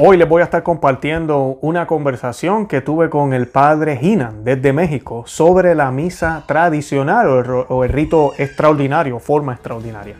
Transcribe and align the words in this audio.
Hoy 0.00 0.16
les 0.16 0.28
voy 0.28 0.42
a 0.42 0.44
estar 0.44 0.62
compartiendo 0.62 1.58
una 1.60 1.88
conversación 1.88 2.68
que 2.68 2.80
tuve 2.80 3.10
con 3.10 3.32
el 3.32 3.48
padre 3.48 3.98
Hinan 4.00 4.44
desde 4.44 4.72
México 4.72 5.24
sobre 5.26 5.74
la 5.74 5.90
misa 5.90 6.44
tradicional 6.46 7.26
o 7.26 7.40
el, 7.40 7.66
o 7.68 7.82
el 7.82 7.90
rito 7.90 8.32
extraordinario, 8.38 9.18
forma 9.18 9.54
extraordinaria. 9.54 10.14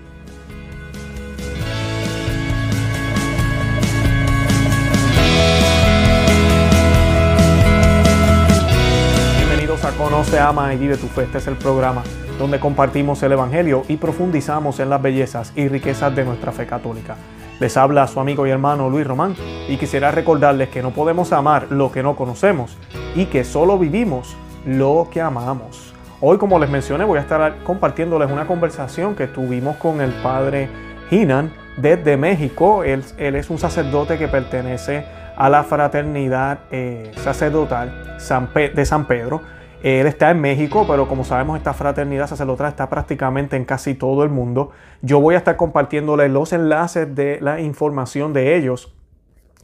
Bienvenidos 9.36 9.84
a 9.84 9.92
Conoce, 9.92 10.40
Ama 10.40 10.74
y 10.74 10.76
Vive 10.76 10.96
tu 10.96 11.06
Fe. 11.06 11.22
Este 11.22 11.38
es 11.38 11.46
el 11.46 11.54
programa 11.54 12.02
donde 12.36 12.58
compartimos 12.58 13.22
el 13.22 13.30
Evangelio 13.30 13.84
y 13.86 13.96
profundizamos 13.96 14.80
en 14.80 14.90
las 14.90 15.00
bellezas 15.00 15.52
y 15.54 15.68
riquezas 15.68 16.16
de 16.16 16.24
nuestra 16.24 16.50
fe 16.50 16.66
católica. 16.66 17.14
Les 17.60 17.76
habla 17.76 18.06
su 18.06 18.20
amigo 18.20 18.46
y 18.46 18.50
hermano 18.50 18.88
Luis 18.88 19.04
Román 19.04 19.34
y 19.68 19.76
quisiera 19.78 20.12
recordarles 20.12 20.68
que 20.68 20.80
no 20.80 20.90
podemos 20.90 21.32
amar 21.32 21.66
lo 21.70 21.90
que 21.90 22.04
no 22.04 22.14
conocemos 22.14 22.76
y 23.16 23.26
que 23.26 23.42
solo 23.42 23.78
vivimos 23.78 24.36
lo 24.64 25.08
que 25.10 25.20
amamos. 25.20 25.92
Hoy, 26.20 26.38
como 26.38 26.60
les 26.60 26.70
mencioné, 26.70 27.04
voy 27.04 27.18
a 27.18 27.22
estar 27.22 27.64
compartiéndoles 27.64 28.30
una 28.30 28.46
conversación 28.46 29.16
que 29.16 29.26
tuvimos 29.26 29.76
con 29.76 30.00
el 30.00 30.12
padre 30.22 30.68
Hinan 31.10 31.52
desde 31.76 32.16
México. 32.16 32.84
Él, 32.84 33.04
es 33.16 33.50
un 33.50 33.58
sacerdote 33.58 34.18
que 34.18 34.28
pertenece 34.28 35.04
a 35.36 35.48
la 35.48 35.64
fraternidad 35.64 36.60
eh, 36.70 37.10
sacerdotal 37.16 38.18
de 38.18 38.84
San 38.86 39.06
Pedro 39.06 39.42
él 39.82 40.06
está 40.06 40.30
en 40.30 40.40
México, 40.40 40.84
pero 40.88 41.06
como 41.06 41.24
sabemos 41.24 41.56
esta 41.56 41.72
fraternidad 41.72 42.26
sacerdotal 42.26 42.68
está 42.68 42.88
prácticamente 42.88 43.56
en 43.56 43.64
casi 43.64 43.94
todo 43.94 44.24
el 44.24 44.30
mundo. 44.30 44.70
Yo 45.02 45.20
voy 45.20 45.34
a 45.34 45.38
estar 45.38 45.56
compartiéndole 45.56 46.28
los 46.28 46.52
enlaces 46.52 47.14
de 47.14 47.38
la 47.40 47.60
información 47.60 48.32
de 48.32 48.56
ellos 48.56 48.94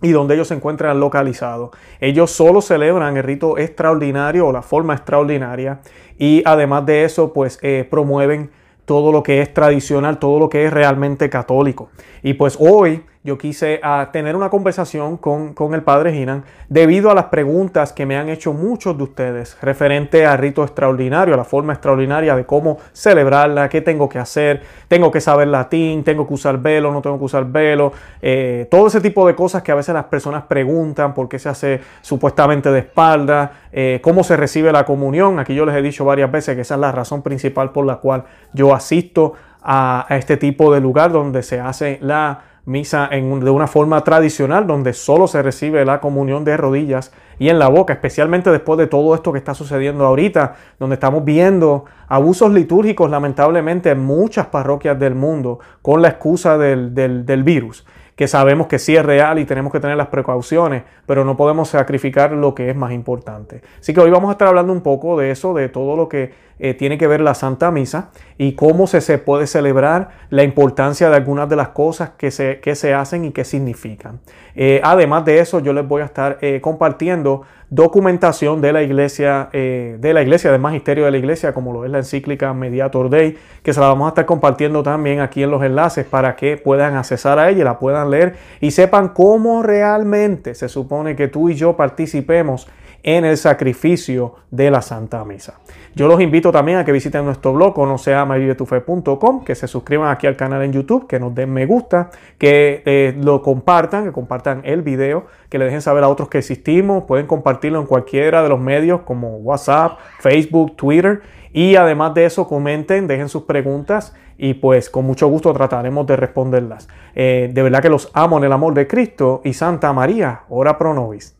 y 0.02 0.12
donde 0.12 0.34
ellos 0.34 0.48
se 0.48 0.54
encuentran 0.54 1.00
localizados. 1.00 1.70
Ellos 2.00 2.30
solo 2.30 2.60
celebran 2.60 3.16
el 3.16 3.22
rito 3.22 3.58
extraordinario 3.58 4.46
o 4.46 4.52
la 4.52 4.62
forma 4.62 4.94
extraordinaria 4.94 5.80
y 6.18 6.42
además 6.44 6.86
de 6.86 7.04
eso 7.04 7.32
pues 7.32 7.58
eh, 7.62 7.86
promueven 7.90 8.50
todo 8.84 9.12
lo 9.12 9.22
que 9.22 9.40
es 9.40 9.52
tradicional, 9.54 10.18
todo 10.18 10.38
lo 10.38 10.48
que 10.48 10.66
es 10.66 10.72
realmente 10.72 11.30
católico. 11.30 11.88
Y 12.22 12.34
pues 12.34 12.56
hoy 12.60 13.02
yo 13.24 13.38
quise 13.38 13.80
ah, 13.82 14.10
tener 14.12 14.36
una 14.36 14.50
conversación 14.50 15.16
con, 15.16 15.54
el 15.72 15.82
padre 15.82 16.14
Hinan 16.14 16.44
debido 16.68 17.10
a 17.10 17.14
las 17.14 17.24
preguntas 17.26 17.94
que 17.94 18.04
me 18.04 18.18
han 18.18 18.28
hecho 18.28 18.52
muchos 18.52 18.98
de 18.98 19.02
ustedes 19.02 19.56
referente 19.62 20.26
al 20.26 20.36
rito 20.36 20.62
extraordinario, 20.62 21.32
a 21.32 21.38
la 21.38 21.44
forma 21.44 21.72
extraordinaria 21.72 22.36
de 22.36 22.44
cómo 22.44 22.76
celebrarla, 22.92 23.70
qué 23.70 23.80
tengo 23.80 24.10
que 24.10 24.18
hacer, 24.18 24.62
tengo 24.88 25.10
que 25.10 25.22
saber 25.22 25.48
latín, 25.48 26.04
tengo 26.04 26.28
que 26.28 26.34
usar 26.34 26.58
velo, 26.58 26.92
no 26.92 27.00
tengo 27.00 27.18
que 27.18 27.24
usar 27.24 27.46
velo, 27.46 27.94
eh, 28.20 28.68
todo 28.70 28.88
ese 28.88 29.00
tipo 29.00 29.26
de 29.26 29.34
cosas 29.34 29.62
que 29.62 29.72
a 29.72 29.74
veces 29.74 29.94
las 29.94 30.04
personas 30.04 30.44
preguntan 30.44 31.14
por 31.14 31.26
qué 31.26 31.38
se 31.38 31.48
hace 31.48 31.80
supuestamente 32.02 32.70
de 32.70 32.80
espalda, 32.80 33.52
eh, 33.72 34.00
cómo 34.02 34.22
se 34.22 34.36
recibe 34.36 34.70
la 34.70 34.84
comunión. 34.84 35.38
Aquí 35.38 35.54
yo 35.54 35.64
les 35.64 35.74
he 35.74 35.80
dicho 35.80 36.04
varias 36.04 36.30
veces 36.30 36.56
que 36.56 36.60
esa 36.60 36.74
es 36.74 36.80
la 36.80 36.92
razón 36.92 37.22
principal 37.22 37.70
por 37.70 37.86
la 37.86 37.96
cual 37.96 38.24
yo 38.52 38.74
asisto 38.74 39.32
a 39.66 40.04
este 40.10 40.36
tipo 40.36 40.74
de 40.74 40.82
lugar 40.82 41.10
donde 41.10 41.42
se 41.42 41.58
hace 41.58 41.96
la 42.02 42.53
misa 42.66 43.08
en, 43.10 43.40
de 43.40 43.50
una 43.50 43.66
forma 43.66 44.02
tradicional 44.02 44.66
donde 44.66 44.92
solo 44.92 45.26
se 45.26 45.42
recibe 45.42 45.84
la 45.84 46.00
comunión 46.00 46.44
de 46.44 46.56
rodillas 46.56 47.12
y 47.38 47.48
en 47.48 47.58
la 47.58 47.68
boca, 47.68 47.92
especialmente 47.92 48.50
después 48.50 48.78
de 48.78 48.86
todo 48.86 49.14
esto 49.14 49.32
que 49.32 49.38
está 49.38 49.54
sucediendo 49.54 50.06
ahorita, 50.06 50.54
donde 50.78 50.94
estamos 50.94 51.24
viendo 51.24 51.84
abusos 52.08 52.52
litúrgicos 52.52 53.10
lamentablemente 53.10 53.90
en 53.90 54.00
muchas 54.02 54.46
parroquias 54.46 54.98
del 54.98 55.14
mundo 55.14 55.58
con 55.82 56.00
la 56.00 56.08
excusa 56.08 56.56
del, 56.58 56.94
del, 56.94 57.26
del 57.26 57.42
virus 57.42 57.84
que 58.16 58.28
sabemos 58.28 58.68
que 58.68 58.78
sí 58.78 58.94
es 58.96 59.04
real 59.04 59.38
y 59.38 59.44
tenemos 59.44 59.72
que 59.72 59.80
tener 59.80 59.96
las 59.96 60.06
precauciones, 60.06 60.84
pero 61.06 61.24
no 61.24 61.36
podemos 61.36 61.70
sacrificar 61.70 62.32
lo 62.32 62.54
que 62.54 62.70
es 62.70 62.76
más 62.76 62.92
importante. 62.92 63.62
Así 63.80 63.92
que 63.92 64.00
hoy 64.00 64.10
vamos 64.10 64.28
a 64.28 64.32
estar 64.32 64.48
hablando 64.48 64.72
un 64.72 64.82
poco 64.82 65.18
de 65.18 65.30
eso, 65.30 65.52
de 65.52 65.68
todo 65.68 65.96
lo 65.96 66.08
que 66.08 66.32
eh, 66.58 66.74
tiene 66.74 66.98
que 66.98 67.06
ver 67.06 67.20
la 67.20 67.34
Santa 67.34 67.70
Misa 67.70 68.10
y 68.38 68.52
cómo 68.52 68.86
se, 68.86 69.00
se, 69.00 69.18
puede 69.18 69.46
celebrar, 69.46 70.10
la 70.30 70.44
importancia 70.44 71.10
de 71.10 71.16
algunas 71.16 71.48
de 71.48 71.56
las 71.56 71.68
cosas 71.68 72.10
que 72.16 72.30
se, 72.30 72.60
que 72.60 72.74
se 72.74 72.94
hacen 72.94 73.24
y 73.24 73.32
qué 73.32 73.44
significan. 73.44 74.20
Eh, 74.54 74.80
además 74.84 75.24
de 75.24 75.40
eso, 75.40 75.60
yo 75.60 75.72
les 75.72 75.86
voy 75.86 76.02
a 76.02 76.04
estar 76.04 76.38
eh, 76.40 76.60
compartiendo 76.60 77.42
documentación 77.70 78.60
de 78.60 78.72
la 78.72 78.82
iglesia, 78.82 79.48
de 79.52 80.10
la 80.12 80.22
iglesia, 80.22 80.52
del 80.52 80.60
magisterio 80.60 81.06
de 81.06 81.10
la 81.10 81.16
iglesia, 81.16 81.52
como 81.52 81.72
lo 81.72 81.84
es 81.84 81.90
la 81.90 81.98
encíclica 81.98 82.52
Mediator 82.54 83.10
Dei, 83.10 83.36
que 83.64 83.72
se 83.72 83.80
la 83.80 83.88
vamos 83.88 84.06
a 84.06 84.08
estar 84.10 84.26
compartiendo 84.26 84.84
también 84.84 85.18
aquí 85.18 85.42
en 85.42 85.50
los 85.50 85.60
enlaces 85.64 86.06
para 86.06 86.36
que 86.36 86.56
puedan 86.56 86.94
accesar 86.94 87.40
a 87.40 87.50
ella 87.50 87.64
la 87.64 87.80
puedan 87.80 88.10
leer 88.10 88.36
y 88.60 88.70
sepan 88.70 89.08
cómo 89.08 89.64
realmente 89.64 90.54
se 90.54 90.68
supone 90.68 91.16
que 91.16 91.26
tú 91.26 91.48
y 91.48 91.54
yo 91.54 91.76
participemos 91.76 92.68
en 93.04 93.26
el 93.26 93.36
sacrificio 93.36 94.34
de 94.50 94.70
la 94.70 94.82
Santa 94.82 95.24
Misa. 95.24 95.60
Yo 95.94 96.08
los 96.08 96.20
invito 96.20 96.50
también 96.50 96.78
a 96.78 96.84
que 96.84 96.90
visiten 96.90 97.24
nuestro 97.24 97.52
blog 97.52 97.74
conoceamavivetufe.com, 97.74 99.44
que 99.44 99.54
se 99.54 99.68
suscriban 99.68 100.10
aquí 100.10 100.26
al 100.26 100.36
canal 100.36 100.62
en 100.62 100.72
YouTube, 100.72 101.06
que 101.06 101.20
nos 101.20 101.34
den 101.34 101.52
me 101.52 101.66
gusta, 101.66 102.10
que 102.38 102.82
eh, 102.86 103.14
lo 103.16 103.42
compartan, 103.42 104.04
que 104.04 104.12
compartan 104.12 104.62
el 104.64 104.82
video, 104.82 105.26
que 105.50 105.58
le 105.58 105.66
dejen 105.66 105.82
saber 105.82 106.02
a 106.02 106.08
otros 106.08 106.28
que 106.28 106.38
existimos, 106.38 107.04
pueden 107.04 107.26
compartirlo 107.26 107.78
en 107.78 107.86
cualquiera 107.86 108.42
de 108.42 108.48
los 108.48 108.58
medios 108.58 109.02
como 109.02 109.36
WhatsApp, 109.36 109.98
Facebook, 110.18 110.74
Twitter 110.74 111.20
y 111.52 111.76
además 111.76 112.14
de 112.14 112.24
eso 112.24 112.48
comenten, 112.48 113.06
dejen 113.06 113.28
sus 113.28 113.42
preguntas 113.42 114.14
y 114.38 114.54
pues 114.54 114.88
con 114.88 115.04
mucho 115.04 115.28
gusto 115.28 115.52
trataremos 115.52 116.06
de 116.06 116.16
responderlas. 116.16 116.88
Eh, 117.14 117.50
de 117.52 117.62
verdad 117.62 117.82
que 117.82 117.90
los 117.90 118.10
amo 118.14 118.38
en 118.38 118.44
el 118.44 118.52
amor 118.52 118.72
de 118.72 118.88
Cristo 118.88 119.42
y 119.44 119.52
Santa 119.52 119.92
María, 119.92 120.40
ora 120.48 120.78
pro 120.78 120.94
nobis. 120.94 121.36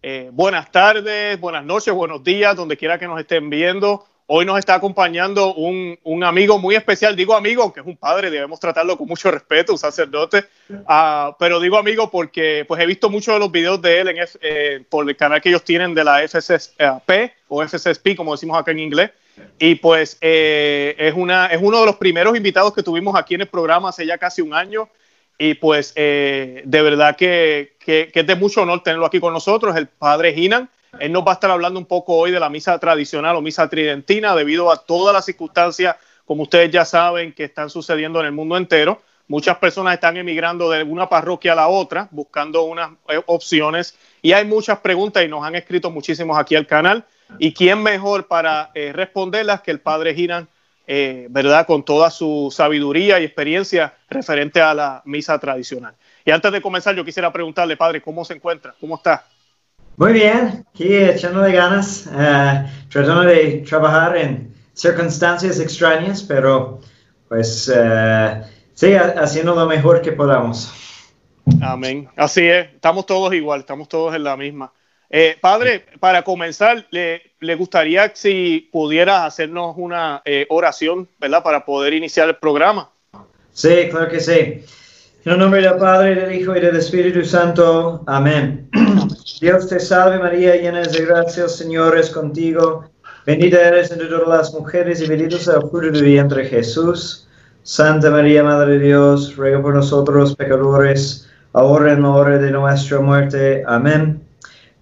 Eh, 0.00 0.30
buenas 0.32 0.70
tardes, 0.70 1.40
buenas 1.40 1.64
noches, 1.64 1.92
buenos 1.92 2.22
días, 2.22 2.54
donde 2.54 2.76
quiera 2.76 2.98
que 2.98 3.06
nos 3.06 3.18
estén 3.18 3.50
viendo. 3.50 4.06
Hoy 4.26 4.44
nos 4.44 4.58
está 4.58 4.74
acompañando 4.74 5.54
un, 5.54 5.98
un, 6.04 6.22
amigo 6.22 6.58
muy 6.58 6.76
especial. 6.76 7.16
Digo 7.16 7.34
amigo, 7.34 7.72
que 7.72 7.80
es 7.80 7.86
un 7.86 7.96
padre, 7.96 8.30
debemos 8.30 8.60
tratarlo 8.60 8.96
con 8.98 9.08
mucho 9.08 9.30
respeto, 9.30 9.72
un 9.72 9.78
sacerdote. 9.78 10.44
Uh, 10.68 11.32
pero 11.38 11.58
digo 11.60 11.78
amigo 11.78 12.10
porque 12.10 12.64
pues 12.68 12.80
he 12.80 12.86
visto 12.86 13.08
muchos 13.08 13.34
de 13.34 13.40
los 13.40 13.50
videos 13.50 13.80
de 13.80 14.00
él 14.00 14.08
en 14.08 14.16
eh, 14.42 14.84
por 14.88 15.08
el 15.08 15.16
canal 15.16 15.40
que 15.40 15.48
ellos 15.48 15.64
tienen 15.64 15.94
de 15.94 16.04
la 16.04 16.28
FSSP 16.28 17.32
o 17.48 17.66
FSSP, 17.66 18.14
como 18.16 18.32
decimos 18.32 18.58
acá 18.58 18.70
en 18.70 18.80
inglés. 18.80 19.10
Y 19.58 19.76
pues 19.76 20.18
eh, 20.20 20.94
es, 20.98 21.14
una, 21.14 21.46
es 21.46 21.58
uno 21.60 21.80
de 21.80 21.86
los 21.86 21.96
primeros 21.96 22.36
invitados 22.36 22.74
que 22.74 22.82
tuvimos 22.82 23.16
aquí 23.16 23.34
en 23.34 23.40
el 23.40 23.48
programa 23.48 23.88
hace 23.88 24.04
ya 24.04 24.18
casi 24.18 24.42
un 24.42 24.52
año. 24.52 24.90
Y 25.38 25.54
pues 25.54 25.92
eh, 25.96 26.62
de 26.64 26.82
verdad 26.82 27.16
que, 27.16 27.76
que, 27.88 28.10
es 28.12 28.26
de 28.26 28.36
mucho 28.36 28.60
honor 28.60 28.82
tenerlo 28.82 29.06
aquí 29.06 29.18
con 29.18 29.32
nosotros, 29.32 29.74
el 29.74 29.86
padre 29.86 30.34
Hinan. 30.36 30.68
Él 31.00 31.10
nos 31.10 31.26
va 31.26 31.30
a 31.30 31.34
estar 31.34 31.50
hablando 31.50 31.80
un 31.80 31.86
poco 31.86 32.16
hoy 32.16 32.30
de 32.30 32.38
la 32.38 32.50
misa 32.50 32.78
tradicional 32.78 33.34
o 33.36 33.40
misa 33.40 33.66
tridentina 33.70 34.34
debido 34.34 34.70
a 34.70 34.76
todas 34.76 35.14
las 35.14 35.24
circunstancias, 35.24 35.96
como 36.26 36.42
ustedes 36.42 36.70
ya 36.70 36.84
saben, 36.84 37.32
que 37.32 37.44
están 37.44 37.70
sucediendo 37.70 38.20
en 38.20 38.26
el 38.26 38.32
mundo 38.32 38.58
entero. 38.58 39.00
Muchas 39.26 39.56
personas 39.56 39.94
están 39.94 40.18
emigrando 40.18 40.70
de 40.70 40.82
una 40.82 41.08
parroquia 41.08 41.52
a 41.52 41.56
la 41.56 41.68
otra, 41.68 42.08
buscando 42.10 42.64
unas 42.64 42.90
eh, 43.08 43.22
opciones 43.24 43.96
y 44.20 44.32
hay 44.32 44.44
muchas 44.44 44.80
preguntas 44.80 45.24
y 45.24 45.28
nos 45.28 45.42
han 45.42 45.54
escrito 45.54 45.90
muchísimos 45.90 46.38
aquí 46.38 46.56
al 46.56 46.66
canal. 46.66 47.06
¿Y 47.38 47.54
quién 47.54 47.82
mejor 47.82 48.26
para 48.26 48.70
eh, 48.74 48.92
responderlas 48.92 49.62
que 49.62 49.70
el 49.70 49.80
padre 49.80 50.12
Hinan 50.12 50.46
eh, 50.90 51.26
¿verdad? 51.28 51.66
Con 51.66 51.84
toda 51.84 52.10
su 52.10 52.48
sabiduría 52.50 53.20
y 53.20 53.24
experiencia 53.24 53.94
referente 54.08 54.62
a 54.62 54.72
la 54.72 55.02
misa 55.04 55.38
tradicional. 55.38 55.94
Y 56.28 56.30
antes 56.30 56.52
de 56.52 56.60
comenzar, 56.60 56.94
yo 56.94 57.06
quisiera 57.06 57.32
preguntarle, 57.32 57.74
padre, 57.74 58.02
¿cómo 58.02 58.22
se 58.22 58.34
encuentra? 58.34 58.74
¿Cómo 58.78 58.96
está? 58.96 59.24
Muy 59.96 60.12
bien, 60.12 60.62
aquí 60.68 60.94
echándole 60.94 61.52
ganas, 61.52 62.06
uh, 62.06 62.68
tratando 62.90 63.22
de 63.22 63.64
trabajar 63.66 64.14
en 64.14 64.54
circunstancias 64.74 65.58
extrañas, 65.58 66.22
pero 66.22 66.80
pues 67.30 67.66
uh, 67.68 68.44
sí, 68.74 68.92
haciendo 68.94 69.54
lo 69.54 69.64
mejor 69.64 70.02
que 70.02 70.12
podamos. 70.12 70.70
Amén. 71.62 72.10
Así 72.14 72.46
es, 72.46 72.74
estamos 72.74 73.06
todos 73.06 73.32
igual, 73.32 73.60
estamos 73.60 73.88
todos 73.88 74.14
en 74.14 74.24
la 74.24 74.36
misma. 74.36 74.70
Eh, 75.08 75.38
padre, 75.40 75.86
para 75.98 76.24
comenzar, 76.24 76.86
le, 76.90 77.22
le, 77.40 77.54
gustaría 77.54 78.12
si 78.14 78.68
pudiera 78.70 79.24
hacernos 79.24 79.76
una 79.78 80.20
eh, 80.26 80.44
oración, 80.50 81.08
¿verdad? 81.18 81.42
Para 81.42 81.64
poder 81.64 81.94
iniciar 81.94 82.28
el 82.28 82.36
programa. 82.36 82.90
Sí, 83.50 83.88
claro 83.90 84.10
que 84.10 84.20
sí. 84.20 84.62
En 85.24 85.32
el 85.32 85.38
nombre 85.40 85.60
del 85.60 85.76
Padre, 85.76 86.14
del 86.14 86.32
Hijo 86.32 86.56
y 86.56 86.60
del 86.60 86.76
Espíritu 86.76 87.24
Santo. 87.24 88.02
Amén. 88.06 88.70
Dios 89.40 89.68
te 89.68 89.80
salve 89.80 90.18
María, 90.18 90.54
llena 90.54 90.82
de 90.82 91.04
gracia, 91.04 91.44
el 91.44 91.50
Señor 91.50 91.98
es 91.98 92.10
contigo. 92.10 92.84
Bendita 93.26 93.60
eres 93.60 93.90
entre 93.90 94.06
todas 94.06 94.28
las 94.28 94.54
mujeres 94.54 95.02
y 95.02 95.08
bendito 95.08 95.36
es 95.36 95.48
el 95.48 95.60
fruto 95.60 95.80
de 95.80 95.92
tu 95.92 96.04
vientre 96.04 96.44
Jesús. 96.44 97.28
Santa 97.64 98.10
María, 98.10 98.44
Madre 98.44 98.78
de 98.78 98.86
Dios, 98.86 99.36
ruega 99.36 99.60
por 99.60 99.74
nosotros 99.74 100.36
pecadores, 100.36 101.28
ahora 101.52 101.92
en 101.92 102.02
la 102.02 102.10
hora 102.10 102.38
de 102.38 102.52
nuestra 102.52 103.00
muerte. 103.00 103.64
Amén. 103.66 104.22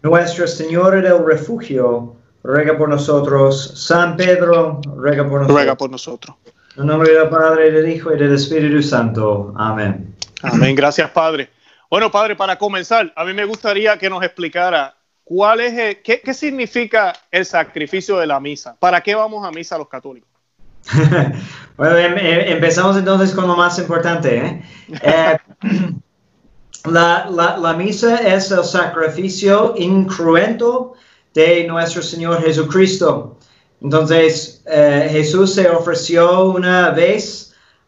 Nuestra 0.03 0.47
Señora 0.47 1.01
del 1.01 1.25
Refugio, 1.25 2.15
ruega 2.45 2.77
por 2.77 2.91
nosotros. 2.91 3.73
San 3.75 4.17
Pedro, 4.17 4.81
ruega 4.97 5.23
por 5.23 5.41
nosotros. 5.41 5.57
Ruega 5.57 5.77
por 5.77 5.91
nosotros. 5.91 6.37
En 6.77 6.87
nombre 6.87 7.11
del 7.13 7.29
Padre, 7.31 7.73
del 7.73 7.91
Hijo 7.91 8.15
y 8.15 8.19
del 8.19 8.35
Espíritu 8.35 8.83
Santo. 8.83 9.53
Amén. 9.57 10.16
Amén. 10.43 10.75
Gracias, 10.75 11.11
Padre. 11.11 11.51
Bueno, 11.89 12.11
padre, 12.11 12.35
para 12.35 12.59
comenzar, 12.59 13.13
a 13.15 13.25
mí 13.25 13.33
me 13.33 13.45
gustaría 13.45 13.97
que 13.97 14.11
nos 14.11 14.23
explicara 14.23 14.97
cuál 15.25 15.61
es, 15.61 15.99
qué, 16.03 16.21
qué 16.21 16.35
significa 16.35 17.13
el 17.31 17.45
sacrificio 17.45 18.19
de 18.19 18.27
la 18.27 18.41
misa. 18.41 18.77
¿Para 18.79 19.01
qué 19.01 19.15
vamos 19.15 19.47
a 19.47 19.51
misa 19.51 19.79
los 19.79 19.89
católicos? 19.89 20.29
bueno, 21.77 21.97
em, 21.97 22.19
em, 22.19 22.53
empezamos 22.53 22.97
entonces 22.97 23.35
con 23.35 23.47
lo 23.47 23.57
más 23.57 23.79
importante. 23.79 24.37
¿eh? 24.37 24.63
Eh, 25.03 25.39
la, 26.93 27.29
la, 27.29 27.57
la, 27.57 27.73
misa 27.75 28.19
es 28.19 28.53
el 28.53 28.63
sacrificio 28.63 29.75
incruento 29.77 30.95
de 31.35 31.67
nuestro 31.67 32.01
Señor 32.01 32.41
Jesucristo. 32.41 33.37
Entonces, 33.83 34.63
eh, 34.67 35.09
Jesús 35.11 35.55
se 35.55 35.69
ofreció 35.69 36.51
una 36.51 36.91
vez 36.91 37.46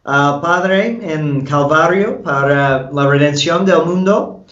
al 0.09 0.41
Padre 0.41 0.99
en 1.03 1.45
Calvario 1.45 2.23
para 2.23 2.89
la 2.91 3.07
redención 3.07 3.63
del 3.63 3.83
mundo, 3.85 4.43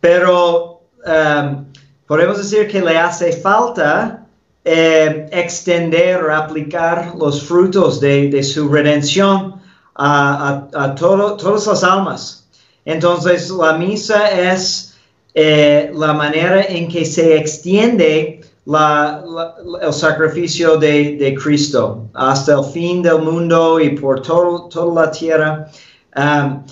pero 0.00 0.82
um, 1.06 1.64
podemos 2.06 2.36
decir 2.36 2.68
que 2.68 2.82
le 2.82 2.98
hace 2.98 3.32
falta 3.32 4.26
eh, 4.62 5.26
extender 5.32 6.22
o 6.22 6.34
aplicar 6.34 7.14
los 7.16 7.42
frutos 7.42 7.98
de, 7.98 8.42
su 8.42 8.68
redención 8.68 9.54
a, 9.94 10.66
a, 10.74 10.94
todas 10.94 11.66
las 11.66 11.82
almas. 11.82 12.48
Entonces, 12.84 13.48
la 13.48 13.72
misa 13.72 14.28
es 14.30 14.96
eh, 15.32 15.90
la 15.94 16.12
manera 16.12 16.62
en 16.62 16.88
que 16.88 17.06
se 17.06 17.38
extiende 17.38 18.35
la, 18.66 19.22
el 19.80 19.92
sacrificio 19.92 20.76
de, 20.76 21.16
de, 21.16 21.34
Cristo 21.34 22.04
hasta 22.14 22.54
el 22.54 22.64
fin 22.64 23.02
del 23.02 23.20
mundo 23.20 23.80
y 23.80 23.90
por 23.90 24.22
todo, 24.22 24.68
toda 24.68 25.06
la 25.06 25.10
tierra. 25.10 25.68
Um, 26.16 26.64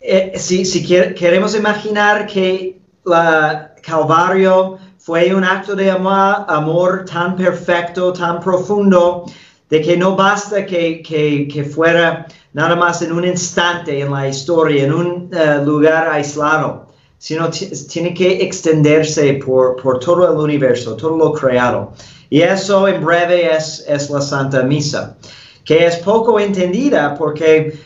eh, 0.00 0.32
si, 0.36 0.64
si 0.64 0.84
queremos 0.84 1.54
imaginar 1.56 2.26
que 2.26 2.78
la 3.04 3.74
Calvario 3.82 4.78
fue 4.98 5.34
un 5.34 5.42
acto 5.42 5.74
de 5.74 5.90
amor, 5.90 6.44
amor 6.48 7.04
tan 7.10 7.34
perfecto, 7.34 8.12
tan 8.12 8.40
profundo, 8.40 9.24
de 9.68 9.80
que 9.80 9.96
no 9.96 10.14
basta 10.14 10.66
que, 10.66 11.02
que, 11.02 11.48
que, 11.48 11.64
fuera 11.64 12.26
nada 12.52 12.76
más 12.76 13.00
en 13.00 13.10
un 13.10 13.24
instante 13.24 14.00
en 14.00 14.12
la 14.12 14.28
historia, 14.28 14.84
en 14.84 14.92
un 14.92 15.30
uh, 15.32 15.64
lugar 15.64 16.08
aislado, 16.08 16.91
sino 17.22 17.48
tiene 17.88 18.12
que 18.14 18.42
extenderse 18.42 19.34
por, 19.34 19.76
por, 19.80 20.00
todo 20.00 20.28
el 20.28 20.36
universo, 20.36 20.96
todo 20.96 21.16
lo 21.16 21.32
creado. 21.32 21.92
Y 22.30 22.42
eso 22.42 22.88
en 22.88 23.04
breve 23.04 23.54
es, 23.54 23.84
es 23.86 24.10
la 24.10 24.20
Santa 24.20 24.64
Misa, 24.64 25.16
que 25.64 25.86
es 25.86 25.98
poco 25.98 26.40
entendida 26.40 27.14
porque 27.14 27.78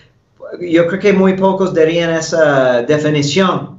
yo 0.59 0.87
creo 0.87 1.01
que 1.01 1.13
muy 1.13 1.35
pocos 1.35 1.75
darían 1.75 2.15
esa 2.15 2.81
definición 2.85 3.79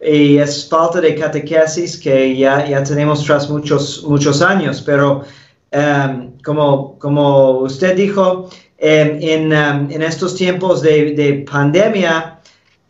y 0.00 0.38
es 0.38 0.66
falta 0.70 1.02
de 1.02 1.14
catequesis 1.14 1.98
que 1.98 2.34
ya, 2.34 2.66
ya 2.66 2.82
tenemos 2.82 3.22
tras 3.24 3.50
muchos, 3.50 4.04
muchos 4.08 4.40
años, 4.40 4.80
pero 4.80 5.22
um, 5.72 6.32
como, 6.42 6.98
como 6.98 7.58
usted 7.58 7.94
dijo, 7.94 8.44
um, 8.44 8.48
en, 8.80 9.52
um, 9.52 9.90
en, 9.90 10.00
estos 10.00 10.34
tiempos 10.34 10.80
de, 10.80 11.12
de 11.12 11.44
pandemia 11.50 12.33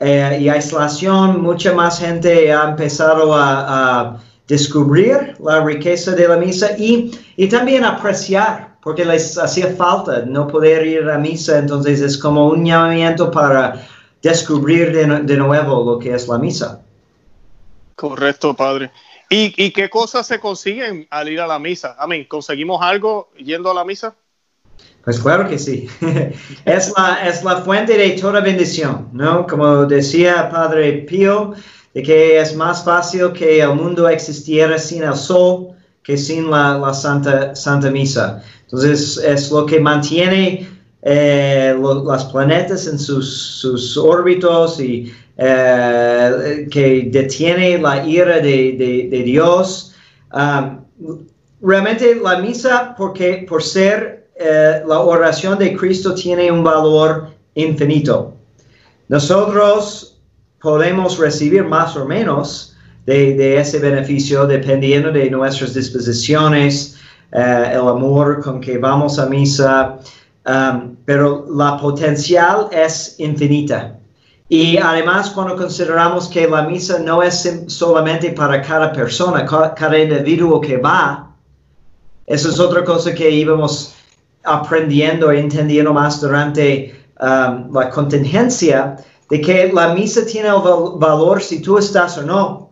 uh, 0.01 0.41
y 0.41 0.49
aislación, 0.49 1.43
mucha 1.43 1.73
más 1.75 2.01
gente 2.01 2.53
ha 2.53 2.71
empezado 2.71 3.35
a, 3.35 4.11
a, 4.11 4.21
descubrir 4.47 5.37
la 5.41 5.65
riqueza 5.65 6.13
de 6.13 6.29
la 6.29 6.37
misa 6.37 6.77
y, 6.77 7.11
y 7.37 7.49
también 7.49 7.83
apreciar, 7.83 8.77
porque 8.83 9.05
les 9.05 9.39
hacía 9.39 9.75
falta 9.75 10.23
no 10.27 10.47
poder 10.47 10.87
ir 10.87 11.09
a 11.09 11.17
misa, 11.17 11.59
entonces 11.59 12.03
es 12.03 12.19
como 12.19 12.49
un 12.49 12.65
llamamiento 12.65 13.31
para 13.31 13.87
descubrir 14.23 14.93
de, 14.93 15.07
de 15.21 15.37
nuevo 15.37 15.93
lo 15.93 15.99
que 15.99 16.15
es 16.15 16.29
la 16.29 16.39
misa. 16.39 16.83
Correcto, 17.97 18.55
padre. 18.55 18.91
¿Y, 19.31 19.55
¿Y, 19.57 19.71
qué 19.71 19.89
cosas 19.89 20.27
se 20.27 20.39
consiguen 20.39 21.07
al 21.11 21.29
ir 21.29 21.41
a 21.41 21.47
la 21.47 21.59
misa? 21.59 21.97
Amén. 21.99 22.27
¿Conseguimos 22.29 22.83
algo 22.83 23.31
yendo 23.37 23.71
a 23.71 23.75
la 23.75 23.85
misa? 23.85 24.15
Pues 25.05 25.21
claro 25.21 25.49
que 25.49 25.59
sí. 25.59 25.87
es, 26.65 26.93
la, 26.97 27.29
es 27.29 27.45
la 27.45 27.57
fuente 27.59 27.97
de 27.97 28.11
toda 28.11 28.41
bendición, 28.41 29.09
¿no? 29.13 29.47
Como 29.47 29.85
decía 29.85 30.49
Padre 30.51 31.05
Pío, 31.09 31.53
de 31.93 32.03
que 32.03 32.41
es 32.41 32.57
más 32.57 32.85
fácil 32.85 33.33
que 33.33 33.61
el 33.61 33.75
mundo 33.75 34.09
existiera 34.09 34.79
sin 34.79 35.03
el 35.03 35.15
sol 35.15 35.75
que 36.03 36.17
sin 36.17 36.51
la, 36.51 36.79
la 36.79 36.93
Santa, 36.93 37.55
Santa 37.55 37.91
Misa. 37.91 38.43
Entonces 38.63 39.17
es 39.19 39.51
lo 39.51 39.65
que 39.67 39.81
mantiene 39.81 40.69
eh, 41.03 41.77
lo, 41.79 42.05
las 42.05 42.25
planetas 42.27 42.87
en 42.87 42.99
sus, 42.99 43.59
sus 43.61 43.97
órbitos 43.97 44.81
y 44.81 45.13
eh, 45.37 46.67
que 46.71 47.09
detiene 47.11 47.79
la 47.79 48.07
ira 48.07 48.39
de, 48.39 49.09
de, 49.11 49.23
Dios. 49.23 49.95
Um, 50.33 50.85
realmente 51.61 52.15
la 52.17 52.39
misa, 52.39 52.95
porque 52.97 53.45
por 53.49 53.63
ser 53.63 54.24
eh, 54.37 54.83
la 54.87 55.01
oración 55.01 55.59
de 55.59 55.77
Cristo, 55.77 56.15
tiene 56.15 56.51
un 56.51 56.65
valor 56.65 57.31
infinito. 57.55 58.35
Nosotros 59.09 60.19
podemos 60.61 61.19
recibir 61.19 61.65
más 61.65 61.97
o 61.97 62.05
menos 62.05 62.77
de, 63.07 63.59
ese 63.59 63.79
beneficio 63.79 64.47
dependiendo 64.47 65.13
de 65.13 65.31
nuestras 65.31 65.75
disposiciones, 65.75 66.97
eh, 67.33 67.71
el 67.73 67.87
amor 67.89 68.43
con 68.43 68.61
que 68.61 68.79
vamos 68.79 69.19
a 69.19 69.27
misa, 69.27 69.99
um, 70.47 70.97
pero 71.05 71.47
la 71.55 71.77
potencial 71.77 72.69
es 72.73 73.17
infinita. 73.19 73.99
Y 74.49 74.77
además, 74.77 75.31
cuando 75.31 75.57
consideramos 75.57 76.29
que 76.29 76.47
la 76.47 76.63
misa 76.63 76.99
no 76.99 77.23
es 77.23 77.65
solamente 77.67 78.31
para 78.31 78.61
cada 78.63 78.93
persona, 78.93 79.45
cada 79.47 79.99
individuo 79.99 80.61
que 80.61 80.77
va, 80.77 81.31
eso 82.27 82.49
es 82.49 82.59
otra 82.59 82.85
cosa 82.85 83.15
que 83.15 83.31
íbamos 83.31 83.94
aprendiendo 84.45 85.31
e 85.31 85.41
entendiendo 85.41 85.93
más 85.93 86.21
durante 86.21 86.95
um, 87.21 87.73
la 87.73 87.91
contingencia, 87.91 88.97
de 89.31 89.41
que 89.41 89.73
la 89.73 89.95
misa 89.95 90.25
tiene 90.27 90.49
el 90.49 90.61
valor 90.99 91.41
si 91.41 91.61
tú 91.61 91.79
estás 91.79 92.19
o 92.19 92.23
no. 92.23 92.71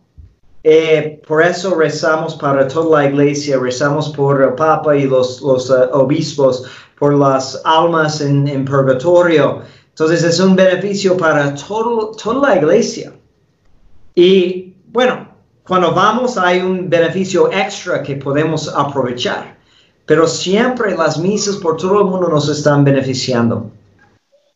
Eh, 0.65 1.21
por 1.27 1.43
eso 1.43 1.75
rezamos 1.75 2.37
para 2.37 2.69
toda 2.69 3.01
la 3.01 3.09
iglesia, 3.09 3.59
rezamos 3.59 4.11
por 4.11 4.41
el 4.41 4.55
Papa 4.55 4.97
y 4.97 5.07
los, 5.07 5.41
los 5.41 5.71
uh, 5.71 5.89
obispos, 5.93 6.65
por 6.99 7.15
las 7.15 7.61
almas 7.65 8.21
en, 8.21 8.47
en 8.47 8.65
purgatorio. 8.65 9.63
Entonces 9.89 10.23
es 10.23 10.39
un 10.41 10.55
beneficio 10.55 11.17
para 11.17 11.55
todo, 11.55 12.13
toda 12.13 12.49
la 12.49 12.57
iglesia. 12.57 13.13
Y 14.15 14.75
bueno, 14.93 15.29
cuando 15.67 15.93
vamos 15.93 16.37
hay 16.37 16.61
un 16.61 16.89
beneficio 16.89 17.51
extra 17.53 18.03
que 18.03 18.17
podemos 18.17 18.69
aprovechar, 18.69 19.57
pero 20.07 20.27
siempre 20.27 20.97
las 20.97 21.19
misas 21.19 21.57
por 21.57 21.77
todo 21.77 22.01
el 22.01 22.07
mundo 22.07 22.29
nos 22.29 22.49
están 22.49 22.85
beneficiando. 22.85 23.71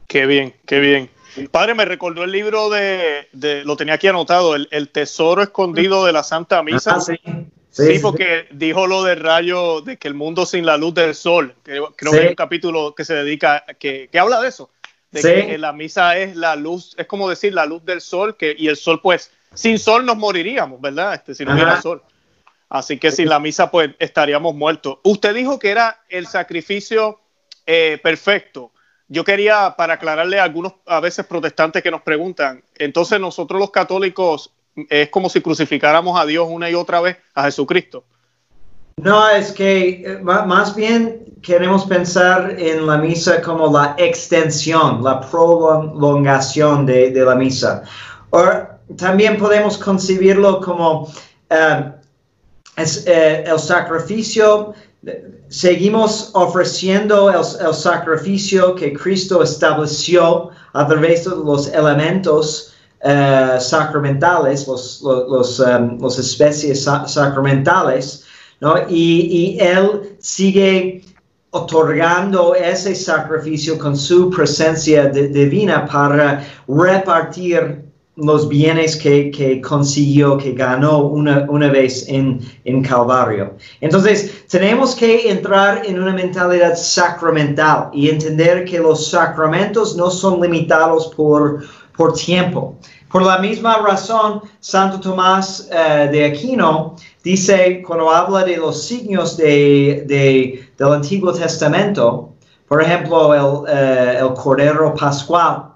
Qué 0.07 0.27
bien, 0.27 0.55
qué 0.67 0.81
bien. 0.81 1.11
Padre, 1.51 1.75
me 1.75 1.85
recordó 1.85 2.25
el 2.25 2.33
libro 2.33 2.71
de, 2.71 3.29
de 3.33 3.65
lo 3.65 3.77
tenía 3.77 3.95
aquí 3.95 4.09
anotado, 4.09 4.55
el, 4.55 4.69
el, 4.71 4.89
tesoro 4.89 5.43
escondido 5.43 6.07
de 6.07 6.13
la 6.13 6.23
Santa 6.23 6.63
Misa. 6.63 6.95
Ah, 6.97 7.01
sí. 7.01 7.19
Sí, 7.71 7.97
sí, 7.97 7.99
porque 7.99 8.47
sí. 8.49 8.57
dijo 8.57 8.87
lo 8.87 9.05
del 9.05 9.21
rayo 9.21 9.83
de 9.83 9.99
que 9.99 10.09
el 10.09 10.15
mundo 10.15 10.47
sin 10.47 10.65
la 10.65 10.79
luz 10.79 10.95
del 10.95 11.15
sol. 11.15 11.55
Creo, 11.63 11.93
creo 11.95 12.13
que 12.13 12.21
hay 12.21 12.29
un 12.29 12.35
capítulo 12.35 12.95
que 12.95 13.05
se 13.05 13.13
dedica, 13.13 13.67
que, 13.79 14.09
que 14.11 14.19
habla 14.19 14.41
de 14.41 14.49
eso 14.49 14.71
de 15.11 15.23
sí. 15.23 15.47
que 15.47 15.59
la 15.59 15.73
misa 15.73 16.17
es 16.17 16.37
la 16.37 16.57
luz, 16.57 16.95
es 16.99 17.07
como 17.07 17.29
decir 17.29 17.55
la 17.55 17.67
luz 17.67 17.85
del 17.85 18.01
sol, 18.01 18.37
que, 18.37 18.55
y 18.57 18.69
el 18.69 18.77
sol, 18.77 19.01
pues, 19.03 19.31
sin 19.55 19.79
sol 19.79 20.05
nos 20.05 20.17
moriríamos, 20.17 20.81
¿verdad? 20.81 21.15
Este, 21.15 21.35
si 21.35 21.45
no 21.45 21.55
hubiera 21.55 21.81
sol. 21.81 22.03
Así 22.69 22.99
que 22.99 23.13
sin 23.13 23.29
la 23.29 23.39
misa, 23.39 23.71
pues, 23.71 23.91
estaríamos 23.99 24.55
muertos. 24.55 24.99
Usted 25.05 25.35
dijo 25.35 25.59
que 25.59 25.71
era 25.71 26.01
el 26.09 26.27
sacrificio 26.27 27.21
eh, 27.67 27.99
perfecto. 28.03 28.73
Yo 29.09 29.25
quería, 29.25 29.75
para 29.77 29.95
aclararle 29.95 30.41
a 30.41 30.45
algunos, 30.45 30.75
a 30.87 31.01
veces 31.01 31.27
protestantes 31.27 31.83
que 31.83 31.93
nos 31.93 32.03
preguntan, 32.03 32.63
entonces 32.77 33.21
nosotros 33.21 33.61
los 33.61 33.71
católicos 33.71 34.53
es 34.91 35.09
como 35.11 35.29
si 35.29 35.41
crucificáramos 35.41 36.19
a 36.19 36.27
Dios 36.27 36.49
una 36.51 36.69
y 36.69 36.75
otra 36.75 37.01
vez, 37.01 37.17
a 37.35 37.45
Jesucristo. 37.45 38.05
No, 38.99 39.29
es 39.29 39.53
que 39.53 40.03
eh, 40.07 40.19
más 40.23 40.75
bien 40.75 41.23
queremos 41.43 41.85
pensar 41.85 42.57
en 42.59 42.87
la 42.87 42.97
misa 42.97 43.43
como 43.43 43.71
la 43.71 43.95
extensión, 43.99 45.05
la 45.05 45.21
prolongación 45.21 46.87
de, 46.87 47.11
la 47.11 47.35
misa. 47.35 47.83
O 48.31 48.43
también 48.97 49.37
podemos 49.37 49.77
concebirlo 49.77 50.61
como 50.61 51.03
uh, 51.03 51.96
es, 52.77 53.05
uh, 53.07 53.51
el 53.51 53.59
sacrificio, 53.59 54.75
seguimos 55.49 56.31
ofreciendo 56.35 57.31
el, 57.31 57.75
sacrificio 57.75 58.75
que 58.75 58.93
Cristo 58.93 59.43
estableció 59.43 60.51
a 60.73 60.87
través 60.87 61.25
de 61.25 61.31
los 61.31 61.69
elementos 61.69 62.75
uh, 63.05 63.61
sacramentales, 63.61 64.67
los, 64.67 65.01
los, 65.03 65.59
los, 65.59 66.01
los 66.01 66.19
especies 66.19 66.85
sa 66.85 67.07
sacramentales, 67.07 68.25
¿no? 68.61 68.77
Y, 68.89 69.57
y 69.57 69.59
Él 69.61 70.17
sigue 70.19 71.03
otorgando 71.51 72.55
ese 72.55 72.95
sacrificio 72.95 73.79
con 73.79 73.97
su 73.97 74.31
presencia 74.31 75.07
divina 75.07 75.87
para 75.87 76.45
repartir 76.69 77.86
los 78.17 78.49
bienes 78.49 78.97
que, 78.97 79.31
que, 79.31 79.61
consiguió, 79.61 80.39
que 80.39 80.53
ganó 80.53 81.01
una, 81.01 81.47
una 81.51 81.69
vez 81.69 82.09
en, 82.09 82.41
en, 82.65 82.83
Calvario. 82.83 83.55
Entonces, 83.81 84.47
tenemos 84.49 84.95
que 84.95 85.31
entrar 85.31 85.83
en 85.85 86.03
una 86.03 86.15
mentalidad 86.15 86.77
sacramental 86.77 87.91
y 87.93 88.09
entender 88.09 88.65
que 88.65 88.79
los 88.79 89.09
sacramentos 89.09 89.97
no 89.97 90.11
son 90.11 90.41
limitados 90.41 91.09
por, 91.09 91.65
por 91.95 92.15
tiempo. 92.15 92.79
Por 93.13 93.23
la 93.23 93.39
misma 93.39 93.79
razón, 93.79 94.43
Santo 94.61 94.99
Tomás 94.99 95.69
uh, 95.71 96.11
de 96.11 96.25
Aquino 96.25 96.97
dice, 97.23 97.83
cuando 97.87 98.11
habla 98.11 98.45
de 98.45 98.57
los 98.57 98.83
signos 98.83 99.37
de, 99.37 100.05
de, 100.07 100.69
del 100.77 100.93
Antiguo 100.93 101.33
Testamento, 101.33 102.31
por 102.67 102.83
ejemplo, 102.83 103.33
el, 103.35 103.43
uh, 103.43 104.27
el 104.27 104.35
Cordero 104.35 104.95
Pascual, 104.95 105.76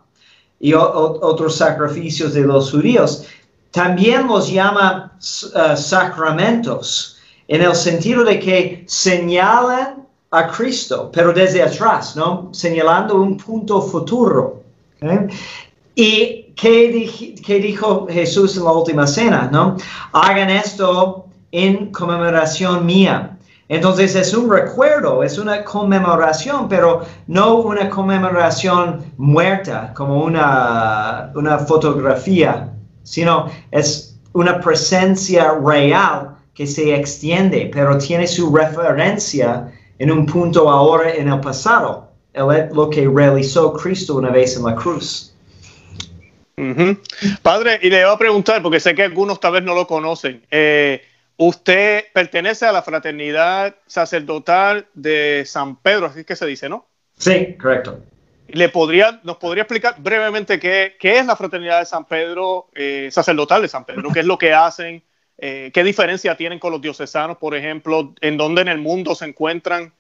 y 0.61 0.75
otros 0.75 1.57
sacrificios 1.57 2.35
de 2.35 2.43
los 2.43 2.71
judíos, 2.71 3.27
también 3.71 4.27
los 4.27 4.51
llama 4.51 5.13
uh, 5.17 5.77
sacramentos, 5.77 7.19
en 7.49 7.63
el 7.63 7.75
sentido 7.75 8.25
de 8.25 8.39
que 8.39 8.85
señalan 8.87 10.07
a 10.31 10.47
Cristo, 10.49 11.11
pero 11.13 11.33
desde 11.33 11.63
atrás, 11.63 12.15
¿no? 12.15 12.51
Señalando 12.53 13.21
un 13.21 13.37
punto 13.37 13.81
futuro. 13.83 14.63
¿Y 15.95 16.53
qué, 16.55 17.35
qué, 17.45 17.59
dijo 17.59 18.07
Jesús 18.09 18.57
en 18.57 18.65
la 18.65 18.73
última 18.73 19.07
cena, 19.07 19.49
no? 19.51 19.77
Hagan 20.13 20.51
esto 20.51 21.27
en 21.51 21.91
conmemoración 21.91 22.87
mía. 22.87 23.37
Entonces 23.71 24.17
es 24.17 24.35
un 24.35 24.51
recuerdo, 24.51 25.23
es 25.23 25.39
una 25.39 25.63
conmemoración, 25.63 26.69
pero 26.69 27.03
no 27.29 27.59
una 27.59 27.89
conmemoración 27.89 29.05
muerta 29.17 29.95
como 29.95 30.25
una, 30.25 31.31
una 31.37 31.57
fotografía, 31.61 32.69
sino 33.05 33.49
es 33.71 34.19
una 34.33 34.61
presencia 34.61 35.55
real 35.65 36.35
que 36.53 36.67
se 36.67 36.97
extiende, 36.97 37.71
pero 37.73 37.97
tiene 37.97 38.27
su 38.27 38.53
referencia 38.53 39.73
en 40.01 40.11
un 40.11 40.27
punto 40.27 40.69
ahora 40.69 41.15
en 41.15 41.29
el 41.29 41.39
pasado, 41.39 42.09
lo 42.35 42.91
que 42.91 43.09
realizó 43.09 43.73
Cristo 43.75 44.17
una 44.17 44.31
vez 44.31 44.57
en 44.57 44.65
la 44.65 44.75
cruz. 44.75 45.33
Padre, 47.43 47.79
y 47.83 47.89
le 47.89 48.05
voy 48.05 48.15
a 48.15 48.19
preguntar, 48.19 48.61
porque 48.63 48.81
sé 48.81 48.97
que 48.97 49.05
algunos 49.05 49.39
tal 49.39 49.53
vez 49.53 49.63
no 49.63 49.77
lo 49.77 49.87
conocen. 49.87 50.43
Eh, 50.51 51.01
Usted 51.43 52.05
pertenece 52.13 52.67
a 52.67 52.73
la 52.73 52.83
fraternidad 52.83 53.75
sacerdotal 53.87 54.87
de 54.93 55.45
San 55.47 55.77
Pedro, 55.77 56.05
así 56.05 56.23
que 56.23 56.37
se 56.37 56.45
dice, 56.45 56.69
¿no? 56.69 56.85
Sí, 57.17 57.57
correcto. 57.59 57.99
¿Le 58.49 58.69
podría, 58.69 59.23
¿Nos 59.23 59.39
podría 59.39 59.63
explicar 59.63 59.95
brevemente 59.97 60.61
qué, 60.61 60.99
qué 61.01 61.19
es 61.19 61.25
la 61.25 61.37
fraternidad 61.37 61.79
de 61.79 61.87
San 61.87 62.05
Pedro, 62.05 62.69
eh, 62.75 63.09
sacerdotal 63.11 63.63
de 63.63 63.69
San 63.69 63.87
Pedro? 63.87 64.11
¿Qué 64.13 64.21
es 64.21 64.27
lo 64.27 64.37
que 64.37 64.53
hacen? 64.53 65.03
Eh, 65.39 65.71
¿Qué 65.73 65.83
diferencia 65.83 66.37
tienen 66.37 66.59
con 66.59 66.73
los 66.73 66.83
diocesanos, 66.83 67.39
por 67.39 67.55
ejemplo? 67.55 68.13
¿En 68.21 68.37
dónde 68.37 68.61
en 68.61 68.69
el 68.69 68.79
mundo 68.79 69.15
se 69.15 69.25
encuentran? 69.25 69.95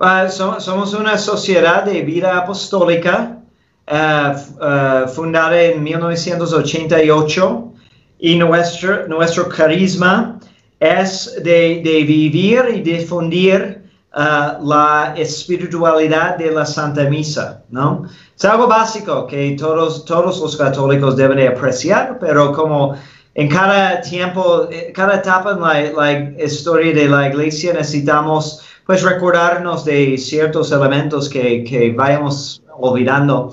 Ah, 0.00 0.30
somos, 0.30 0.94
una 0.94 1.18
sociedad 1.18 1.84
de 1.84 2.00
vida 2.00 2.38
apostólica 2.38 3.42
uh, 3.86 5.08
fundada 5.08 5.60
en 5.60 5.82
1988 5.82 7.74
y 8.18 8.36
nuestro, 8.36 9.06
nuestro 9.08 9.48
carisma 9.48 10.38
es 10.80 11.34
de, 11.42 11.80
de 11.82 12.04
vivir 12.04 12.64
y 12.74 12.80
difundir 12.80 13.82
uh, 14.14 14.66
la 14.66 15.14
espiritualidad 15.16 16.36
de 16.36 16.50
la 16.50 16.66
Santa 16.66 17.04
Misa, 17.04 17.62
¿no? 17.70 18.04
Es 18.36 18.44
algo 18.44 18.66
básico 18.66 19.26
que 19.26 19.56
todos, 19.58 20.04
todos 20.04 20.40
los 20.40 20.56
católicos 20.56 21.16
deben 21.16 21.38
de 21.38 21.48
apreciar, 21.48 22.18
pero 22.20 22.52
como 22.52 22.94
en 23.34 23.48
cada 23.48 24.00
tiempo, 24.00 24.68
eh, 24.70 24.92
cada 24.94 25.16
etapa 25.16 25.52
en 25.52 25.60
la, 25.60 25.92
la 25.92 26.44
historia 26.44 26.94
de 26.94 27.08
la 27.08 27.28
iglesia 27.28 27.72
necesitamos 27.72 28.62
pues 28.86 29.02
recordarnos 29.02 29.84
de 29.84 30.16
ciertos 30.16 30.70
elementos 30.70 31.28
que, 31.28 31.64
que 31.64 31.92
vayamos 31.92 32.62
olvidando. 32.78 33.52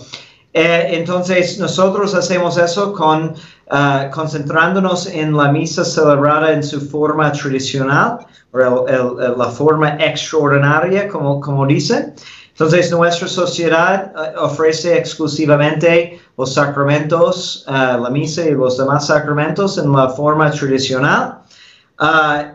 Eh, 0.53 0.89
entonces 0.91 1.57
nosotros 1.57 2.13
hacemos 2.13 2.57
eso 2.57 2.93
con 2.93 3.35
uh, 3.71 4.11
concentrándonos 4.11 5.07
en 5.07 5.35
la 5.35 5.51
misa 5.51 5.83
celebrada 5.83 6.51
en 6.51 6.63
su 6.63 6.79
forma 6.81 7.31
tradicional 7.31 8.19
o 8.51 8.87
el, 8.87 9.37
la 9.37 9.45
forma 9.45 9.97
extraordinaria, 9.99 11.07
como, 11.07 11.39
como 11.39 11.65
dice. 11.65 12.13
Entonces 12.51 12.91
nuestra 12.91 13.27
sociedad 13.27 14.13
uh, 14.15 14.45
ofrece 14.45 14.97
exclusivamente 14.97 16.19
los 16.37 16.53
sacramentos, 16.53 17.65
uh, 17.67 18.01
la 18.01 18.09
misa 18.09 18.45
y 18.45 18.51
los 18.51 18.77
demás 18.77 19.07
sacramentos 19.07 19.77
en 19.77 19.91
la 19.91 20.09
forma 20.09 20.51
tradicional. 20.51 21.39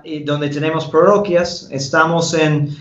y 0.04 0.24
donde 0.24 0.48
tenemos 0.50 0.86
parroquias, 0.86 1.68
estamos 1.70 2.34
en 2.34 2.76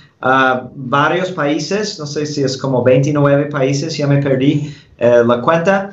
varios 0.76 1.32
países, 1.32 2.00
no 2.00 2.06
sé 2.06 2.26
si 2.26 2.44
es 2.44 2.58
como 2.58 2.84
29 2.84 3.46
países, 3.46 3.96
ya 3.96 4.08
me 4.08 4.18
perdí 4.18 4.76
eh, 4.98 5.24
la 5.26 5.42
cuenta. 5.42 5.92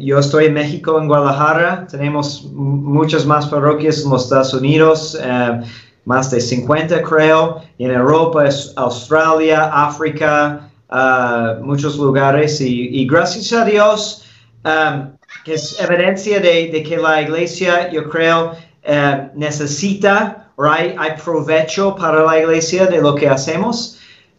Yo 0.00 0.18
estoy 0.18 0.46
en 0.46 0.54
México, 0.54 0.98
en 0.98 1.06
Guadalajara. 1.06 1.86
Tenemos 1.88 2.44
muchas 2.52 3.24
más 3.24 3.46
parroquias 3.46 4.02
en 4.02 4.10
los 4.10 4.24
Estados 4.24 4.52
Unidos, 4.52 5.16
uh, 5.20 5.64
más 6.04 6.30
de 6.30 6.40
50 6.40 7.02
creo. 7.02 7.62
En 7.78 7.92
Europa, 7.92 8.46
es 8.46 8.72
Australia, 8.76 9.70
África, 9.72 10.70
uh, 10.90 11.62
muchos 11.64 11.96
lugares. 11.98 12.60
Y, 12.60 12.88
y, 13.00 13.06
gracias 13.06 13.52
a 13.52 13.64
Dios, 13.64 14.24
um, 14.64 15.12
que 15.44 15.54
es 15.54 15.78
evidencia 15.80 16.40
de, 16.40 16.82
que 16.82 16.96
la 16.96 17.22
iglesia, 17.22 17.90
yo 17.90 18.08
creo, 18.08 18.52
uh, 18.52 19.38
necesita, 19.38 20.50
hay, 20.58 20.96
hay 20.98 21.12
provecho 21.22 21.94
para 21.94 22.24
la 22.24 22.40
iglesia 22.40 22.86
de 22.86 23.00
lo 23.00 23.14
que 23.14 23.28
hacemos. 23.28 23.95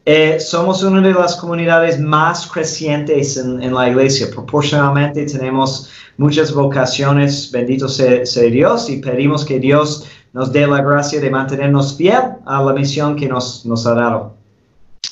Eh, 0.10 0.40
somos 0.40 0.84
una 0.84 1.02
de 1.02 1.14
las 1.14 1.36
comunidades 1.36 2.00
más 2.00 2.48
crecientes 2.48 3.36
en, 3.36 3.62
en, 3.62 3.74
la 3.74 3.90
iglesia. 3.90 4.28
Proporcionalmente 4.32 5.26
tenemos 5.26 5.92
muchas 6.16 6.54
vocaciones, 6.54 7.52
bendito 7.52 7.90
sea, 7.90 8.26
sea, 8.26 8.44
Dios, 8.44 8.90
y 8.90 9.02
pedimos 9.02 9.44
que 9.44 9.60
Dios 9.60 10.08
nos 10.32 10.54
dé 10.54 10.66
la 10.66 10.82
gracia 10.82 11.20
de 11.20 11.30
mantenernos 11.30 11.98
fiel 11.98 12.22
a 12.46 12.64
la 12.64 12.72
misión 12.72 13.18
que 13.18 13.28
nos, 13.28 13.66
nos 13.66 13.86
ha 13.86 13.96
dado. 13.96 14.38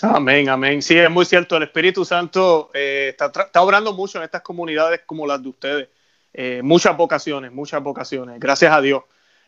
Amén, 0.02 0.48
amén. 0.48 0.82
Sí, 0.82 0.98
es 0.98 1.12
muy 1.12 1.26
cierto. 1.26 1.58
El 1.58 1.64
Espíritu 1.64 2.06
Santo 2.06 2.72
eh, 2.74 3.08
está, 3.10 3.26
está, 3.26 3.62
obrando 3.62 3.92
mucho 3.92 4.20
en 4.20 4.24
estas 4.24 4.44
comunidades 4.44 5.02
como 5.06 5.28
las 5.28 5.44
de 5.44 5.50
ustedes. 5.50 5.90
Eh, 6.34 6.62
muchas 6.64 6.96
vocaciones, 6.96 7.52
muchas 7.52 7.84
vocaciones. 7.84 8.40
Gracias 8.40 8.72
a 8.72 8.80
Dios. 8.80 9.04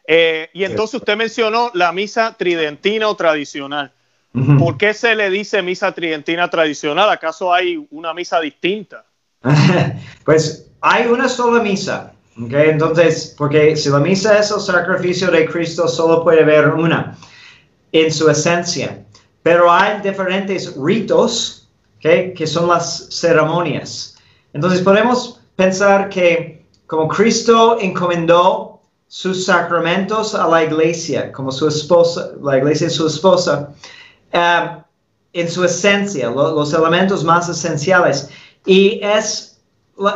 Eh, 0.06 0.50
y 0.52 0.66
entonces 0.66 0.96
usted 0.96 1.16
mencionó 1.16 1.72
la 1.74 1.94
misa 1.94 2.36
tridentina 2.38 3.08
o 3.08 3.16
tradicional. 3.16 3.94
¿Por 4.32 4.78
qué 4.78 4.94
se 4.94 5.16
le 5.16 5.30
dice 5.30 5.62
misa 5.62 5.92
tridentina 5.92 6.50
tradicional? 6.50 7.10
¿Acaso 7.10 7.54
hay 7.54 7.88
una 7.90 8.14
misa 8.14 8.40
distinta? 8.40 9.06
pues 10.26 10.70
hay 10.82 11.08
una 11.08 11.28
sola 11.28 11.64
misa. 11.64 12.14
Okay? 12.44 12.70
Entonces, 12.70 13.34
porque 13.38 13.76
si 13.76 13.90
la 13.90 14.00
misa 14.00 14.38
es 14.38 14.52
el 14.52 14.60
sacrificio 14.60 15.32
de 15.32 15.46
Cristo, 15.48 15.88
solo 15.88 16.24
puede 16.24 16.44
haber 16.44 16.70
una 16.70 17.18
en 17.92 18.12
su 18.12 18.30
esencia. 18.30 19.04
Pero 19.42 19.72
hay 19.72 20.02
diferentes 20.02 20.76
ritos 20.78 21.68
okay, 21.98 22.34
que 22.34 22.46
son 22.46 22.68
las 22.68 23.08
ceremonias. 23.10 24.18
Entonces 24.54 24.82
podemos 24.82 25.40
pensar 25.56 26.10
que 26.10 26.66
como 26.86 27.08
Cristo 27.08 27.78
encomendó 27.80 28.82
sus 29.08 29.46
sacramentos 29.46 30.36
a 30.36 30.48
la 30.48 30.64
iglesia, 30.64 31.32
como 31.32 31.52
su 31.52 31.68
esposa, 31.68 32.32
la 32.42 32.58
iglesia 32.58 32.88
es 32.88 32.96
su 32.96 33.08
esposa, 33.08 33.74
Um, 34.34 34.84
en 35.34 35.50
su 35.50 35.64
esencia, 35.64 36.30
los 36.30 36.74
elementos 36.74 37.24
más 37.24 37.48
esenciales. 37.48 38.30
Y 38.66 39.00
es 39.04 39.60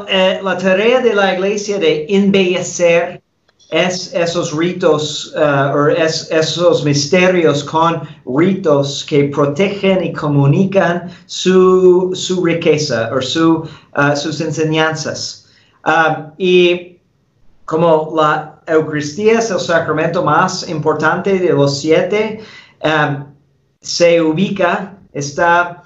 eh, 0.08 0.39
la, 0.44 0.58
tarea 0.58 1.00
de 1.00 1.13
la 1.13 1.34
iglesia 1.34 1.77
de 1.77 2.06
embellecer 2.10 3.22
es, 3.70 4.13
esos 4.13 4.56
ritos 4.56 5.34
uh, 5.36 5.77
o 5.77 5.88
esos 5.88 6.84
misterios 6.84 7.63
con 7.63 8.01
ritos 8.25 9.06
que 9.08 9.25
protegen 9.25 10.03
y 10.03 10.12
comunican 10.12 11.10
su, 11.27 12.12
su 12.13 12.44
riqueza 12.44 13.10
o 13.13 13.22
su, 13.22 13.58
uh, 13.60 14.15
sus 14.15 14.41
enseñanzas. 14.41 15.48
Y 16.38 16.98
como 17.65 18.13
la 18.15 18.60
Eucaristía 18.68 19.39
es 19.39 19.50
el 19.50 19.60
sacramento 19.60 20.24
más 20.24 20.68
importante 20.68 21.39
de 21.39 21.53
los 21.53 21.80
siete, 21.80 22.41
se 23.82 24.22
ubica, 24.22 24.98
está 25.12 25.84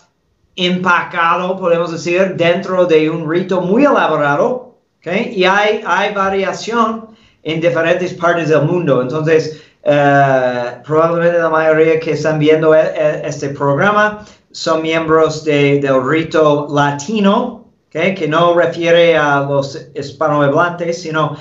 empacado, 0.55 1.57
podemos 1.57 1.91
decir, 1.91 2.35
dentro 2.35 2.85
de 2.85 3.09
un 3.09 3.29
rito 3.29 3.61
muy 3.61 3.85
elaborado, 3.85 4.75
¿okay? 4.99 5.33
y 5.35 5.45
hay, 5.45 5.81
variación 6.13 7.07
en 7.43 7.61
diferentes 7.61 8.13
partes 8.13 8.49
del 8.49 8.63
mundo. 8.63 9.01
Entonces, 9.01 9.61
uh, 9.83 10.83
probablemente 10.83 11.39
la 11.39 11.49
mayoría 11.49 11.99
que 11.99 12.11
están 12.11 12.39
viendo 12.39 12.73
e, 12.75 12.81
e, 12.81 13.27
este 13.27 13.49
programa 13.49 14.25
son 14.51 14.81
miembros 14.81 15.43
de, 15.43 15.79
del 15.79 16.05
rito 16.05 16.67
latino, 16.69 17.65
que 17.91 18.27
no 18.27 18.53
refiere 18.53 19.15
a 19.15 19.39
los 19.39 19.87
hispanohablantes, 19.95 21.01
sino 21.01 21.37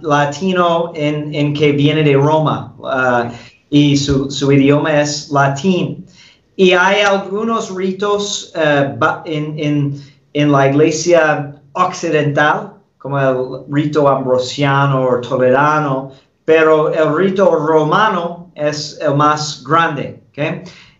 latino 0.00 0.92
en, 0.94 1.52
que 1.52 1.72
viene 1.72 2.02
de 2.02 2.14
Roma 2.14 2.74
uh, 2.78 3.30
y 3.74 3.96
su, 3.96 4.52
idioma 4.52 5.00
es 5.00 5.30
latín. 5.32 6.06
Y 6.54 6.70
hay 6.70 7.00
algunos 7.00 7.74
ritos 7.74 8.52
uh, 8.54 9.04
en, 9.24 10.52
la 10.52 10.68
iglesia 10.68 11.60
occidental, 11.72 12.74
como 12.98 13.18
el 13.18 13.64
rito 13.68 14.08
ambrosiano 14.08 15.08
o 15.08 15.20
toledano, 15.20 16.12
pero 16.44 16.94
el 16.94 17.16
rito 17.16 17.50
romano 17.50 18.52
es 18.54 18.96
el 19.02 19.16
más 19.16 19.64
grande. 19.64 20.22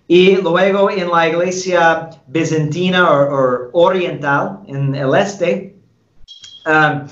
Y 0.09 0.37
luego 0.39 0.91
en 0.91 1.11
la 1.13 1.29
iglesia 1.29 2.11
bizantina 2.27 3.09
o, 3.09 3.71
oriental, 3.73 4.59
en 4.67 4.97
el 4.97 5.15
este, 5.15 5.77
um, 6.67 7.07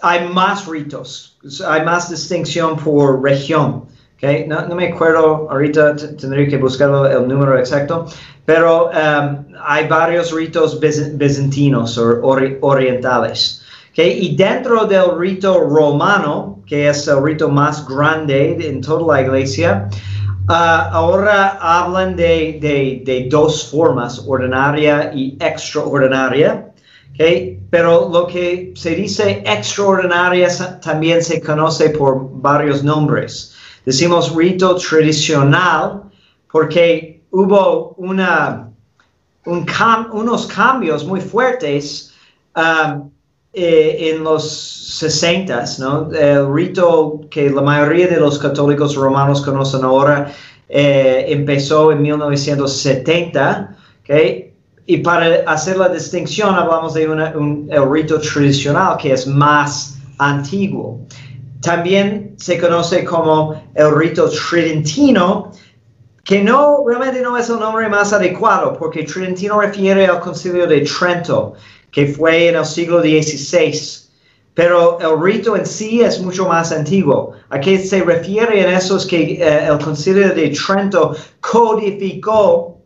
hay 0.00 0.26
más 0.26 0.66
ritos, 0.66 1.36
hay 1.68 1.84
más 1.84 2.08
distinción 2.08 2.78
por 2.78 3.22
región. 3.22 3.89
Okay? 4.22 4.46
No, 4.46 4.68
me 4.74 4.88
acuerdo, 4.88 5.48
ahorita 5.50 5.96
tendría 5.96 6.46
que 6.46 6.58
buscar 6.58 6.90
el 7.10 7.26
número 7.26 7.58
exacto, 7.58 8.04
pero 8.44 8.90
um, 8.90 9.46
hay 9.64 9.88
varios 9.88 10.30
ritos 10.32 10.78
bizantinos 10.78 11.96
o 11.96 12.20
orientales. 12.60 13.62
Okay? 13.92 14.18
Y 14.26 14.36
dentro 14.36 14.84
del 14.84 15.16
rito 15.18 15.60
romano, 15.60 16.62
que 16.66 16.88
es 16.90 17.08
el 17.08 17.22
rito 17.22 17.48
más 17.48 17.88
grande 17.88 18.58
en 18.60 18.82
toda 18.82 19.14
la 19.14 19.22
iglesia, 19.22 19.88
Uh, 20.48 20.90
ahora 20.90 21.58
hablan 21.60 22.16
de, 22.16 22.58
de, 22.60 23.02
de, 23.04 23.28
dos 23.30 23.70
formas, 23.70 24.20
ordinaria 24.26 25.12
y 25.14 25.36
extraordinaria. 25.38 26.72
Okay? 27.14 27.60
Pero 27.70 28.08
lo 28.12 28.26
que 28.26 28.72
se 28.74 28.96
dice 28.96 29.44
extraordinaria 29.46 30.48
también 30.80 31.22
se 31.22 31.40
conoce 31.40 31.90
por 31.90 32.30
varios 32.42 32.82
nombres. 32.82 33.49
Decimos 33.84 34.34
rito 34.34 34.76
tradicional 34.76 36.04
porque 36.50 37.20
hubo 37.30 37.94
unos 37.96 38.72
cambios 40.46 41.04
muy 41.04 41.20
fuertes 41.20 42.14
um, 42.56 43.10
eh, 43.52 44.12
en 44.12 44.22
los 44.22 44.48
60, 44.48 45.64
¿no? 45.78 46.12
El 46.12 46.52
rito 46.52 47.22
que 47.30 47.50
la 47.50 47.62
mayoría 47.62 48.06
de 48.06 48.20
los 48.20 48.38
católicos 48.38 48.94
romanos 48.94 49.42
conocen 49.42 49.82
ahora 49.82 50.30
eh, 50.68 51.24
empezó 51.28 51.90
en 51.90 52.02
1970, 52.02 53.76
¿okay? 54.02 54.54
Y 54.86 54.98
para 54.98 55.50
hacer 55.50 55.78
la 55.78 55.88
distinción 55.88 56.54
hablamos 56.54 56.94
de 56.94 57.08
un, 57.08 57.68
el 57.70 57.90
rito 57.90 58.20
tradicional 58.20 58.96
que 58.98 59.12
es 59.12 59.26
más 59.26 59.98
antiguo. 60.18 61.00
También 61.60 62.34
se 62.38 62.58
conoce 62.58 63.04
como 63.04 63.62
el 63.74 63.94
rito 63.94 64.30
tridentino, 64.30 65.52
que 66.24 66.42
no 66.42 66.84
realmente 66.86 67.20
no 67.20 67.36
es 67.36 67.50
el 67.50 67.58
nombre 67.58 67.88
más 67.88 68.12
adecuado, 68.12 68.76
porque 68.78 69.02
tridentino 69.02 69.60
refiere 69.60 70.06
al 70.06 70.20
concilio 70.20 70.66
de 70.66 70.82
Trento, 70.82 71.54
que 71.90 72.06
fue 72.06 72.48
en 72.48 72.56
el 72.56 72.64
siglo 72.64 73.00
XVI. 73.00 74.08
Pero 74.54 74.98
el 75.00 75.20
rito 75.22 75.56
en 75.56 75.64
sí 75.64 76.02
es 76.02 76.20
mucho 76.20 76.46
más 76.46 76.72
antiguo. 76.72 77.32
¿A 77.50 77.60
qué 77.60 77.78
se 77.78 78.02
refiere 78.02 78.62
en 78.62 78.70
eso? 78.70 78.96
Es 78.96 79.06
que 79.06 79.34
eh, 79.34 79.66
el 79.66 79.78
concilio 79.78 80.34
de 80.34 80.50
Trento 80.50 81.14
codificó 81.40 82.78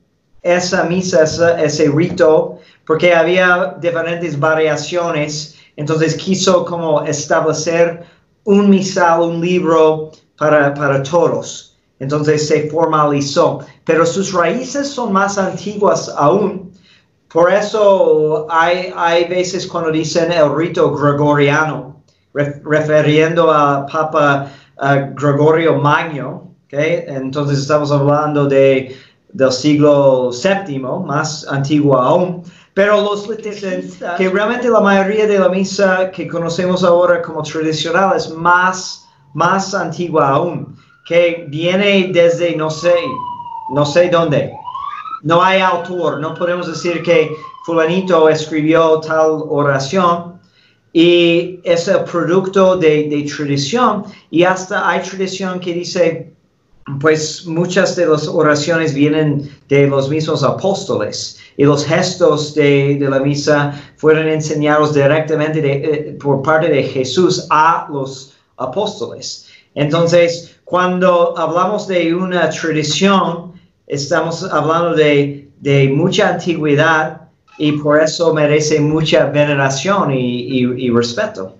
esa 0.42 0.84
misa, 0.84 1.24
ese, 1.24 1.88
rito, 1.88 2.58
porque 2.86 3.14
había 3.14 3.76
diferentes 3.80 4.38
variaciones. 4.38 5.56
Entonces 5.76 6.14
quiso 6.16 6.64
como 6.64 7.02
establecer 7.02 8.04
un 8.44 8.70
misal, 8.70 9.20
un 9.20 9.40
libro 9.40 10.12
para, 10.36 10.72
para 10.74 11.02
todos. 11.02 11.76
Entonces 11.98 12.46
se 12.46 12.68
formalizó. 12.70 13.60
Pero 13.84 14.04
sus 14.04 14.32
raíces 14.32 14.88
son 14.88 15.12
más 15.12 15.38
antiguas 15.38 16.12
aún 16.16 16.64
por 17.34 17.52
eso 17.52 18.46
hay, 18.48 18.92
hay 18.94 19.24
veces 19.24 19.66
cuando 19.66 19.90
dicen 19.90 20.30
el 20.30 20.54
rito 20.54 20.94
gregoriano, 20.94 22.00
refiriendo 22.32 23.50
a 23.50 23.84
Papa 23.86 24.52
Gregorio 25.16 25.74
Magno, 25.74 26.54
¿okay? 26.66 27.02
entonces 27.08 27.58
estamos 27.58 27.90
hablando 27.90 28.46
de, 28.46 28.96
del 29.32 29.50
siglo 29.50 30.30
VII, 30.30 30.78
más 30.78 31.44
antiguo 31.48 31.98
aún, 31.98 32.44
pero 32.74 33.00
los 33.00 33.28
dicen 33.38 33.88
que 34.18 34.28
realmente 34.28 34.68
la 34.68 34.80
mayoría 34.80 35.26
de 35.26 35.38
la 35.38 35.48
misa 35.48 36.10
que 36.10 36.26
conocemos 36.26 36.82
ahora 36.82 37.22
como 37.22 37.42
tradicional 37.42 38.16
es 38.16 38.28
más, 38.30 39.08
más 39.32 39.74
antigua 39.74 40.30
aún, 40.30 40.76
que 41.06 41.46
viene 41.48 42.10
desde 42.12 42.56
no 42.56 42.68
sé, 42.68 42.94
no 43.70 43.86
sé 43.86 44.08
dónde, 44.10 44.52
no 45.22 45.42
hay 45.42 45.60
autor, 45.60 46.20
no 46.20 46.34
podemos 46.34 46.66
decir 46.66 47.02
que 47.02 47.30
fulanito 47.64 48.28
escribió 48.28 49.00
tal 49.00 49.44
oración 49.48 50.34
y 50.92 51.60
es 51.64 51.88
el 51.88 52.04
producto 52.04 52.76
de, 52.76 53.26
tradición. 53.36 54.04
Y 54.30 54.44
hasta 54.44 54.88
hay 54.88 55.02
tradición 55.02 55.58
que 55.58 55.74
dice, 55.74 56.33
pues 57.00 57.46
muchas 57.46 57.96
de 57.96 58.06
las 58.06 58.28
oraciones 58.28 58.94
vienen 58.94 59.50
de 59.68 59.86
los 59.86 60.10
mismos 60.10 60.42
apóstoles 60.42 61.38
y 61.56 61.64
los 61.64 61.86
gestos 61.86 62.54
de, 62.54 62.98
la 63.00 63.20
misa 63.20 63.80
fueron 63.96 64.28
enseñados 64.28 64.94
directamente 64.94 65.60
eh, 65.64 66.12
por 66.20 66.42
parte 66.42 66.68
de 66.68 66.82
Jesús 66.82 67.46
a 67.50 67.88
los 67.90 68.34
apóstoles. 68.56 69.48
Entonces, 69.74 70.56
cuando 70.64 71.36
hablamos 71.38 71.88
de 71.88 72.14
una 72.14 72.50
tradición, 72.50 73.52
estamos 73.86 74.44
hablando 74.44 74.94
de, 74.94 75.40
mucha 75.94 76.34
antigüedad 76.34 77.22
y 77.56 77.72
por 77.72 78.02
eso 78.02 78.34
merece 78.34 78.80
mucha 78.80 79.26
veneración 79.26 80.12
y, 80.12 80.90
respeto. 80.90 81.56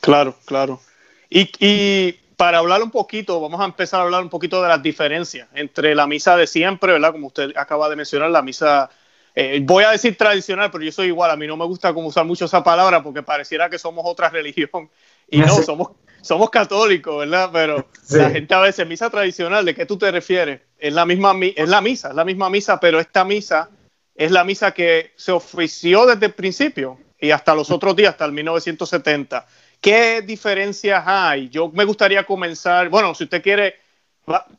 Claro, 0.00 0.34
claro. 0.44 0.80
Y, 1.28 2.14
para 2.42 2.58
hablar 2.58 2.82
un 2.82 2.90
poquito, 2.90 3.40
vamos 3.40 3.60
a 3.60 3.66
empezar 3.66 4.00
a 4.00 4.02
hablar 4.02 4.20
un 4.20 4.28
poquito 4.28 4.60
de 4.60 4.68
las 4.68 4.82
diferencias 4.82 5.46
entre 5.54 5.94
la 5.94 6.08
misa 6.08 6.36
de 6.36 6.48
siempre, 6.48 6.90
¿verdad? 6.90 7.12
Como 7.12 7.28
usted 7.28 7.52
acaba 7.54 7.88
de 7.88 7.94
mencionar, 7.94 8.32
la 8.32 8.42
misa, 8.42 8.90
eh, 9.32 9.60
voy 9.62 9.84
a 9.84 9.90
decir 9.90 10.16
tradicional, 10.18 10.68
pero 10.72 10.82
yo 10.82 10.90
soy 10.90 11.06
igual, 11.06 11.30
a 11.30 11.36
mí 11.36 11.46
no 11.46 11.56
me 11.56 11.64
gusta 11.66 11.94
como 11.94 12.08
usar 12.08 12.24
mucho 12.24 12.46
esa 12.46 12.64
palabra 12.64 13.00
porque 13.00 13.22
pareciera 13.22 13.70
que 13.70 13.78
somos 13.78 14.04
otra 14.04 14.28
religión 14.30 14.90
y 15.30 15.38
no, 15.38 15.62
somos, 15.62 15.90
somos 16.20 16.50
católicos, 16.50 17.16
¿verdad? 17.16 17.50
Pero 17.52 17.86
la 18.10 18.30
gente 18.30 18.52
a 18.54 18.58
veces, 18.58 18.88
misa 18.88 19.08
tradicional, 19.08 19.64
¿de 19.64 19.76
qué 19.76 19.86
tú 19.86 19.96
te 19.96 20.10
refieres? 20.10 20.62
Es 20.78 20.92
la 20.92 21.06
misma 21.06 21.36
es 21.54 21.68
la 21.68 21.80
misa, 21.80 22.08
es 22.08 22.16
la 22.16 22.24
misma 22.24 22.50
misa, 22.50 22.80
pero 22.80 22.98
esta 22.98 23.24
misa 23.24 23.70
es 24.16 24.32
la 24.32 24.42
misa 24.42 24.72
que 24.72 25.12
se 25.14 25.30
ofició 25.30 26.06
desde 26.06 26.26
el 26.26 26.32
principio 26.32 26.98
y 27.20 27.30
hasta 27.30 27.54
los 27.54 27.70
otros 27.70 27.94
días, 27.94 28.10
hasta 28.10 28.24
el 28.24 28.32
1970. 28.32 29.46
¿Qué 29.82 30.22
diferencias 30.22 31.02
hay? 31.04 31.48
Yo 31.48 31.68
me 31.68 31.84
gustaría 31.84 32.22
comenzar, 32.22 32.88
bueno, 32.88 33.16
si 33.16 33.24
usted 33.24 33.42
quiere, 33.42 33.74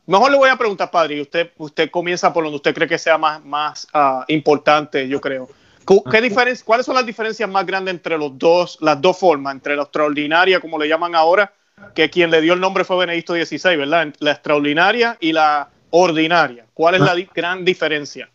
mejor 0.04 0.30
le 0.30 0.36
voy 0.36 0.50
a 0.50 0.56
preguntar, 0.56 0.90
padre, 0.90 1.16
y 1.16 1.22
usted, 1.22 1.50
usted 1.56 1.90
comienza 1.90 2.30
por 2.30 2.44
donde 2.44 2.56
usted 2.56 2.74
cree 2.74 2.86
que 2.86 2.98
sea 2.98 3.16
más, 3.16 3.42
más 3.42 3.88
uh, 3.94 4.22
importante, 4.28 5.08
yo 5.08 5.22
creo. 5.22 5.48
¿Qué 6.10 6.20
diferencia, 6.20 6.62
¿Cuáles 6.66 6.84
son 6.84 6.94
las 6.94 7.06
diferencias 7.06 7.48
más 7.48 7.64
grandes 7.64 7.94
entre 7.94 8.18
los 8.18 8.38
dos, 8.38 8.76
las 8.82 9.00
dos 9.00 9.18
formas, 9.18 9.54
entre 9.54 9.74
la 9.76 9.84
extraordinaria, 9.84 10.60
como 10.60 10.78
le 10.78 10.88
llaman 10.88 11.14
ahora, 11.14 11.50
que 11.94 12.10
quien 12.10 12.30
le 12.30 12.42
dio 12.42 12.52
el 12.52 12.60
nombre 12.60 12.84
fue 12.84 12.98
Benedicto 12.98 13.32
XVI, 13.32 13.76
¿verdad? 13.76 14.12
La 14.18 14.32
extraordinaria 14.32 15.16
y 15.20 15.32
la 15.32 15.70
ordinaria. 15.88 16.66
¿Cuál 16.74 16.96
es 16.96 17.00
la 17.00 17.14
gran 17.34 17.64
diferencia? 17.64 18.28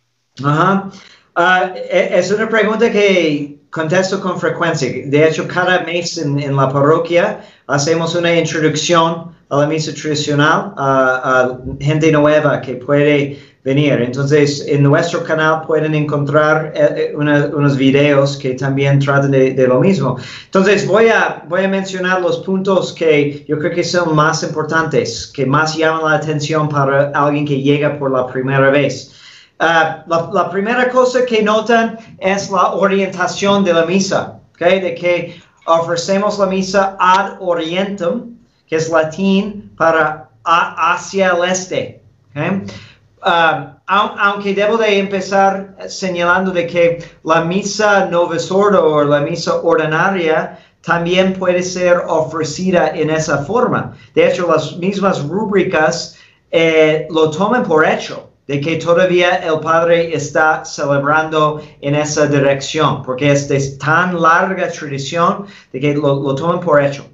Ajá. 0.44 0.90
Ah, 1.36 1.72
e, 1.72 2.18
es 2.18 2.32
una 2.32 2.48
pregunta 2.48 2.90
que 2.90 3.59
contesto 3.70 4.20
con 4.20 4.38
frecuencia. 4.38 4.90
De 5.06 5.28
hecho, 5.28 5.46
cada 5.48 5.80
mes 5.80 6.18
en, 6.18 6.56
la 6.56 6.68
parroquia 6.68 7.40
hacemos 7.66 8.14
una 8.14 8.34
introducción 8.34 9.32
a 9.48 9.56
la 9.58 9.66
misa 9.66 9.92
tradicional 9.92 10.72
a 10.76 11.58
gente 11.80 12.12
nueva 12.12 12.60
que 12.60 12.74
puede 12.74 13.38
venir. 13.64 14.00
Entonces, 14.00 14.64
en 14.66 14.82
nuestro 14.82 15.22
canal 15.22 15.62
pueden 15.66 15.94
encontrar 15.94 16.72
eh, 16.74 17.12
eh, 17.12 17.16
unos 17.16 17.76
videos 17.76 18.36
que 18.36 18.54
también 18.54 18.98
tratan 18.98 19.30
de, 19.30 19.66
lo 19.66 19.80
mismo. 19.80 20.16
Entonces, 20.46 20.86
voy 20.86 21.08
a, 21.08 21.44
voy 21.48 21.64
a 21.64 21.68
mencionar 21.68 22.22
los 22.22 22.38
puntos 22.38 22.92
que 22.92 23.44
yo 23.46 23.58
creo 23.58 23.72
que 23.72 23.84
son 23.84 24.14
más 24.14 24.42
importantes, 24.42 25.30
que 25.34 25.44
más 25.44 25.76
llaman 25.76 26.04
la 26.04 26.16
atención 26.16 26.68
para 26.68 27.10
alguien 27.10 27.44
que 27.44 27.60
llega 27.60 27.98
por 27.98 28.10
la 28.10 28.26
primera 28.26 28.70
vez. 28.70 29.12
Ah, 29.62 30.04
la, 30.06 30.48
primera 30.48 30.88
cosa 30.88 31.26
que 31.26 31.42
notan 31.42 31.98
es 32.18 32.50
la 32.50 32.72
orientación 32.72 33.62
de 33.62 33.74
la 33.74 33.84
misa, 33.84 34.40
de 34.58 34.94
que 34.94 35.38
ofrecemos 35.66 36.38
la 36.38 36.46
misa 36.46 36.96
ad 36.98 37.36
orientem, 37.40 38.38
que 38.66 38.76
es 38.76 38.88
latín 38.88 39.70
para 39.76 40.30
hacia 40.44 41.32
el 41.32 41.44
este. 41.44 42.00
uh, 42.34 43.76
aunque 43.86 44.54
debo 44.54 44.78
de 44.78 44.98
empezar 44.98 45.76
señalando 45.88 46.52
de 46.52 46.66
que 46.66 47.04
la 47.22 47.44
misa 47.44 48.08
sordo 48.38 48.82
o 48.82 49.04
la 49.04 49.20
misa 49.20 49.56
ordinaria 49.56 50.58
también 50.80 51.34
puede 51.34 51.62
ser 51.62 51.98
ofrecida 52.08 52.88
en 52.94 53.10
esa 53.10 53.44
forma. 53.44 53.94
De 54.14 54.26
hecho, 54.26 54.50
las 54.50 54.78
mismas 54.78 55.22
rúbricas 55.28 56.16
eh, 56.50 57.06
lo 57.10 57.30
toman 57.30 57.64
por 57.64 57.86
hecho 57.86 58.29
de 58.50 58.60
que 58.60 58.78
todavía 58.78 59.36
el 59.36 59.60
Padre 59.60 60.12
está 60.12 60.64
celebrando 60.64 61.62
en 61.80 61.94
esa 61.94 62.26
dirección, 62.26 63.00
porque 63.04 63.30
es 63.30 63.48
de 63.48 63.60
tan 63.78 64.20
larga 64.20 64.68
tradición 64.72 65.46
de 65.72 65.78
que 65.78 65.94
lo, 65.94 66.34
toman 66.34 66.58
por 66.58 66.82
hecho. 66.82 67.06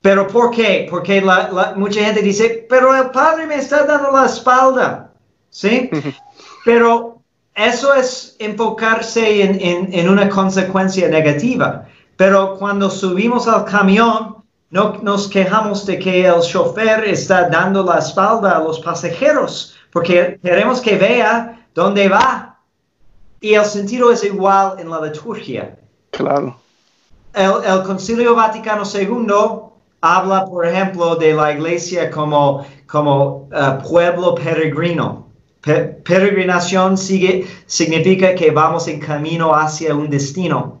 Pero 0.00 0.26
¿por 0.26 0.52
qué? 0.52 0.86
Porque 0.88 1.22
mucha 1.76 2.02
gente 2.02 2.22
dice, 2.22 2.66
pero 2.66 2.96
el 2.96 3.10
Padre 3.10 3.46
me 3.46 3.56
está 3.56 3.84
dando 3.84 4.10
la 4.10 4.24
espalda, 4.24 5.12
¿sí? 5.50 5.90
pero 6.64 7.20
eso 7.54 7.92
es 7.92 8.36
enfocarse 8.38 9.42
en, 9.42 9.92
en 9.92 10.08
una 10.08 10.30
consecuencia 10.30 11.08
negativa. 11.08 11.84
Pero 12.16 12.56
cuando 12.58 12.88
subimos 12.88 13.46
al 13.46 13.66
camión, 13.66 14.36
no 14.70 14.94
nos 15.02 15.28
quejamos 15.28 15.84
de 15.84 15.98
que 15.98 16.24
el 16.24 16.40
chofer 16.40 17.04
está 17.04 17.50
dando 17.50 17.84
la 17.84 17.98
espalda 17.98 18.56
a 18.56 18.60
los 18.60 18.80
pasajeros, 18.80 19.74
porque 19.92 20.38
queremos 20.42 20.80
que 20.80 20.96
vea 20.96 21.66
dónde 21.74 22.08
va. 22.08 22.58
Y 23.40 23.54
el 23.54 23.64
sentido 23.64 24.12
es 24.12 24.22
igual 24.24 24.78
en 24.78 24.90
la 24.90 25.00
liturgia. 25.00 25.76
Claro. 26.10 26.56
El, 27.32 27.82
Concilio 27.84 28.34
Vaticano 28.34 28.82
II 28.84 29.32
habla, 30.00 30.44
por 30.44 30.66
ejemplo, 30.66 31.16
de 31.16 31.32
la 31.32 31.52
iglesia 31.52 32.10
como, 32.10 32.66
como 32.86 33.48
uh, 33.52 33.88
pueblo 33.88 34.34
peregrino. 34.34 35.28
peregrinación 35.62 36.98
sigue, 36.98 37.46
significa 37.66 38.34
que 38.34 38.50
vamos 38.50 38.88
en 38.88 39.00
camino 39.00 39.54
hacia 39.54 39.94
un 39.94 40.10
destino. 40.10 40.80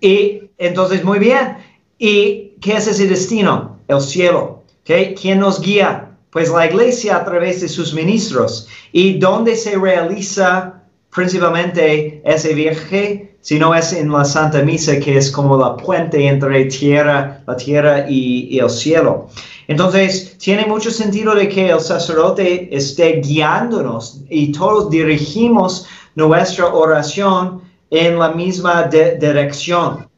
Y 0.00 0.50
entonces, 0.58 1.04
muy 1.04 1.18
bien. 1.18 1.58
¿Y 1.98 2.54
qué 2.60 2.76
es 2.76 2.86
ese 2.86 3.06
destino? 3.06 3.78
El 3.86 4.00
cielo. 4.00 4.62
¿okay? 4.82 5.14
¿Quién 5.14 5.40
nos 5.40 5.60
guía? 5.60 6.03
Pues 6.34 6.50
la 6.50 6.66
iglesia 6.66 7.18
a 7.18 7.24
través 7.24 7.60
de 7.60 7.68
sus 7.68 7.94
ministros. 7.94 8.66
¿Y 8.90 9.20
dónde 9.20 9.54
se 9.54 9.78
realiza 9.78 10.82
principalmente 11.14 12.20
ese 12.24 12.54
viaje? 12.54 13.36
Si 13.40 13.56
no 13.56 13.72
es 13.72 13.92
en 13.92 14.10
la 14.10 14.24
Santa 14.24 14.60
Misa, 14.62 14.98
que 14.98 15.16
es 15.16 15.30
como 15.30 15.56
la 15.56 15.76
puente 15.76 16.26
entre 16.26 16.64
tierra, 16.64 17.40
la 17.46 17.54
tierra 17.54 18.06
y, 18.10 18.58
el 18.58 18.68
cielo. 18.68 19.28
Entonces, 19.68 20.36
tiene 20.38 20.66
mucho 20.66 20.90
sentido 20.90 21.36
de 21.36 21.48
que 21.48 21.70
el 21.70 21.78
sacerdote 21.78 22.68
esté 22.76 23.20
guiándonos 23.20 24.22
y 24.28 24.50
todos 24.50 24.90
dirigimos 24.90 25.86
nuestra 26.16 26.66
oración 26.66 27.62
en 27.90 28.18
la 28.18 28.32
misma 28.32 28.90
dirección. 28.90 30.08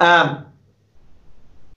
Um, 0.00 0.48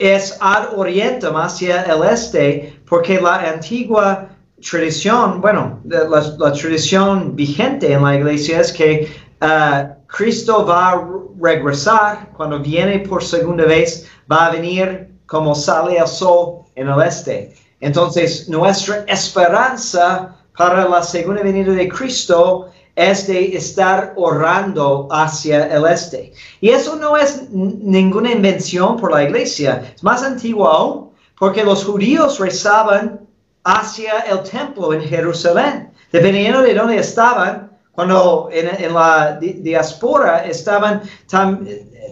es 0.02 0.36
ad 0.40 0.74
orientem 0.76 1.36
hacia 1.36 1.84
el 1.84 2.02
este, 2.04 2.74
porque 2.92 3.22
la 3.22 3.50
antigua 3.50 4.28
tradición, 4.70 5.40
bueno, 5.40 5.80
la, 5.86 6.52
tradición 6.52 7.34
vigente 7.38 7.94
en 7.94 8.04
la 8.04 8.18
iglesia 8.18 8.60
es 8.60 8.74
que 8.74 9.08
uh, 9.42 9.96
Cristo 10.08 10.66
va 10.66 10.90
a 10.90 11.10
regresar 11.40 12.30
cuando 12.36 12.60
viene 12.60 13.00
por 13.00 13.24
segunda 13.24 13.64
vez, 13.64 14.10
va 14.30 14.48
a 14.48 14.52
venir 14.52 15.10
como 15.26 15.56
sale 15.56 16.00
el 16.00 16.06
sol 16.06 16.66
en 16.76 16.90
el 16.90 17.02
este. 17.02 17.56
Entonces, 17.80 18.50
nuestra 18.50 19.06
esperanza 19.08 20.36
para 20.58 20.86
la 20.90 21.02
segunda 21.02 21.44
venida 21.44 21.72
de 21.72 21.88
Cristo 21.88 22.72
es 22.98 23.26
de 23.26 23.56
estar 23.56 24.12
orando 24.18 25.08
hacia 25.12 25.68
el 25.68 25.86
este. 25.86 26.34
Y 26.60 26.72
eso 26.72 26.98
no 26.98 27.16
es 27.16 27.50
ninguna 27.52 28.34
invención 28.34 28.98
por 28.98 29.14
la 29.14 29.24
iglesia, 29.24 29.82
es 29.96 30.04
más 30.04 30.24
antiguo 30.24 30.68
aún, 30.68 31.11
porque 31.42 31.64
los 31.64 31.84
judíos 31.86 32.38
rezaban 32.38 33.20
hacia 33.64 34.20
el 34.30 34.44
templo 34.44 34.94
en 34.94 35.02
Jerusalén, 35.02 35.90
dependiendo 36.12 36.62
de 36.62 36.76
dónde 36.76 36.98
estaban. 36.98 37.72
Cuando 37.94 38.50
en, 38.52 38.94
la 38.94 39.40
diáspora 39.40 40.46
estaban 40.46 41.02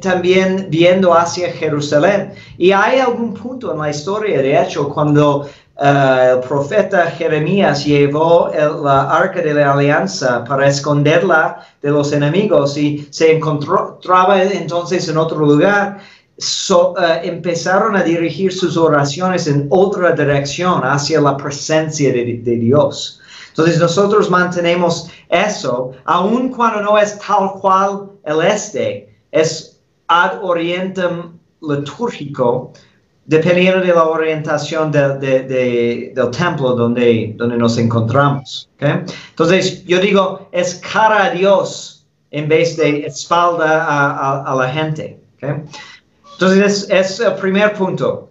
también 0.02 0.66
viendo 0.72 1.14
hacia 1.14 1.54
Jerusalén. 1.54 2.34
Y 2.58 2.72
hay 2.72 2.98
algún 2.98 3.36
punto 3.36 3.72
en 3.72 3.78
la 3.78 3.92
historia, 3.92 4.42
de 4.42 4.64
hecho, 4.64 4.90
cuando 4.90 5.48
eh, 5.80 6.32
el 6.34 6.40
profeta 6.40 7.12
Jeremías 7.12 7.86
llevó 7.86 8.50
la 8.84 9.12
arca 9.12 9.42
de 9.42 9.54
la 9.54 9.74
alianza 9.74 10.44
para 10.44 10.68
esconderla 10.68 11.68
de 11.84 11.92
los 11.92 12.12
enemigos 12.14 12.76
y 12.78 13.08
se 13.12 13.38
encontraba 13.38 14.42
entonces 14.42 15.08
en 15.08 15.18
otro 15.20 15.38
lugar. 15.38 16.00
Eh, 16.40 17.20
empezaron 17.24 17.98
a 17.98 18.04
dirigir 18.04 18.54
sus 18.54 18.78
oraciones 18.78 19.46
en 19.48 19.68
otra 19.70 20.14
dirección, 20.14 20.82
hacia 20.86 21.20
la 21.20 21.36
presencia 21.36 22.14
de, 22.14 22.40
Dios. 22.42 23.20
Entonces 23.50 23.78
nosotros 23.78 24.30
mantenemos 24.30 25.10
eso, 25.28 25.92
aun 26.06 26.50
cuando 26.50 26.82
no 26.82 26.98
es 26.98 27.20
tal 27.20 27.52
cual 27.60 28.12
el 28.24 28.42
este, 28.42 29.14
es 29.32 29.82
ad 30.08 30.42
orientem 30.42 31.38
litúrgico, 31.62 32.72
dependiendo 33.26 33.82
de 33.82 33.94
la 33.94 34.06
orientación 34.06 34.94
del 34.94 35.20
templo 36.32 36.74
donde, 36.74 37.34
donde 37.36 37.58
nos 37.58 37.78
encontramos. 37.78 38.70
Entonces, 38.80 39.84
yo 39.86 40.00
digo, 40.00 40.48
es 40.54 40.76
cara 40.76 41.26
a 41.26 41.30
Dios 41.32 42.08
en 42.32 42.48
vez 42.48 42.78
de 42.78 43.06
espalda 43.08 44.44
a, 44.50 44.56
la 44.56 44.70
gente. 44.70 45.20
Entonces, 46.40 46.88
es, 46.90 47.12
es, 47.12 47.20
el 47.20 47.34
primer 47.34 47.74
punto. 47.74 48.30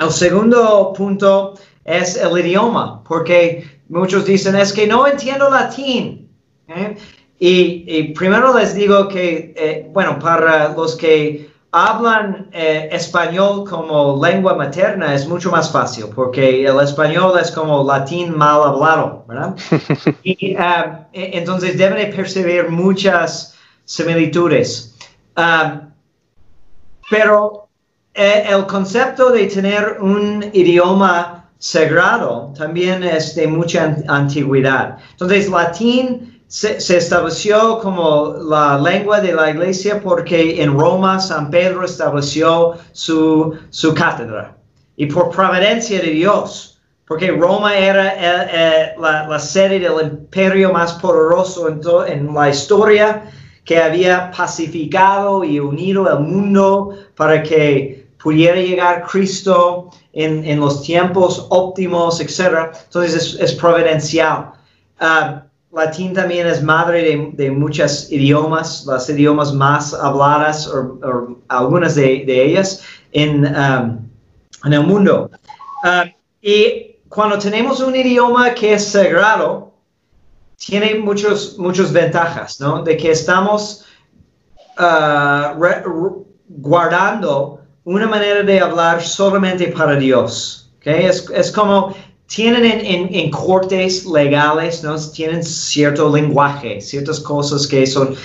El 0.00 0.10
segundo 0.10 0.92
punto 0.92 1.54
es 1.84 2.16
el 2.16 2.36
idioma, 2.38 3.04
porque 3.04 3.64
muchos 3.88 4.24
dicen, 4.24 4.56
es 4.56 4.72
que 4.72 4.84
no 4.84 5.06
entiendo 5.06 5.48
latín. 5.48 6.28
Y, 7.38 8.12
primero 8.14 8.52
les 8.58 8.74
digo 8.74 9.06
que, 9.06 9.54
eh, 9.56 9.88
bueno, 9.92 10.18
para 10.18 10.70
los 10.70 10.96
que 10.96 11.48
hablan 11.70 12.48
eh, 12.52 12.88
español 12.90 13.64
como 13.68 14.20
lengua 14.20 14.54
materna 14.54 15.14
es 15.14 15.28
mucho 15.28 15.52
más 15.52 15.70
fácil, 15.70 16.06
porque 16.16 16.66
el 16.66 16.80
español 16.80 17.38
es 17.40 17.52
como 17.52 17.84
latín 17.84 18.36
mal 18.36 18.60
hablado, 18.64 19.24
¿verdad? 19.28 19.54
y 20.24 20.56
e, 20.56 21.06
entonces 21.12 21.78
deben 21.78 21.98
de 21.98 22.06
percibir 22.06 22.70
muchas 22.70 23.54
similitudes. 23.84 24.96
Um, 25.36 25.94
pero 27.10 27.68
eh, 28.14 28.44
el 28.48 28.66
concepto 28.66 29.30
de 29.30 29.46
tener 29.46 29.98
un 30.00 30.44
idioma 30.52 31.50
sagrado 31.58 32.52
también 32.56 33.02
es 33.02 33.34
de 33.34 33.46
mucha 33.46 33.96
antigüedad. 34.08 34.98
Entonces, 35.12 35.48
latín 35.48 36.42
se, 36.48 36.76
estableció 36.96 37.78
como 37.80 38.34
la 38.48 38.78
lengua 38.78 39.20
de 39.20 39.32
la 39.32 39.50
iglesia 39.50 40.00
porque 40.00 40.62
en 40.62 40.78
Roma 40.78 41.20
San 41.20 41.50
Pedro 41.50 41.84
estableció 41.84 42.74
su, 42.92 43.54
su 43.70 43.94
cátedra. 43.94 44.56
Y 44.96 45.06
por 45.06 45.30
providencia 45.30 46.00
de 46.00 46.10
Dios, 46.10 46.80
porque 47.06 47.30
Roma 47.30 47.76
era 47.76 48.14
eh, 48.14 48.50
eh, 48.52 48.94
la, 48.98 49.28
la, 49.28 49.38
sede 49.38 49.78
del 49.78 50.00
imperio 50.02 50.72
más 50.72 50.94
poderoso 50.94 51.68
en, 51.68 51.80
en 52.06 52.34
la 52.34 52.48
historia, 52.48 53.30
que 53.66 53.78
había 53.78 54.30
pacificado 54.30 55.44
y 55.44 55.60
unido 55.60 56.08
el 56.08 56.20
mundo 56.20 56.94
para 57.16 57.42
que 57.42 58.06
pudiera 58.22 58.56
llegar 58.56 59.04
Cristo 59.04 59.90
en, 60.12 60.44
en 60.44 60.60
los 60.60 60.82
tiempos 60.82 61.46
óptimos, 61.50 62.20
etc. 62.20 62.70
Entonces 62.84 63.14
es, 63.14 63.40
es 63.40 63.52
providencial. 63.54 64.52
Ah, 65.00 65.42
latín 65.72 66.14
también 66.14 66.46
es 66.46 66.62
madre 66.62 67.02
de, 67.02 67.30
de 67.34 67.50
muchos 67.50 68.10
idiomas, 68.10 68.86
las 68.86 69.10
idiomas 69.10 69.52
más 69.52 69.92
habladas 69.92 70.68
o, 70.68 71.36
algunas 71.48 71.96
de, 71.96 72.24
de, 72.24 72.44
ellas 72.46 72.82
en, 73.12 73.46
um, 73.46 73.98
en 74.64 74.72
el 74.72 74.82
mundo. 74.84 75.28
Uh, 75.84 76.08
y 76.40 76.96
cuando 77.08 77.38
tenemos 77.38 77.80
un 77.80 77.94
idioma 77.94 78.54
que 78.54 78.74
es 78.74 78.86
sagrado, 78.86 79.65
tiene 80.56 80.96
muchos, 80.96 81.58
muchas 81.58 81.92
ventajas, 81.92 82.60
¿no? 82.60 82.82
De 82.82 82.96
que 82.96 83.10
estamos 83.10 83.84
uh, 84.78 85.58
guardando 86.48 87.60
una 87.84 88.06
manera 88.06 88.42
de 88.42 88.60
hablar 88.60 89.02
solamente 89.02 89.68
para 89.68 89.96
Dios. 89.96 90.70
¿okay? 90.78 91.06
Es, 91.06 91.28
es 91.30 91.52
como 91.52 91.94
tienen 92.26 92.64
en, 92.64 93.30
cortes 93.30 94.04
legales, 94.04 94.82
¿no? 94.82 94.96
Tienen 95.12 95.44
cierto 95.44 96.14
lenguaje, 96.14 96.80
ciertas 96.80 97.20
cosas 97.20 97.66
que 97.66 97.86
son 97.86 98.16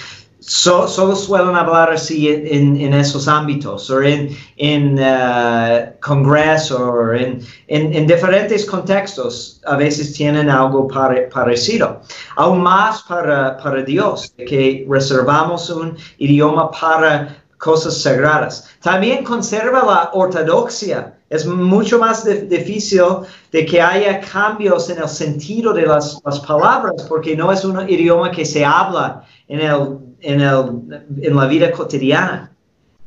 so, 0.41 0.88
solo 0.88 1.15
suelen 1.15 1.56
hablar 1.56 1.91
así 1.91 2.27
en, 2.27 2.75
en 2.75 2.93
esos 2.93 3.27
ámbitos 3.27 3.89
o 3.89 4.01
en, 4.01 4.36
en 4.58 4.99
uh, 4.99 5.93
congreso 6.01 6.77
o 6.77 7.13
en, 7.13 7.39
en, 7.67 8.08
diferentes 8.08 8.65
contextos. 8.65 9.62
A 9.65 9.77
veces 9.77 10.13
tienen 10.13 10.49
algo 10.49 10.88
pare, 10.88 11.30
parecido. 11.34 12.01
Aún 12.36 12.62
más 12.62 13.04
para, 13.04 13.58
para 13.58 13.84
Dios, 13.84 14.34
que 14.36 14.86
reservamos 14.89 15.69
un 15.69 15.95
idioma 16.17 16.71
para 16.71 17.43
cosas 17.60 18.01
sagradas. 18.01 18.67
También 18.82 19.23
conserva 19.23 19.86
la 19.86 20.10
ortodoxia. 20.13 21.17
Es 21.30 21.45
mucho 21.45 21.99
más 21.99 22.25
difícil 22.49 23.04
de 23.51 23.65
que 23.65 23.80
haya 23.80 24.19
cambios 24.19 24.89
en 24.89 24.97
el 24.97 25.08
sentido 25.08 25.71
de 25.71 25.86
las, 25.86 26.19
las 26.25 26.39
palabras 26.39 27.06
porque 27.08 27.38
no 27.38 27.51
es 27.51 27.63
un 27.63 27.88
idioma 27.88 28.32
que 28.32 28.43
se 28.43 28.65
habla 28.65 29.23
en 29.47 29.62
el 29.62 30.11
en, 30.21 30.41
el, 30.41 31.03
en 31.21 31.36
la 31.36 31.45
vida 31.47 31.71
cotidiana. 31.71 32.51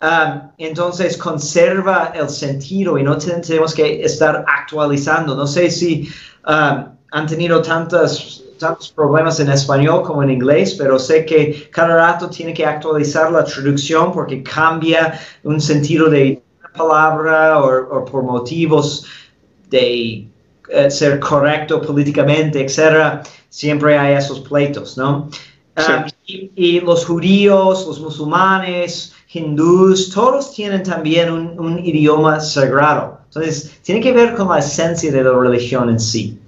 Um, 0.02 0.50
entonces 0.58 1.16
conserva 1.16 2.12
el 2.14 2.28
sentido 2.28 2.98
y 2.98 3.02
no 3.02 3.16
tenemos 3.16 3.72
que 3.72 4.04
estar 4.04 4.44
actualizando. 4.46 5.34
No 5.34 5.46
sé 5.46 5.70
si 5.70 6.10
um, 6.46 6.84
han 7.12 7.26
tenido 7.26 7.62
tantos, 7.62 8.44
tantos 8.58 8.90
problemas 8.90 9.40
en 9.40 9.50
español 9.50 10.02
como 10.02 10.22
en 10.22 10.30
inglés, 10.30 10.74
pero 10.74 10.98
sé 10.98 11.24
que 11.24 11.70
cada 11.70 11.96
rato 11.96 12.28
tiene 12.28 12.52
que 12.52 12.66
actualizar 12.66 13.30
la 13.30 13.44
traducción 13.44 14.12
porque 14.12 14.42
cambia 14.42 15.18
un 15.44 15.60
sentido 15.60 16.10
de 16.10 16.42
palabra 16.76 17.60
o, 17.60 18.04
por 18.04 18.24
motivos 18.24 19.06
de 19.70 20.28
eh, 20.68 20.90
ser 20.90 21.20
correcto 21.20 21.80
políticamente, 21.80 22.60
etc. 22.60 23.24
Siempre 23.48 23.96
hay 23.96 24.14
esos 24.16 24.40
pleitos, 24.40 24.98
¿no? 24.98 25.30
Ah, 25.76 26.06
y, 26.26 26.80
los 26.80 27.04
judíos, 27.04 27.86
los 27.86 28.00
musulmanes, 28.00 29.12
hindús, 29.32 30.10
todos 30.10 30.54
tienen 30.54 30.82
también 30.82 31.30
un, 31.32 31.78
idioma 31.84 32.40
sagrado. 32.40 33.20
Entonces, 33.26 33.78
tiene 33.82 34.00
que 34.00 34.12
ver 34.12 34.34
con 34.34 34.48
la 34.48 34.58
esencia 34.58 35.10
de 35.12 35.22
la 35.22 35.32
religión 35.32 35.90
en 35.90 36.00
sí. 36.00 36.38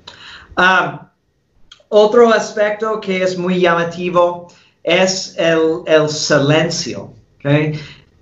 Otro 1.88 2.32
aspecto 2.32 3.00
que 3.00 3.22
es 3.22 3.38
muy 3.38 3.60
llamativo 3.60 4.48
es 4.82 5.36
el, 5.36 6.08
silencio. 6.08 7.12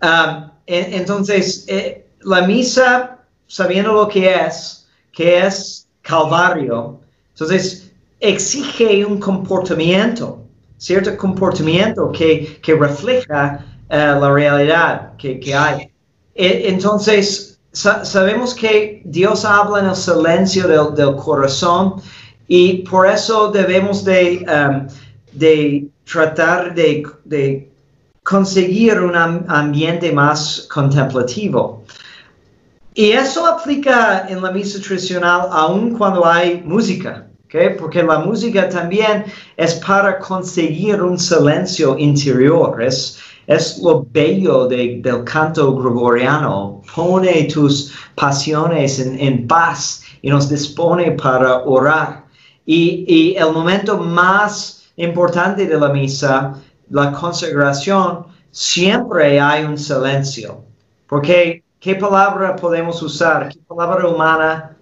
Ah, 0.00 0.52
entonces, 0.66 1.64
eh, 1.68 2.06
la 2.22 2.42
misa, 2.42 3.18
sabiendo 3.46 3.92
lo 3.92 4.08
que 4.08 4.34
es, 4.34 4.86
que 5.12 5.46
es 5.46 5.86
calvario, 6.02 7.00
entonces 7.32 7.90
exige 8.20 9.04
un 9.04 9.18
comportamiento 9.18 10.43
cierto 10.84 11.16
comportamiento 11.16 12.12
que, 12.12 12.58
que 12.60 12.74
refleja 12.74 13.64
eh, 13.88 14.16
la 14.20 14.30
realidad 14.30 15.16
que, 15.16 15.40
que 15.40 15.54
hay. 15.54 15.90
E, 16.34 16.68
entonces, 16.68 17.58
sabemos 17.72 18.54
que 18.54 19.00
Dios 19.06 19.46
habla 19.46 19.80
en 19.80 19.86
el 19.86 19.96
silencio 19.96 20.68
del, 20.68 20.94
del 20.94 21.16
corazón 21.16 22.02
y 22.48 22.82
por 22.90 23.06
eso 23.06 23.50
debemos 23.50 24.04
de, 24.04 24.44
um, 24.46 24.86
de 25.32 25.88
tratar 26.04 26.74
de, 26.74 27.02
de, 27.24 27.70
conseguir 28.22 29.00
un 29.00 29.16
ambiente 29.16 30.12
más 30.12 30.66
contemplativo. 30.72 31.82
Y 32.94 33.10
eso 33.10 33.46
aplica 33.46 34.26
en 34.28 34.42
la 34.42 34.50
misa 34.50 34.80
tradicional 34.80 35.48
aun 35.50 35.96
cuando 35.96 36.24
hay 36.24 36.62
música 36.64 37.26
porque 37.78 38.02
la 38.02 38.18
música 38.18 38.68
también 38.68 39.24
es 39.56 39.74
para 39.76 40.18
conseguir 40.18 41.00
un 41.00 41.16
silencio 41.16 41.96
interior, 41.98 42.82
es, 42.82 43.20
es 43.46 43.78
lo 43.78 44.04
bello 44.10 44.66
del 44.66 45.02
canto 45.24 45.74
gregoriano, 45.76 46.82
pone 46.94 47.44
tus 47.44 47.94
pasiones 48.16 48.98
en, 48.98 49.46
paz 49.46 50.02
y 50.22 50.30
nos 50.30 50.48
dispone 50.48 51.12
para 51.12 51.58
orar. 51.62 52.24
Y, 52.66 53.04
y 53.06 53.36
el 53.36 53.52
momento 53.52 53.98
más 53.98 54.86
importante 54.96 55.66
de 55.66 55.78
la 55.78 55.90
misa, 55.90 56.54
la 56.90 57.12
consagración, 57.12 58.26
siempre 58.50 59.40
hay 59.40 59.64
un 59.64 59.78
silencio, 59.78 60.64
porque 61.08 61.62
¿qué 61.78 61.94
palabra 61.94 62.56
podemos 62.56 63.00
usar? 63.00 63.48
¿Qué 63.48 63.60
palabra 63.68 64.08
humana 64.08 64.73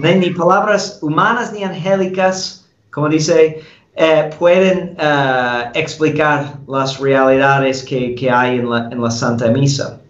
ni 0.00 0.30
palabras 0.30 0.98
humanas 1.02 1.52
ni 1.52 1.64
angélicas, 1.64 2.66
como 2.90 3.08
dice, 3.08 3.62
eh, 3.96 4.30
pueden 4.38 4.96
eh, 4.98 5.70
explicar 5.74 6.54
las 6.68 6.98
realidades 6.98 7.82
que, 7.82 8.30
hay 8.30 8.58
en 8.58 9.00
la, 9.02 9.10
Santa 9.10 9.48
Misa. 9.48 10.00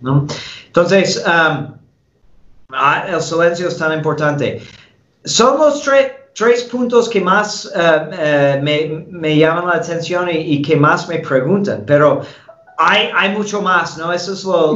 Entonces, 0.67 1.23
um, 1.27 1.75
ah, 2.73 3.05
el 3.09 3.21
silencio 3.21 3.69
es 3.69 3.77
tan 3.77 3.93
importante. 3.93 4.63
Son 5.25 5.59
los 5.59 5.83
tres 6.35 6.65
puntos 6.65 7.09
que 7.09 7.21
más 7.21 7.71
eh, 7.75 8.61
me, 9.11 9.37
llaman 9.37 9.67
la 9.67 9.75
atención 9.75 10.29
y, 10.31 10.63
que 10.63 10.77
más 10.77 11.09
me 11.09 11.19
preguntan, 11.19 11.83
pero 11.87 12.23
hay, 12.79 13.11
hay 13.15 13.31
mucho 13.31 13.61
más, 13.61 13.99
¿no? 13.99 14.13
Eso 14.13 14.35
es 14.35 14.45
lo, 14.45 14.75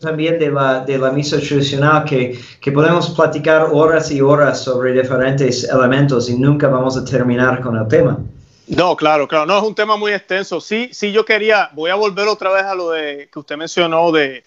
también 0.00 0.38
de 0.38 0.50
la, 0.50 0.80
de 0.80 0.98
la 0.98 1.10
misa 1.10 1.38
tradicional 1.38 2.04
que, 2.04 2.38
que, 2.58 2.72
podemos 2.72 3.10
platicar 3.10 3.68
horas 3.70 4.10
y 4.10 4.22
horas 4.22 4.64
sobre 4.64 4.92
diferentes 4.92 5.64
elementos 5.64 6.30
y 6.30 6.38
nunca 6.38 6.68
vamos 6.68 6.96
a 6.96 7.04
terminar 7.04 7.60
con 7.60 7.76
el 7.76 7.86
tema. 7.86 8.18
No, 8.66 8.96
claro, 8.96 9.28
claro, 9.28 9.44
no 9.44 9.58
es 9.58 9.62
un 9.62 9.74
tema 9.74 9.98
muy 9.98 10.12
extenso. 10.12 10.58
Sí, 10.60 10.88
sí, 10.92 11.12
yo 11.12 11.24
quería, 11.26 11.68
voy 11.74 11.90
a 11.90 11.96
volver 11.96 12.28
otra 12.28 12.50
vez 12.50 12.64
a 12.64 12.74
lo 12.74 12.90
de 12.90 13.28
que 13.30 13.38
usted 13.38 13.58
mencionó 13.58 14.10
de, 14.10 14.42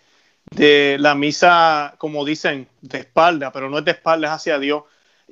de 0.49 0.97
la 0.99 1.13
misa, 1.13 1.93
como 1.99 2.25
dicen, 2.25 2.67
de 2.81 2.99
espalda, 2.99 3.51
pero 3.51 3.69
no 3.69 3.77
es 3.77 3.85
de 3.85 3.91
espaldas 3.91 4.31
hacia 4.31 4.57
Dios. 4.57 4.83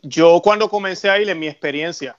Yo 0.04 0.40
cuando 0.44 0.70
comencé 0.70 1.10
a 1.10 1.20
ir 1.20 1.30
en 1.30 1.40
mi 1.40 1.48
experiencia, 1.48 2.16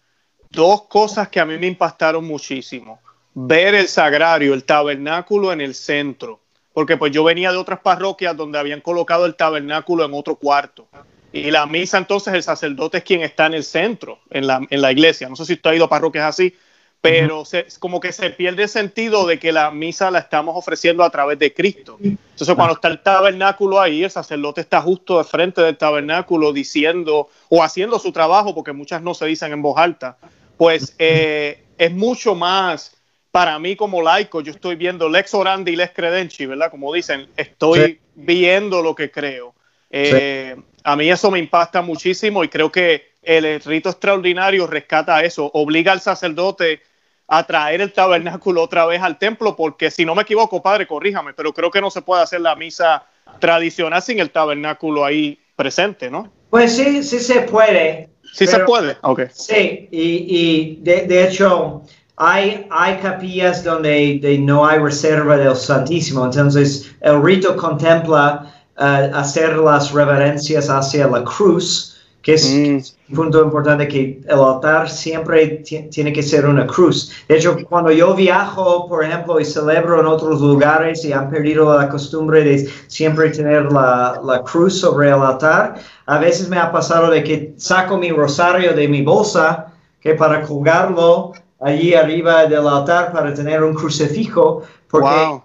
dos 0.50 0.82
cosas 0.88 1.28
que 1.28 1.38
a 1.38 1.46
mí 1.46 1.56
me 1.56 1.68
impactaron 1.68 2.24
muchísimo. 2.24 3.00
Ver 3.34 3.76
el 3.76 3.86
sagrario, 3.86 4.54
el 4.54 4.64
tabernáculo 4.64 5.52
en 5.52 5.60
el 5.60 5.74
centro 5.74 6.41
porque 6.72 6.96
pues 6.96 7.12
yo 7.12 7.24
venía 7.24 7.52
de 7.52 7.58
otras 7.58 7.80
parroquias 7.80 8.36
donde 8.36 8.58
habían 8.58 8.80
colocado 8.80 9.26
el 9.26 9.34
tabernáculo 9.34 10.04
en 10.04 10.14
otro 10.14 10.36
cuarto. 10.36 10.86
Y 11.32 11.50
la 11.50 11.66
misa 11.66 11.98
entonces 11.98 12.34
el 12.34 12.42
sacerdote 12.42 12.98
es 12.98 13.04
quien 13.04 13.22
está 13.22 13.46
en 13.46 13.54
el 13.54 13.64
centro, 13.64 14.18
en 14.30 14.46
la, 14.46 14.60
en 14.68 14.82
la 14.82 14.92
iglesia. 14.92 15.28
No 15.28 15.36
sé 15.36 15.46
si 15.46 15.54
usted 15.54 15.70
ha 15.70 15.74
ido 15.74 15.86
a 15.86 15.88
parroquias 15.88 16.26
así, 16.26 16.54
pero 17.02 17.42
como 17.80 17.98
que 17.98 18.12
se 18.12 18.30
pierde 18.30 18.62
el 18.62 18.68
sentido 18.68 19.26
de 19.26 19.40
que 19.40 19.50
la 19.50 19.72
misa 19.72 20.10
la 20.10 20.20
estamos 20.20 20.56
ofreciendo 20.56 21.02
a 21.02 21.10
través 21.10 21.38
de 21.38 21.52
Cristo. 21.52 21.98
Entonces 22.00 22.54
cuando 22.54 22.74
está 22.74 22.88
el 22.88 23.02
tabernáculo 23.02 23.80
ahí, 23.80 24.04
el 24.04 24.10
sacerdote 24.10 24.60
está 24.60 24.80
justo 24.80 25.18
de 25.18 25.24
frente 25.24 25.60
del 25.62 25.76
tabernáculo 25.76 26.52
diciendo 26.52 27.28
o 27.48 27.62
haciendo 27.62 27.98
su 27.98 28.12
trabajo, 28.12 28.54
porque 28.54 28.72
muchas 28.72 29.02
no 29.02 29.14
se 29.14 29.26
dicen 29.26 29.52
en 29.52 29.62
voz 29.62 29.78
alta, 29.78 30.16
pues 30.56 30.94
eh, 30.98 31.64
es 31.76 31.92
mucho 31.92 32.36
más 32.36 33.01
para 33.32 33.58
mí 33.58 33.74
como 33.74 34.02
laico, 34.02 34.42
yo 34.42 34.52
estoy 34.52 34.76
viendo 34.76 35.08
lex 35.08 35.32
orandi 35.32 35.72
y 35.72 35.76
lex 35.76 35.92
credenci, 35.94 36.46
¿verdad? 36.46 36.70
Como 36.70 36.92
dicen, 36.92 37.26
estoy 37.36 37.98
viendo 38.14 38.82
lo 38.82 38.94
que 38.94 39.10
creo. 39.10 39.54
Eh, 39.90 40.54
a 40.84 40.96
mí 40.96 41.10
eso 41.10 41.30
me 41.30 41.38
impacta 41.38 41.80
muchísimo 41.80 42.44
y 42.44 42.48
creo 42.48 42.70
que 42.70 43.12
el 43.22 43.60
rito 43.62 43.88
extraordinario 43.88 44.66
rescata 44.66 45.24
eso, 45.24 45.50
obliga 45.54 45.92
al 45.92 46.00
sacerdote 46.00 46.82
a 47.26 47.46
traer 47.46 47.80
el 47.80 47.92
tabernáculo 47.92 48.62
otra 48.62 48.84
vez 48.84 49.00
al 49.00 49.18
templo, 49.18 49.56
porque 49.56 49.90
si 49.90 50.04
no 50.04 50.14
me 50.14 50.22
equivoco, 50.22 50.62
padre, 50.62 50.86
corríjame, 50.86 51.32
pero 51.32 51.54
creo 51.54 51.70
que 51.70 51.80
no 51.80 51.90
se 51.90 52.02
puede 52.02 52.22
hacer 52.22 52.42
la 52.42 52.54
misa 52.54 53.06
tradicional 53.38 54.02
sin 54.02 54.20
el 54.20 54.30
tabernáculo 54.30 55.06
ahí 55.06 55.38
presente, 55.56 56.10
¿no? 56.10 56.30
Pues 56.50 56.76
sí, 56.76 57.02
sí 57.02 57.18
se 57.18 57.40
puede. 57.42 58.10
Sí 58.34 58.46
se 58.46 58.58
puede, 58.60 58.96
ok. 59.02 59.22
Sí, 59.32 59.88
y, 59.90 60.76
de, 60.80 61.06
de 61.06 61.24
hecho, 61.24 61.82
hay, 62.24 62.66
hay 62.70 62.98
capillas 62.98 63.64
donde 63.64 64.38
no 64.40 64.64
hay 64.64 64.78
reserva 64.78 65.36
del 65.36 65.56
Santísimo, 65.56 66.24
entonces 66.24 66.94
el 67.00 67.20
rito 67.20 67.56
contempla 67.56 68.46
uh, 68.78 69.16
hacer 69.16 69.56
las 69.56 69.90
reverencias 69.90 70.70
hacia 70.70 71.08
la 71.08 71.24
cruz, 71.24 71.96
que 72.22 72.34
es 72.34 72.48
mm. 72.48 73.10
un 73.10 73.16
punto 73.16 73.42
importante 73.42 73.88
que 73.88 74.20
el 74.28 74.38
altar 74.38 74.88
siempre 74.88 75.64
tiene 75.90 76.12
que 76.12 76.22
ser 76.22 76.46
una 76.46 76.64
cruz. 76.64 77.10
De 77.26 77.38
hecho, 77.38 77.56
cuando 77.68 77.90
yo 77.90 78.14
viajo, 78.14 78.88
por 78.88 79.04
ejemplo, 79.04 79.40
y 79.40 79.44
celebro 79.44 79.98
en 79.98 80.06
otros 80.06 80.40
lugares 80.40 81.04
y 81.04 81.12
han 81.12 81.28
perdido 81.28 81.76
la 81.76 81.88
costumbre 81.88 82.44
de 82.44 82.70
siempre 82.86 83.30
tener 83.30 83.72
la, 83.72 84.20
la 84.24 84.42
cruz 84.44 84.78
sobre 84.78 85.08
el 85.08 85.14
altar, 85.14 85.74
a 86.06 86.18
veces 86.18 86.48
me 86.48 86.58
ha 86.58 86.70
pasado 86.70 87.10
de 87.10 87.24
que 87.24 87.54
saco 87.56 87.98
mi 87.98 88.12
rosario 88.12 88.74
de 88.74 88.86
mi 88.86 89.02
bolsa, 89.02 89.72
que 90.00 90.14
para 90.14 90.42
colgarlo 90.42 91.32
allí 91.62 91.94
arriba 91.94 92.46
del 92.46 92.66
altar 92.66 93.12
para 93.12 93.32
tener 93.32 93.62
un 93.62 93.74
crucifijo, 93.74 94.62
porque 94.88 95.40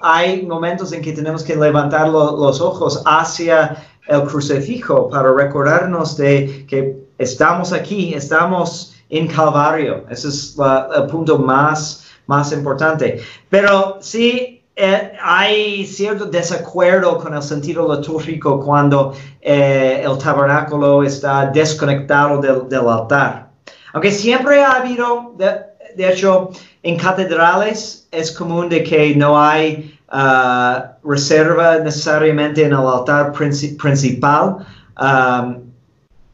hay 0.00 0.46
momentos 0.46 0.92
en 0.92 1.02
que 1.02 1.12
tenemos 1.12 1.42
que 1.42 1.56
levantar 1.56 2.08
los 2.08 2.60
ojos 2.60 3.02
hacia 3.04 3.76
el 4.08 4.22
crucifijo 4.22 5.08
para 5.08 5.32
recordarnos 5.32 6.16
de 6.16 6.64
que 6.68 6.96
estamos 7.18 7.72
aquí, 7.72 8.14
estamos 8.14 8.94
en 9.10 9.26
Calvario. 9.26 10.04
Ese 10.08 10.28
es 10.28 10.56
el 10.96 11.06
punto 11.06 11.38
más, 11.38 12.04
más 12.26 12.52
importante. 12.52 13.20
Pero 13.50 13.98
sí, 14.00 14.62
eh, 14.74 15.12
hay 15.22 15.86
cierto 15.86 16.26
desacuerdo 16.26 17.18
con 17.18 17.34
el 17.34 17.42
sentido 17.42 17.92
litúrgico 17.94 18.60
cuando 18.60 19.14
eh, 19.40 20.02
el 20.04 20.18
tabernáculo 20.18 21.02
está 21.02 21.46
desconectado 21.46 22.40
del, 22.40 22.68
del, 22.68 22.86
altar. 22.88 23.45
Aunque 23.96 24.10
siempre 24.10 24.62
ha 24.62 24.72
habido, 24.72 25.34
de, 25.38 26.06
hecho, 26.06 26.50
en 26.82 26.98
catedrales 26.98 28.06
es 28.10 28.30
común 28.30 28.68
de 28.68 28.84
que 28.84 29.16
no 29.16 29.40
hay 29.40 29.98
uh, 30.12 30.82
reserva 31.02 31.78
necesariamente 31.78 32.62
en 32.62 32.72
el 32.72 32.86
altar 32.86 33.32
principal, 33.32 34.58
um, 35.00 35.62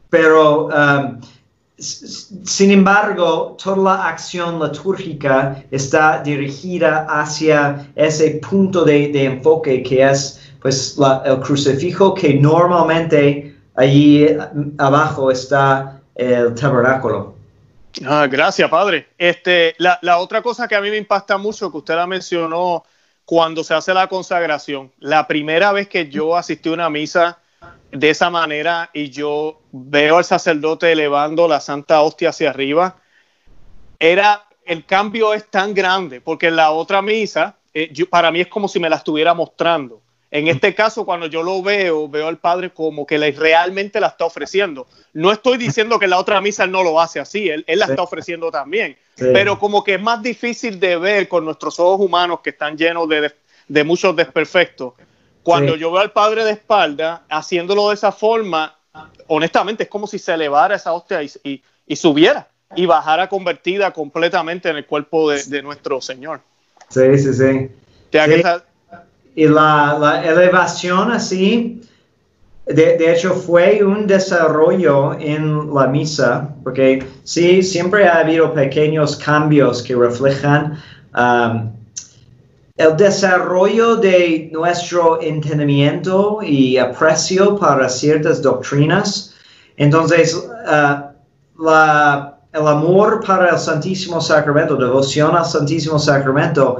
pero 0.09 0.67
um, 0.67 1.21
sin 1.77 2.71
embargo, 2.71 3.55
toda 3.63 3.77
la 3.77 4.07
acción 4.09 4.59
litúrgica 4.61 5.63
está 5.71 6.21
dirigida 6.21 7.07
hacia 7.09 7.87
ese 7.95 8.41
punto 8.45 8.83
de, 8.83 9.07
de 9.07 9.23
enfoque 9.23 9.81
que 9.83 10.03
es 10.03 10.37
pues 10.61 10.97
la, 10.97 11.23
el 11.25 11.39
crucifijo 11.39 12.13
que 12.13 12.33
normalmente 12.33 13.55
allí 13.75 14.27
abajo 14.79 15.31
está 15.31 16.01
el 16.15 16.53
tabernáculo. 16.55 17.32
Ah, 18.05 18.27
gracias, 18.27 18.69
padre. 18.69 19.09
Este, 19.17 19.75
la, 19.77 20.17
otra 20.17 20.41
cosa 20.41 20.67
que 20.67 20.75
a 20.75 20.81
mí 20.81 20.89
me 20.89 20.97
impacta 20.97 21.37
mucho, 21.37 21.71
que 21.71 21.77
usted 21.77 21.95
la 21.95 22.07
mencionó 22.07 22.83
cuando 23.25 23.63
se 23.63 23.73
hace 23.73 23.93
la 23.93 24.07
consagración, 24.07 24.91
la 24.99 25.27
primera 25.27 25.71
vez 25.71 25.87
que 25.87 26.09
yo 26.09 26.35
asistí 26.35 26.69
a 26.69 26.73
una 26.73 26.89
misa 26.89 27.39
de 27.91 28.09
esa 28.09 28.29
manera 28.29 28.89
y 28.93 29.09
yo 29.09 29.61
veo 29.71 30.17
al 30.17 30.25
sacerdote 30.25 30.91
elevando 30.91 31.47
la 31.47 31.59
santa 31.59 32.01
hostia 32.01 32.29
hacia 32.29 32.49
arriba, 32.49 32.97
era 33.99 34.45
el 34.65 34.85
cambio 34.85 35.33
es 35.33 35.49
tan 35.49 35.73
grande 35.73 36.19
porque 36.19 36.47
en 36.47 36.55
la 36.55 36.71
otra 36.71 37.01
misa 37.01 37.57
eh, 37.73 37.93
para 38.09 38.31
mí 38.31 38.41
es 38.41 38.47
como 38.47 38.67
si 38.67 38.79
me 38.79 38.89
la 38.89 38.97
estuviera 38.97 39.33
mostrando. 39.33 40.01
En 40.33 40.47
este 40.47 40.73
caso, 40.73 41.05
cuando 41.05 41.27
yo 41.27 41.43
lo 41.43 41.61
veo, 41.61 42.09
veo 42.09 42.27
al 42.27 42.39
padre 42.39 42.71
como 42.71 43.05
que 43.05 43.17
realmente 43.17 43.99
la 43.99 44.07
está 44.07 44.25
ofreciendo. 44.25 44.87
No 45.13 45.31
estoy 45.31 45.57
diciendo 45.57 45.99
que 45.99 46.07
la 46.07 46.17
otra 46.17 46.41
misa 46.41 46.63
él 46.63 46.71
no 46.71 46.83
lo 46.83 46.99
hace 46.99 47.19
así, 47.19 47.49
él, 47.49 47.63
él 47.67 47.77
la 47.77 47.85
está 47.85 48.01
ofreciendo 48.01 48.49
también. 48.49 48.97
Pero 49.15 49.59
como 49.59 49.83
que 49.83 49.93
es 49.93 50.01
más 50.01 50.23
difícil 50.23 50.79
de 50.79 50.97
ver 50.97 51.27
con 51.27 51.45
nuestros 51.45 51.79
ojos 51.79 52.03
humanos 52.03 52.39
que 52.43 52.49
están 52.49 52.75
llenos 52.75 53.07
de, 53.07 53.31
de 53.67 53.83
muchos 53.83 54.15
desperfectos 54.15 54.93
cuando 55.43 55.75
yo 55.75 55.91
veo 55.91 56.01
al 56.01 56.11
padre 56.11 56.45
de 56.45 56.51
espalda 56.51 57.23
haciéndolo 57.29 57.89
de 57.89 57.95
esa 57.95 58.11
forma, 58.11 58.75
honestamente 59.27 59.83
es 59.83 59.89
como 59.89 60.07
si 60.07 60.17
se 60.17 60.33
elevara 60.33 60.75
esa 60.75 60.93
hostia 60.93 61.21
y, 61.21 61.61
y, 61.85 61.95
subiera 61.95 62.47
y 62.75 62.85
bajara 62.85 63.27
convertida 63.27 63.91
completamente 63.91 64.69
en 64.69 64.77
el 64.77 64.85
cuerpo 64.85 65.29
de, 65.29 65.61
nuestro 65.61 66.01
Señor. 66.01 66.41
Sí, 66.89 67.17
sí, 67.19 67.33
sí. 67.33 67.69
Y 69.35 69.47
la, 69.47 69.97
la, 69.99 70.23
elevación 70.23 71.11
así, 71.11 71.81
de, 72.67 72.97
de, 72.97 73.11
hecho, 73.11 73.33
fue 73.33 73.83
un 73.83 74.05
desarrollo 74.07 75.13
en 75.19 75.73
la 75.73 75.87
misa, 75.87 76.49
porque 76.63 77.05
sí, 77.23 77.63
siempre 77.63 78.07
ha 78.07 78.19
habido 78.19 78.53
pequeños 78.53 79.15
cambios 79.17 79.81
que 79.81 79.95
reflejan 79.95 80.79
um, 81.15 81.71
el 82.77 82.95
desarrollo 82.95 83.95
de 83.97 84.49
nuestro 84.51 85.21
entendimiento 85.21 86.39
y 86.41 86.77
aprecio 86.77 87.57
para 87.57 87.89
ciertas 87.89 88.41
doctrinas. 88.41 89.33
Entonces, 89.77 90.35
uh, 90.35 91.63
la, 91.63 92.33
el 92.53 92.67
amor 92.67 93.23
para 93.25 93.49
el 93.49 93.57
Santísimo 93.57 94.21
Sacramento, 94.21 94.75
devoción 94.75 95.35
al 95.35 95.45
Santísimo 95.45 95.97
Sacramento, 95.97 96.77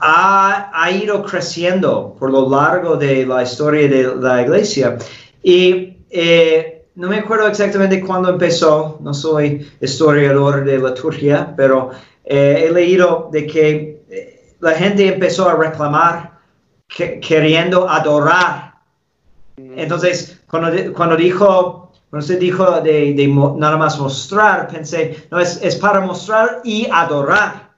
ha, 0.00 0.70
ha, 0.72 0.90
ido 0.90 1.22
creciendo 1.22 2.16
por 2.18 2.30
lo 2.30 2.48
largo 2.48 2.96
de 2.96 3.26
la 3.26 3.42
historia 3.42 3.88
de 3.88 4.14
la 4.16 4.42
iglesia. 4.42 4.96
Y 5.42 5.96
eh, 6.10 6.86
no 6.94 7.08
me 7.08 7.18
acuerdo 7.18 7.46
exactamente 7.46 8.00
cuándo 8.00 8.30
empezó, 8.30 8.98
no 9.00 9.14
soy 9.14 9.70
historiador 9.80 10.64
de 10.64 10.78
liturgia, 10.78 11.54
pero 11.56 11.90
eh, 12.24 12.66
he 12.66 12.72
leído 12.72 13.28
de 13.32 13.46
que 13.46 14.00
la 14.60 14.72
gente 14.72 15.06
empezó 15.08 15.48
a 15.48 15.56
reclamar 15.56 16.38
queriendo 16.88 17.88
adorar. 17.88 18.74
Entonces, 19.56 20.40
cuando, 20.48 20.92
cuando 20.92 21.16
dijo, 21.16 21.92
cuando 22.10 22.24
usted 22.24 22.38
dijo 22.38 22.80
de, 22.80 23.14
nada 23.56 23.76
más 23.76 23.98
mostrar, 23.98 24.68
pensé, 24.68 25.26
no, 25.30 25.38
es, 25.38 25.60
es 25.62 25.76
para 25.76 26.00
mostrar 26.00 26.60
y 26.64 26.88
adorar. 26.90 27.69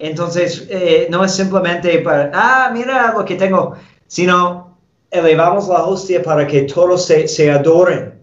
Entonces, 0.00 0.66
eh, 0.70 1.08
no 1.10 1.22
es 1.22 1.32
simplemente 1.32 1.98
para, 1.98 2.30
ah, 2.32 2.70
mira 2.72 3.12
lo 3.12 3.22
que 3.22 3.34
tengo, 3.34 3.76
sino 4.06 4.78
elevamos 5.10 5.68
la 5.68 5.84
hostia 5.84 6.22
para 6.22 6.46
que 6.46 6.62
todos 6.62 7.04
se, 7.04 7.28
se 7.28 7.50
adoren. 7.50 8.14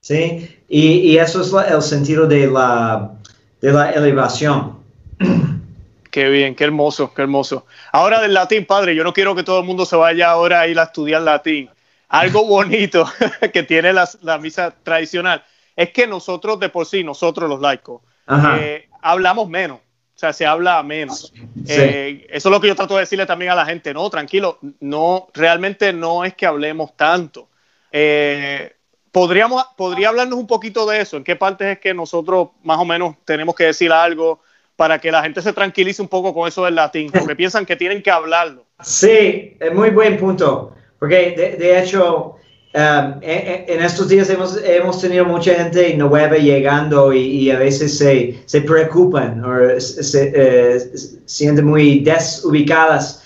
¿Sí? 0.00 0.58
Y, 0.68 1.12
y 1.12 1.18
eso 1.18 1.42
es 1.42 1.72
el 1.72 1.80
sentido 1.80 2.26
de 2.26 2.48
la, 2.48 3.12
de 3.60 3.72
la 3.72 3.92
elevación. 3.92 4.78
Qué 6.10 6.28
bien, 6.28 6.54
qué 6.54 6.64
hermoso, 6.64 7.14
qué 7.14 7.22
hermoso. 7.22 7.64
Ahora 7.90 8.20
del 8.20 8.34
latín, 8.34 8.66
padre, 8.66 8.94
yo 8.94 9.02
no 9.02 9.14
quiero 9.14 9.34
que 9.34 9.44
todo 9.44 9.60
el 9.60 9.64
mundo 9.64 9.86
se 9.86 9.96
vaya 9.96 10.30
ahora 10.30 10.60
a 10.60 10.68
ir 10.68 10.78
a 10.78 10.82
estudiar 10.82 11.22
latín. 11.22 11.70
Algo 12.10 12.44
bonito 12.46 13.06
que 13.52 13.62
tiene 13.62 13.94
la, 13.94 14.38
misa 14.38 14.74
tradicional 14.82 15.42
es 15.74 15.90
que 15.90 16.06
nosotros 16.06 16.60
de 16.60 16.68
por 16.68 16.84
sí, 16.84 17.02
nosotros 17.02 17.48
los 17.48 17.60
laicos, 17.60 18.02
eh, 18.28 18.88
hablamos 19.00 19.48
menos. 19.48 19.78
O 20.14 20.18
sea, 20.22 20.32
se 20.32 20.46
habla 20.46 20.82
menos. 20.82 21.32
Eh, 21.66 22.26
eso 22.30 22.48
es 22.48 22.52
lo 22.52 22.60
que 22.60 22.68
yo 22.68 22.76
trato 22.76 22.94
de 22.94 23.00
decirle 23.00 23.26
también 23.26 23.50
a 23.50 23.54
la 23.56 23.66
gente. 23.66 23.92
No, 23.92 24.08
tranquilo, 24.08 24.58
no, 24.80 25.28
realmente 25.34 25.92
no 25.92 26.24
es 26.24 26.34
que 26.34 26.46
hablemos 26.46 26.96
tanto. 26.96 27.48
Eh, 27.90 28.72
podríamos, 29.10 29.64
podría 29.76 30.10
hablarnos 30.10 30.38
un 30.38 30.46
poquito 30.46 30.86
de 30.86 31.00
eso. 31.00 31.16
¿En 31.16 31.24
qué 31.24 31.34
partes 31.34 31.68
es 31.68 31.78
que 31.78 31.92
nosotros 31.92 32.50
más 32.62 32.78
o 32.78 32.84
menos 32.84 33.16
tenemos 33.24 33.54
que 33.54 33.64
decir 33.64 33.90
algo? 33.90 34.40
para 34.76 34.98
que 34.98 35.12
la 35.12 35.22
gente 35.22 35.40
se 35.42 35.52
tranquilice 35.52 36.02
un 36.02 36.08
poco 36.08 36.34
con 36.34 36.48
eso 36.48 36.64
del 36.64 36.74
latín, 36.74 37.10
porque 37.12 37.36
piensan 37.36 37.66
que 37.66 37.76
tienen 37.76 38.02
que 38.02 38.10
hablarlo. 38.10 38.64
Sí, 38.80 39.56
es 39.60 39.72
muy 39.72 39.90
buen 39.90 40.18
punto, 40.18 40.74
porque 40.98 41.56
de, 41.58 41.80
hecho 41.80 42.36
um, 42.74 43.18
en, 43.22 43.82
estos 43.82 44.08
días 44.08 44.30
hemos, 44.30 44.56
hemos 44.64 45.00
tenido 45.00 45.24
mucha 45.24 45.54
gente 45.54 45.94
nueva 45.96 46.36
llegando 46.36 47.12
y, 47.12 47.50
a 47.50 47.58
veces 47.58 47.98
se, 47.98 48.42
se 48.46 48.60
preocupan 48.62 49.44
o 49.44 49.80
se, 49.80 50.32
eh, 50.34 50.90
sienten 51.26 51.66
muy 51.66 52.00
desubicadas. 52.00 53.24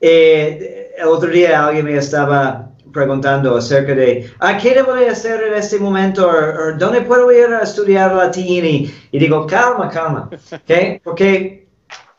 Eh, 0.00 0.92
el 0.98 1.08
otro 1.08 1.30
día 1.30 1.66
alguien 1.66 1.86
me 1.86 1.96
estaba 1.96 2.72
preguntando 2.92 3.56
acerca 3.56 3.94
de 3.94 4.30
¿a 4.38 4.58
qué 4.58 4.74
debo 4.74 4.92
hacer 4.92 5.42
en 5.42 5.54
este 5.54 5.78
momento? 5.78 6.28
O, 6.28 6.72
¿Dónde 6.76 7.00
puedo 7.02 7.32
ir 7.32 7.46
a 7.46 7.60
estudiar 7.62 8.14
latín? 8.14 8.92
Y, 9.10 9.18
digo, 9.18 9.46
calma, 9.46 9.88
calma, 9.88 10.30
¿okay? 10.52 11.00
porque 11.02 11.66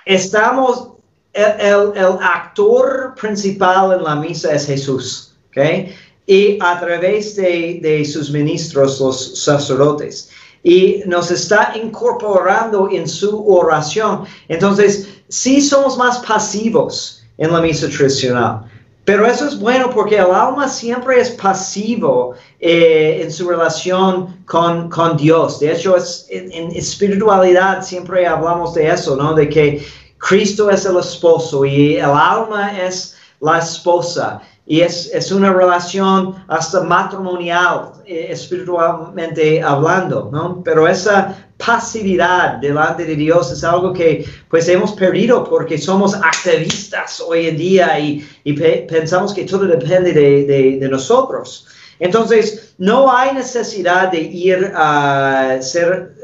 estamos, 0.06 0.94
el, 1.34 1.92
el, 1.96 2.18
actor 2.22 3.14
principal 3.20 3.94
en 3.94 4.04
la 4.04 4.16
misa 4.16 4.54
es 4.54 4.66
Jesús, 4.66 5.36
¿okay? 5.48 5.96
Y 6.26 6.58
a 6.62 6.80
través 6.80 7.36
de, 7.36 7.80
de 7.82 8.06
sus 8.06 8.32
ministros, 8.32 9.00
los 9.00 9.44
sacerdotes 9.44 10.30
y 10.64 11.04
nos 11.06 11.30
está 11.30 11.74
incorporando 11.76 12.90
en 12.90 13.08
su 13.08 13.46
oración. 13.48 14.24
Entonces, 14.48 15.10
sí 15.28 15.62
somos 15.62 15.98
más 15.98 16.20
pasivos 16.20 17.22
en 17.38 17.52
la 17.52 17.62
misa 17.62 17.90
tradicional. 17.90 18.62
Pero 19.06 19.26
eso 19.26 19.46
es 19.46 19.60
bueno 19.60 19.90
porque 19.90 20.16
el 20.16 20.32
alma 20.32 20.70
siempre 20.70 21.20
es 21.20 21.32
pasivo 21.32 22.36
eh, 22.62 23.20
en 23.22 23.30
su 23.30 23.50
relación 23.50 24.38
con, 24.46 24.90
con, 24.90 25.18
Dios. 25.18 25.60
De 25.60 25.74
hecho, 25.74 25.98
es, 25.98 26.26
en, 26.30 26.72
espiritualidad 26.72 27.84
siempre 27.84 28.26
hablamos 28.26 28.74
de 28.74 28.90
eso, 28.90 29.18
¿no? 29.18 29.34
De 29.34 29.50
que 29.50 29.86
Cristo 30.20 30.70
es 30.70 30.86
el 30.86 30.98
esposo 30.98 31.66
y 31.66 31.96
el 31.98 32.06
alma 32.06 32.82
es 32.82 33.18
la 33.42 33.60
esposa. 33.60 34.42
Y 34.66 34.80
es, 34.80 35.12
es 35.14 35.32
una 35.32 35.52
relación 35.52 36.36
hasta 36.48 36.82
matrimonial, 36.82 37.92
eh, 38.06 38.28
espiritualmente 38.30 39.62
hablando, 39.62 40.30
¿no? 40.32 40.62
Pero 40.64 40.88
esa 40.88 41.36
pasividad 41.58 42.58
delante 42.58 43.06
de 43.06 43.16
Dios 43.16 43.52
es 43.52 43.64
algo 43.64 43.94
que 43.94 44.26
pues 44.50 44.68
hemos 44.70 44.94
perdido 44.94 45.44
porque 45.44 45.78
somos 45.78 46.16
activistas 46.16 47.22
hoy 47.26 47.48
en 47.48 47.58
día 47.58 48.00
y, 48.00 48.26
y 48.44 48.54
pensamos 48.54 49.34
que 49.34 49.44
todo 49.46 49.66
depende 49.66 50.14
de, 50.14 50.46
de, 50.46 50.78
de, 50.80 50.90
nosotros. 50.90 51.68
Entonces, 52.00 52.74
no 52.78 53.12
hay 53.16 53.34
necesidad 53.34 54.12
de 54.12 54.20
ir 54.20 54.72
a 54.76 55.58
ser, 55.62 56.16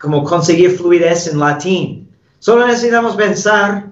como 0.00 0.24
conseguir 0.24 0.76
fluidez 0.76 1.28
en 1.28 1.38
latín. 1.38 2.08
Solo 2.38 2.66
necesitamos 2.66 3.14
pensar 3.16 3.86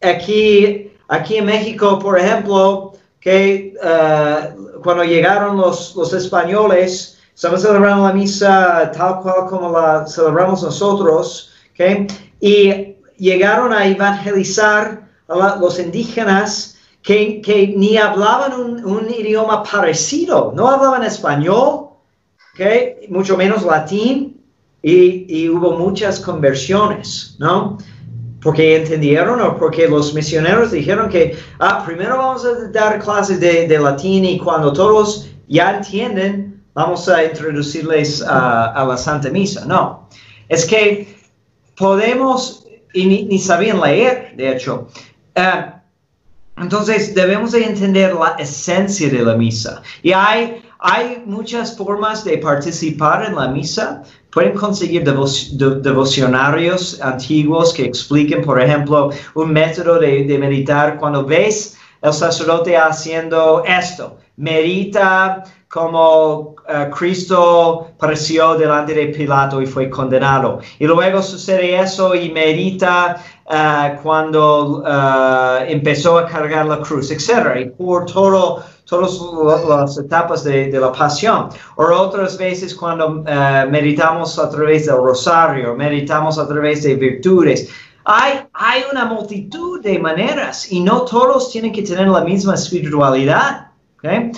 aquí, 0.00 0.91
aquí 1.12 1.36
en 1.36 1.46
México, 1.46 1.98
por 1.98 2.18
ejemplo, 2.18 2.92
que 3.20 3.74
uh, 3.82 4.80
cuando 4.82 5.04
llegaron 5.04 5.56
los, 5.56 5.94
los 5.94 6.12
españoles, 6.12 7.12
Estamos 7.34 7.62
celebrando 7.62 8.06
la 8.06 8.12
misa 8.12 8.92
tal 8.94 9.20
cual 9.20 9.46
como 9.48 9.72
la 9.72 10.06
celebramos 10.06 10.62
nosotros, 10.62 11.50
¿okay? 11.72 12.06
Y 12.40 12.96
llegaron 13.16 13.72
a 13.72 13.86
evangelizar 13.86 15.08
a 15.28 15.56
los 15.56 15.78
indígenas 15.78 16.76
que, 17.02 17.40
que 17.40 17.74
ni 17.76 17.96
hablaban 17.96 18.52
un, 18.52 18.84
un, 18.84 19.10
idioma 19.10 19.62
parecido, 19.62 20.52
no 20.54 20.68
hablaban 20.68 21.04
español, 21.04 21.88
¿okay? 22.54 23.06
mucho 23.08 23.36
menos 23.36 23.64
latín, 23.64 24.40
y, 24.82 25.26
y, 25.28 25.48
hubo 25.48 25.78
muchas 25.78 26.20
conversiones, 26.20 27.36
¿no? 27.38 27.78
Porque 28.42 28.76
entendieron 28.76 29.40
o 29.40 29.56
porque 29.56 29.86
los 29.88 30.12
misioneros 30.14 30.72
dijeron 30.72 31.08
que, 31.08 31.36
ah, 31.60 31.82
primero 31.86 32.16
vamos 32.16 32.44
a 32.44 32.68
dar 32.70 32.98
clases 32.98 33.38
de, 33.38 33.68
de 33.68 33.78
latín 33.78 34.24
y 34.24 34.38
cuando 34.38 34.72
todos 34.72 35.30
ya 35.48 35.76
entienden, 35.76 36.60
vamos 36.74 37.08
a 37.08 37.24
introducirles 37.24 38.22
a 38.22 38.84
la 38.86 38.96
Santa 38.96 39.30
Misa. 39.30 39.64
No, 39.64 40.08
es 40.48 40.64
que 40.64 41.22
podemos, 41.76 42.66
y 42.92 43.06
ni, 43.06 43.38
sabían 43.38 43.80
leer, 43.80 44.34
de 44.36 44.52
hecho. 44.52 44.88
Eh, 45.34 45.72
entonces 46.56 47.14
debemos 47.14 47.52
de 47.52 47.64
entender 47.64 48.14
la 48.14 48.36
esencia 48.38 49.08
de 49.08 49.22
la 49.22 49.34
misa. 49.34 49.82
Y 50.02 50.12
hay, 50.12 50.62
hay 50.78 51.22
muchas 51.24 51.76
formas 51.76 52.24
de 52.24 52.38
participar 52.38 53.24
en 53.24 53.34
la 53.34 53.48
misa. 53.48 54.02
Pueden 54.32 54.54
conseguir 54.54 55.04
devocionarios 55.04 57.00
antiguos 57.02 57.74
que 57.74 57.84
expliquen, 57.84 58.42
por 58.42 58.60
ejemplo, 58.60 59.10
un 59.34 59.52
método 59.52 59.98
de, 59.98 60.24
de 60.24 60.38
meditar 60.38 60.98
cuando 60.98 61.24
ves 61.24 61.76
el 62.00 62.12
sacerdote 62.12 62.76
haciendo 62.76 63.62
esto. 63.64 64.16
Medita 64.36 65.44
como 65.72 66.54
uh, 66.68 66.90
Cristo 66.90 67.92
pareció 67.98 68.54
delante 68.56 68.92
de 68.92 69.06
Pilato 69.06 69.62
y 69.62 69.66
fue 69.66 69.88
condenado. 69.88 70.60
Y 70.78 70.86
luego 70.86 71.22
sucede 71.22 71.80
eso 71.80 72.14
y 72.14 72.30
medita 72.30 73.16
uh, 73.46 74.02
cuando 74.02 74.82
uh, 74.82 75.64
empezó 75.66 76.18
a 76.18 76.26
cargar 76.26 76.66
la 76.66 76.80
cruz, 76.80 77.10
etc. 77.10 77.56
Y 77.58 77.64
por 77.70 78.04
todo, 78.04 78.62
todas 78.92 79.64
las 79.64 79.98
etapas 79.98 80.44
de, 80.44 80.70
de, 80.70 80.78
la 80.78 80.92
pasión. 80.92 81.48
O 81.76 81.84
otras 81.84 82.36
veces 82.36 82.74
cuando 82.74 83.24
meditamos 83.70 84.38
a 84.38 84.50
través 84.50 84.86
del 84.86 84.96
rosario, 84.96 85.74
meditamos 85.74 86.38
a 86.38 86.46
través 86.46 86.82
de 86.82 86.94
virtudes. 86.96 87.68
Hay, 88.04 88.40
hay 88.52 88.82
una 88.90 89.04
multitud 89.04 89.80
de 89.80 89.98
maneras 89.98 90.70
y 90.70 90.80
no 90.80 91.02
todos 91.02 91.50
tienen 91.52 91.72
que 91.72 91.82
tener 91.82 92.08
la 92.08 92.22
misma 92.22 92.54
espiritualidad. 92.54 93.68
Okay? 93.98 94.32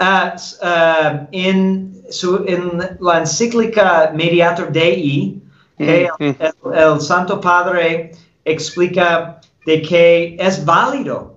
Uh, 0.00 0.34
uh, 0.66 1.26
en, 1.30 2.02
su, 2.10 2.44
en, 2.46 2.78
la 3.00 3.20
encíclica 3.20 4.10
Mediator 4.12 4.72
Dei, 4.72 5.40
el, 5.78 6.08
el, 6.18 7.00
Santo 7.00 7.40
Padre 7.40 8.12
explica 8.44 9.40
de 9.66 9.82
que 9.82 10.36
es 10.38 10.64
válido 10.64 11.33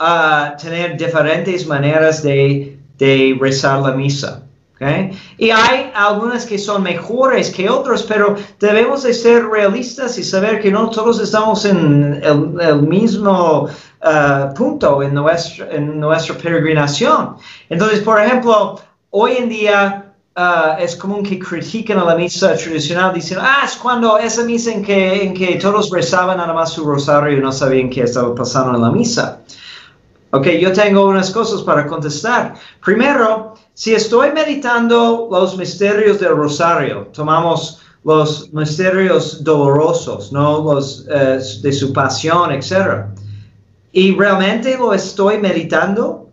uh, 0.00 0.56
tener 0.60 0.96
diferentes 0.96 1.66
maneras 1.66 2.22
de, 2.22 2.78
de 2.98 3.36
rezar 3.40 3.80
la 3.80 3.92
misa. 3.92 4.42
Okay? 4.76 5.10
Y 5.38 5.50
hay 5.50 5.90
algunas 5.94 6.46
que 6.46 6.56
son 6.56 6.82
mejores 6.82 7.50
que 7.50 7.68
otras, 7.68 8.02
pero 8.02 8.36
debemos 8.60 9.02
de 9.02 9.12
ser 9.12 9.46
realistas 9.46 10.18
y 10.18 10.22
saber 10.22 10.60
que 10.60 10.70
no 10.70 10.88
todos 10.90 11.20
estamos 11.20 11.64
en 11.64 12.20
el, 12.22 12.60
el 12.60 12.82
mismo 12.82 13.64
uh, 13.64 14.54
punto 14.54 15.02
en, 15.02 15.14
nuestro, 15.14 15.70
en 15.70 15.98
nuestra 15.98 16.36
peregrinación. 16.36 17.36
Entonces, 17.68 18.00
por 18.00 18.22
ejemplo, 18.22 18.80
hoy 19.10 19.32
en 19.38 19.48
día 19.48 20.04
Uh, 20.38 20.78
es 20.78 20.94
común 20.94 21.24
que 21.24 21.36
critiquen 21.36 21.98
a 21.98 22.04
la 22.04 22.14
misa 22.14 22.54
tradicional 22.54 23.12
diciendo, 23.12 23.44
ah, 23.44 23.62
es 23.64 23.74
cuando 23.74 24.16
esa 24.18 24.44
misa 24.44 24.70
en 24.70 24.84
que, 24.84 25.24
en 25.24 25.34
que 25.34 25.56
todos 25.56 25.90
rezaban 25.90 26.36
nada 26.36 26.52
más 26.52 26.74
su 26.74 26.84
rosario 26.84 27.36
y 27.36 27.40
no 27.40 27.50
sabían 27.50 27.90
qué 27.90 28.02
estaba 28.02 28.32
pasando 28.36 28.76
en 28.76 28.82
la 28.82 28.92
misa. 28.92 29.40
Ok, 30.30 30.46
yo 30.60 30.72
tengo 30.72 31.06
unas 31.06 31.30
cosas 31.30 31.62
para 31.62 31.86
contestar. 31.86 32.54
Primero, 32.84 33.54
si 33.74 33.94
estoy 33.94 34.30
meditando 34.32 35.28
los 35.30 35.56
misterios 35.56 36.20
del 36.20 36.36
rosario, 36.36 37.08
tomamos 37.12 37.80
los 38.04 38.52
misterios 38.52 39.42
dolorosos, 39.42 40.32
¿no? 40.32 40.62
Los 40.62 41.06
uh, 41.06 41.62
de 41.62 41.72
su 41.72 41.92
pasión, 41.92 42.52
etc 42.52 43.08
y 43.92 44.14
realmente 44.14 44.76
lo 44.76 44.92
estoy 44.92 45.38
meditando, 45.38 46.30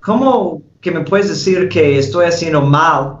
¿cómo 0.00 0.62
que 0.80 0.90
me 0.90 1.00
puedes 1.00 1.28
decir 1.28 1.68
que 1.68 1.98
estoy 1.98 2.26
haciendo 2.26 2.62
mal 2.62 3.18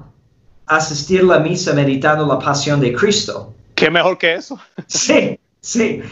asistir 0.66 1.20
a 1.20 1.24
la 1.24 1.38
misa 1.40 1.72
meditando 1.74 2.26
la 2.26 2.38
pasión 2.38 2.80
de 2.80 2.94
Cristo? 2.94 3.52
¿Qué 3.74 3.90
mejor 3.90 4.16
que 4.18 4.34
eso? 4.34 4.58
Sí, 4.86 5.38
sí. 5.60 6.02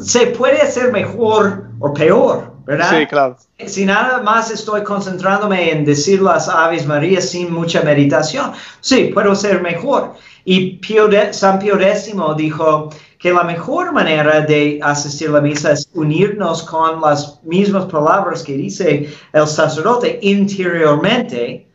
Se 0.00 0.26
puede 0.28 0.60
hacer 0.60 0.92
mejor 0.92 1.68
o 1.78 1.94
peor, 1.94 2.47
¿verdad? 2.68 2.90
Sí, 2.90 3.06
claro. 3.06 3.36
Si 3.66 3.86
nada 3.86 4.22
más 4.22 4.50
estoy 4.50 4.84
concentrándome 4.84 5.72
en 5.72 5.86
decir 5.86 6.20
las 6.20 6.50
Aves 6.50 6.86
María 6.86 7.20
sin 7.20 7.50
mucha 7.50 7.80
meditación, 7.82 8.52
sí, 8.82 9.10
puedo 9.14 9.34
ser 9.34 9.62
mejor. 9.62 10.12
Y 10.44 10.76
Pío 10.76 11.08
San 11.32 11.58
Pío 11.58 11.80
X 11.80 12.12
dijo, 12.36 12.90
que 13.18 13.32
la 13.32 13.42
mejor 13.42 13.92
manera 13.92 14.42
de 14.42 14.78
asistir 14.82 15.30
a 15.30 15.32
la 15.32 15.40
misa 15.40 15.72
es 15.72 15.88
unirnos 15.94 16.62
con 16.62 17.00
las 17.00 17.42
mismas 17.42 17.86
palabras 17.86 18.42
que 18.42 18.52
dice 18.52 19.12
el 19.32 19.46
sacerdote 19.46 20.18
interiormente 20.22 21.66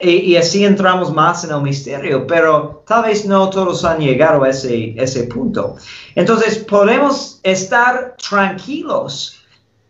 y, 0.00 0.36
así 0.36 0.64
entramos 0.64 1.14
más 1.14 1.44
en 1.44 1.52
el 1.52 1.62
misterio, 1.62 2.26
pero 2.26 2.82
tal 2.86 3.04
vez 3.04 3.24
no 3.24 3.48
todos 3.48 3.84
han 3.84 4.00
llegado 4.00 4.42
a 4.42 4.50
ese, 4.50 4.92
ese 5.00 5.24
punto. 5.24 5.76
Entonces 6.14 6.58
podemos 6.58 7.40
estar 7.42 8.16
tranquilos 8.28 9.43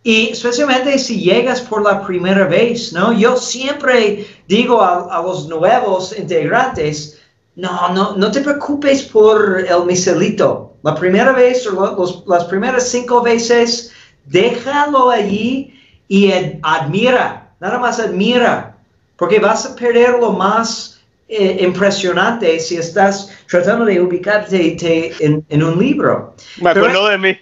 y 0.04 0.28
especialmente 0.28 0.98
si 0.98 1.20
llegas 1.20 1.62
por 1.62 1.82
la 1.82 2.06
primera 2.06 2.46
vez, 2.46 2.92
¿no? 2.92 3.12
Yo 3.12 3.36
siempre 3.36 4.26
digo 4.46 4.80
a, 4.80 5.08
a 5.10 5.22
los 5.22 5.48
nuevos 5.48 6.16
integrantes, 6.16 7.20
no, 7.56 7.88
no, 7.94 8.14
no 8.16 8.30
te 8.30 8.40
preocupes 8.40 9.02
por 9.02 9.64
el 9.66 9.84
miselito. 9.86 10.74
La 10.82 10.94
primera 10.94 11.32
vez 11.32 11.66
o 11.66 12.24
las 12.26 12.44
primeras 12.44 12.88
cinco 12.88 13.22
veces, 13.22 13.92
déjalo 14.26 15.10
allí 15.10 15.72
y 16.08 16.32
admira, 16.62 17.50
nada 17.60 17.78
más 17.78 17.98
admira, 17.98 18.76
porque 19.16 19.38
vas 19.38 19.64
a 19.64 19.74
perder 19.74 20.18
lo 20.20 20.32
más 20.32 21.00
eh, 21.28 21.58
impresionante 21.60 22.60
si 22.60 22.76
estás 22.76 23.30
tratando 23.48 23.86
de 23.86 24.00
ubicarte 24.00 24.76
en, 25.20 25.62
un 25.62 25.78
libro. 25.78 26.34
Me 26.60 26.70
acuerdo 26.70 27.08
de 27.08 27.18
mí. 27.18 27.38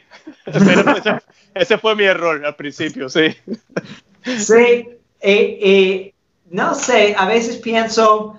Ese, 1.55 1.79
fue 1.79 1.97
mi 1.97 2.05
error 2.05 2.45
al 2.45 2.57
principio, 2.57 3.09
sí. 3.09 3.37
Sí, 4.25 4.55
eh, 4.55 4.89
eh, 5.21 6.15
no 6.51 6.75
sé, 6.75 7.15
a 7.17 7.27
veces 7.27 7.57
pienso, 7.57 8.39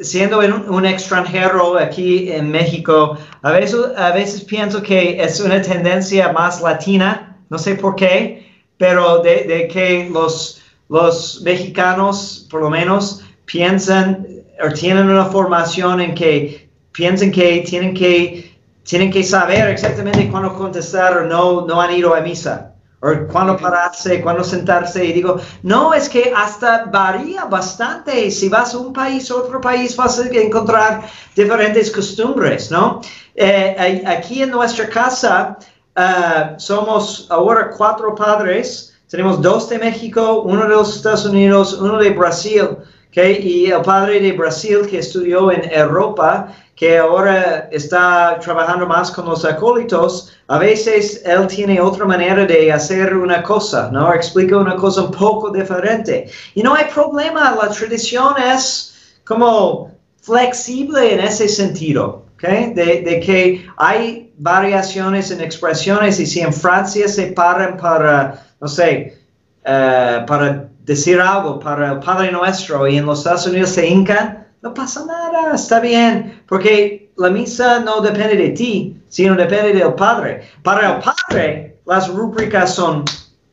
siendo 0.00 0.40
un, 0.40 0.86
extranjero 0.86 1.78
aquí 1.78 2.30
en 2.30 2.50
México, 2.50 3.16
a 3.42 3.52
veces, 3.52 3.80
a 3.96 4.10
veces 4.12 4.44
pienso 4.44 4.82
que 4.82 5.22
es 5.22 5.40
una 5.40 5.62
tendencia 5.62 6.32
más 6.32 6.60
latina, 6.60 7.36
no 7.48 7.58
sé 7.58 7.76
por 7.76 7.96
qué, 7.96 8.46
pero 8.76 9.22
de, 9.22 9.68
que 9.72 10.10
los, 10.12 10.62
los 10.88 11.40
mexicanos, 11.42 12.46
por 12.50 12.60
lo 12.60 12.70
menos, 12.70 13.22
piensan 13.44 14.26
o 14.60 14.72
tienen 14.72 15.08
una 15.08 15.26
formación 15.26 16.00
en 16.00 16.14
que 16.14 16.68
piensan 16.92 17.30
que 17.30 17.64
tienen 17.66 17.94
que, 17.94 18.51
tienen 18.84 19.10
que 19.10 19.22
saber 19.22 19.68
exactamente 19.68 20.30
cuándo 20.30 20.54
contestar 20.54 21.18
o 21.18 21.26
no, 21.26 21.66
no 21.66 21.80
han 21.80 21.92
ido 21.94 22.14
a 22.14 22.20
misa 22.20 22.72
o 23.02 23.26
cuándo 23.26 23.56
pararse, 23.56 24.20
cuándo 24.20 24.44
sentarse. 24.44 25.04
Y 25.04 25.12
digo, 25.12 25.36
no, 25.62 25.92
es 25.92 26.08
que 26.08 26.32
hasta 26.34 26.84
varía 26.84 27.44
bastante. 27.46 28.30
Si 28.30 28.48
vas 28.48 28.74
a 28.74 28.78
un 28.78 28.92
país 28.92 29.28
a 29.30 29.36
otro 29.36 29.60
país, 29.60 29.96
vas 29.96 30.20
a 30.20 30.28
encontrar 30.28 31.02
diferentes 31.34 31.90
costumbres, 31.90 32.70
¿no? 32.70 33.00
Eh, 33.34 34.04
aquí 34.06 34.42
en 34.42 34.50
nuestra 34.50 34.88
casa 34.88 35.58
uh, 35.96 36.58
somos 36.58 37.26
ahora 37.30 37.70
cuatro 37.76 38.14
padres. 38.14 38.94
Tenemos 39.08 39.42
dos 39.42 39.68
de 39.68 39.78
México, 39.78 40.42
uno 40.42 40.62
de 40.62 40.68
los 40.68 40.96
Estados 40.96 41.26
Unidos, 41.26 41.74
uno 41.74 41.98
de 41.98 42.10
Brasil. 42.10 42.78
Okay? 43.08 43.40
Y 43.42 43.70
el 43.70 43.82
padre 43.82 44.20
de 44.20 44.32
Brasil 44.32 44.86
que 44.88 45.00
estudió 45.00 45.50
en 45.50 45.70
Europa 45.70 46.54
que 46.82 46.98
ahora 46.98 47.68
está 47.70 48.40
trabajando 48.40 48.88
más 48.88 49.08
con 49.12 49.26
los 49.26 49.44
acólitos, 49.44 50.32
a 50.48 50.58
veces 50.58 51.22
él 51.24 51.46
tiene 51.46 51.80
otra 51.80 52.04
manera 52.04 52.44
de 52.44 52.72
hacer 52.72 53.14
una 53.14 53.40
cosa, 53.40 53.88
¿no? 53.92 54.12
Explica 54.12 54.56
una 54.56 54.74
cosa 54.74 55.02
un 55.02 55.12
poco 55.12 55.50
diferente. 55.50 56.28
Y 56.56 56.62
no 56.64 56.74
hay 56.74 56.86
problema, 56.92 57.54
la 57.54 57.68
tradición 57.68 58.34
es 58.36 59.20
como 59.24 59.92
flexible 60.22 61.14
en 61.14 61.20
ese 61.20 61.46
sentido, 61.46 62.24
¿ok? 62.34 62.74
De, 62.74 63.22
que 63.24 63.64
hay 63.76 64.32
variaciones 64.38 65.30
en 65.30 65.40
expresiones 65.40 66.18
y 66.18 66.26
si 66.26 66.40
en 66.40 66.52
Francia 66.52 67.06
se 67.06 67.28
paran 67.28 67.76
para, 67.76 68.44
no 68.60 68.66
sé, 68.66 69.20
uh, 69.60 70.26
para 70.26 70.68
decir 70.80 71.20
algo 71.20 71.60
para 71.60 71.92
el 71.92 72.00
Padre 72.00 72.32
Nuestro 72.32 72.88
y 72.88 72.96
en 72.96 73.06
los 73.06 73.18
Estados 73.18 73.46
Unidos 73.46 73.70
se 73.70 73.86
hincan, 73.86 74.41
no 74.62 74.72
pasa 74.72 75.04
nada, 75.04 75.54
está 75.54 75.80
bien, 75.80 76.42
porque 76.46 77.10
la 77.16 77.30
misa 77.30 77.80
no 77.80 78.00
depende 78.00 78.36
de 78.36 78.50
ti, 78.50 78.96
sino 79.08 79.34
depende 79.34 79.72
del 79.72 79.94
Padre. 79.94 80.48
Para 80.62 80.96
el 80.96 81.02
Padre, 81.02 81.78
las 81.84 82.08
rúbricas 82.08 82.74
son 82.76 83.04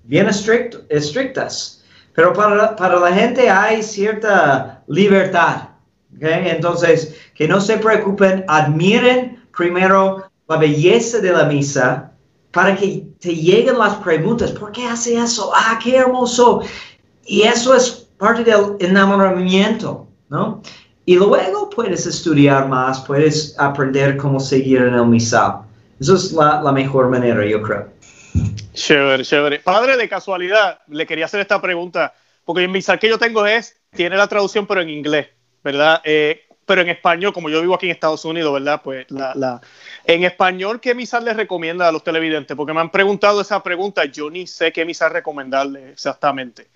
bien 0.03 0.28
estrictas, 0.30 1.84
pero 2.14 2.32
para, 2.34 2.76
para 2.76 2.99
la 2.99 3.12
gente 3.12 3.49
hay 3.49 3.82
cierta 3.82 4.84
libertad. 4.88 5.70
Entonces, 6.22 7.16
que 7.34 7.47
no 7.47 7.60
se 7.60 7.78
preocupen, 7.78 8.45
admiren 8.47 9.43
primero 9.55 10.30
la 10.47 10.57
belleza 10.57 11.20
de 11.20 11.32
la 11.32 11.45
misa 11.45 12.12
para 12.51 12.76
que 12.76 13.07
te 13.20 13.36
lleguen 13.36 13.78
las 13.78 13.95
preguntas, 13.95 14.51
¿por 14.51 14.72
qué 14.72 14.86
hace 14.88 15.18
eso? 15.18 15.51
Ah, 15.55 15.80
qué 15.82 15.97
hermoso. 15.97 16.62
Y 17.26 17.43
eso 17.43 17.76
es 17.76 18.07
parte 18.18 18.43
del 18.43 18.76
enamoramiento, 18.80 20.07
¿no? 20.30 20.62
Y 21.10 21.16
luego 21.16 21.72
puedes 21.72 22.05
estudiar 22.05 22.68
más, 22.68 22.99
puedes 23.01 23.55
aprender 23.57 24.16
cómo 24.16 24.39
seguir 24.39 24.84
en 24.84 24.93
el 24.93 25.07
misal. 25.07 25.62
Eso 25.99 26.14
es 26.14 26.32
la, 26.34 26.62
la 26.62 26.72
mejor 26.72 27.10
manera, 27.10 27.43
yo 27.47 27.64
creo. 27.64 27.88
Chévere, 28.76 29.24
chévere. 29.24 29.57
Padre, 29.57 29.97
de 29.97 30.07
casualidad, 30.07 30.82
le 30.88 31.07
quería 31.07 31.26
hacer 31.26 31.39
esta 31.39 31.60
pregunta, 31.60 32.14
porque 32.45 32.64
el 32.64 32.70
misal 32.70 32.99
que 32.99 33.10
yo 33.10 33.18
tengo 33.18 33.47
es, 33.47 33.76
tiene 33.95 34.18
la 34.18 34.28
traducción 34.28 34.68
pero 34.68 34.82
en 34.82 34.89
inglés, 34.91 35.30
¿verdad? 35.64 35.99
Eh, 36.03 36.43
pero 36.64 36.82
en 36.82 36.89
español, 36.89 37.34
como 37.34 37.49
yo 37.49 37.60
vivo 37.60 37.74
aquí 37.74 37.88
en 37.88 37.93
Estados 37.93 38.24
Unidos, 38.24 38.53
¿verdad? 38.53 38.80
Pues 38.84 39.10
la, 39.10 39.34
la, 39.34 39.62
en 40.05 40.24
español, 40.26 40.80
¿qué 40.80 40.93
misal 40.93 41.26
les 41.26 41.36
recomienda 41.36 41.88
a 41.88 41.91
los 41.91 42.03
televidentes? 42.03 42.55
Porque 42.55 42.72
me 42.72 42.82
han 42.82 42.91
preguntado 42.91 43.41
esa 43.41 43.64
pregunta, 43.64 44.05
yo 44.05 44.30
ni 44.30 44.45
sé 44.45 44.72
qué 44.72 44.86
misal 44.86 45.10
recomendarles 45.10 45.91
exactamente. 45.91 46.68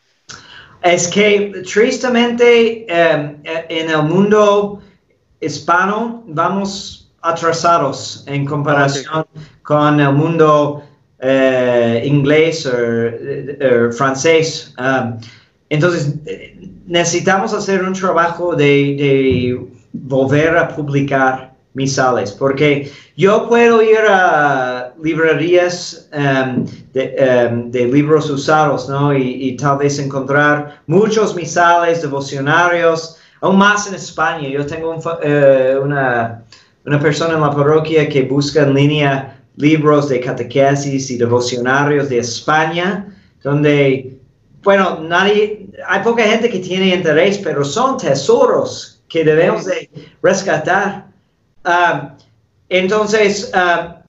Es 0.84 1.08
que 1.08 1.64
tristemente 1.72 2.86
em, 2.88 3.38
en 3.44 3.90
el 3.90 4.04
mundo 4.04 4.82
hispano 5.40 6.24
vamos 6.28 7.12
atrasados 7.22 8.24
en 8.28 8.46
comparación 8.46 9.26
con 9.64 10.00
el 10.00 10.12
mundo 10.12 10.84
eh, 11.20 12.04
inglés 12.06 12.66
o 12.66 13.92
francés. 13.94 14.74
Um, 14.78 15.18
entonces, 15.70 16.16
necesitamos 16.86 17.54
hacer 17.54 17.82
un 17.84 17.94
trabajo 17.94 18.56
de, 18.56 19.60
volver 19.94 20.58
a 20.58 20.68
publicar 20.68 21.54
misales, 21.74 22.32
porque 22.32 22.92
yo 23.16 23.48
puedo 23.48 23.82
ir 23.82 24.00
a 24.10 24.83
librerías 25.04 26.10
um, 26.14 26.64
um, 26.64 27.72
de, 27.72 27.88
libros 27.92 28.30
usados, 28.30 28.88
¿no? 28.88 29.14
Y, 29.14 29.56
tal 29.58 29.78
vez 29.80 30.00
encontrar 30.00 30.82
muchos 30.88 31.36
misales, 31.36 32.02
devocionarios, 32.02 33.18
aún 33.42 33.58
más 33.58 33.86
en 33.88 33.96
España. 33.96 34.48
Yo 34.48 34.66
tengo 34.66 34.98
eh, 35.22 35.78
una, 35.84 36.46
una 36.86 37.00
persona 37.02 37.34
en 37.34 37.42
la 37.42 37.52
parroquia 37.52 38.08
que 38.08 38.24
busca 38.24 38.64
en 38.64 38.74
línea 38.74 39.42
libros 39.58 40.08
de 40.08 40.22
catequesis 40.22 41.12
y 41.12 41.18
devocionarios 41.18 42.08
de 42.08 42.20
España, 42.20 43.14
donde, 43.44 44.18
bueno, 44.64 45.02
nadie, 45.02 45.68
hay 45.86 46.02
poca 46.02 46.24
gente 46.24 46.50
que 46.50 46.60
tiene 46.60 46.96
interés, 46.96 47.38
pero 47.40 47.66
son 47.66 47.98
tesoros 47.98 49.04
que 49.10 49.26
debemos 49.26 49.66
de 49.66 49.90
rescatar. 50.22 51.08
Ah, 51.66 52.16
entonces, 52.70 53.52
uh, 53.54 54.03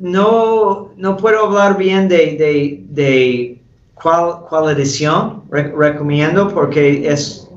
no, 0.00 0.90
no 0.96 1.16
puedo 1.16 1.46
hablar 1.46 1.76
bien 1.76 2.08
de, 2.08 2.36
de, 2.36 2.84
de 2.88 3.60
cuál, 3.94 4.40
cuál 4.48 4.70
edición 4.70 5.42
recomiendo 5.50 6.48
porque 6.48 7.08
es 7.08 7.48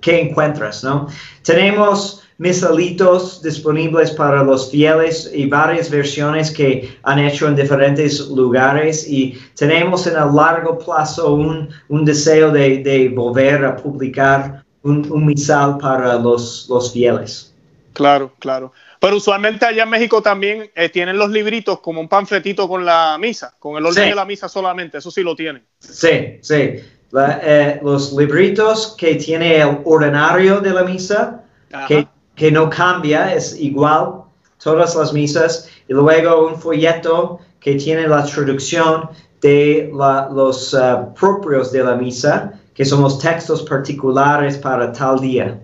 que 0.00 0.20
encuentras, 0.20 0.84
¿no? 0.84 1.08
Tenemos 1.42 2.24
misalitos 2.38 3.40
disponibles 3.42 4.10
para 4.10 4.42
los 4.42 4.70
fieles 4.70 5.30
y 5.32 5.46
varias 5.46 5.88
versiones 5.90 6.50
que 6.50 6.96
han 7.04 7.18
hecho 7.18 7.46
en 7.46 7.56
diferentes 7.56 8.28
lugares 8.28 9.08
y 9.08 9.38
tenemos 9.56 10.06
en 10.06 10.14
el 10.16 10.34
largo 10.34 10.78
plazo 10.78 11.34
un, 11.34 11.68
un 11.88 12.04
deseo 12.04 12.50
de, 12.50 12.82
de, 12.82 13.08
volver 13.08 13.64
a 13.64 13.76
publicar 13.76 14.64
un, 14.82 15.10
un 15.10 15.26
misal 15.26 15.78
para 15.78 16.18
los, 16.18 16.66
los, 16.68 16.92
fieles. 16.92 17.54
Claro, 17.92 18.32
claro. 18.40 18.72
Pero 19.04 19.16
usualmente 19.18 19.66
allá 19.66 19.82
en 19.82 19.90
México 19.90 20.22
también 20.22 20.70
eh, 20.74 20.88
tienen 20.88 21.18
los 21.18 21.30
libritos 21.30 21.80
como 21.80 22.00
un 22.00 22.08
panfletito 22.08 22.66
con 22.66 22.84
la 22.84 23.18
misa, 23.20 23.54
con 23.58 23.76
el 23.76 23.84
orden 23.84 24.08
de 24.08 24.14
la 24.14 24.24
misa 24.24 24.48
solamente, 24.48 24.98
eso 24.98 25.10
sí 25.10 25.22
lo 25.22 25.36
tienen. 25.36 25.62
Sí, 25.78 26.38
sí. 26.40 26.80
Eh, 27.16 27.80
los 27.82 28.12
libritos 28.14 28.96
que 28.98 29.16
tiene 29.16 29.60
el 29.60 29.78
ordinario 29.84 30.60
de 30.60 30.70
la 30.70 30.82
misa, 30.84 31.44
que 31.86 32.06
que 32.34 32.50
no 32.50 32.68
cambia, 32.68 33.34
es 33.34 33.58
igual 33.58 34.22
todas 34.62 34.94
las 34.94 35.12
misas, 35.12 35.68
y 35.88 35.92
luego 35.92 36.46
un 36.46 36.58
folleto 36.58 37.40
que 37.60 37.74
tiene 37.76 38.08
la 38.08 38.24
traducción 38.24 39.08
de 39.40 39.90
los 39.92 40.74
uh, 40.74 41.14
propios 41.14 41.70
de 41.70 41.84
la 41.84 41.94
misa, 41.94 42.52
que 42.74 42.84
son 42.84 43.02
los 43.02 43.18
textos 43.18 43.62
particulares 43.62 44.56
para 44.56 44.90
tal 44.90 45.20
día. 45.20 45.58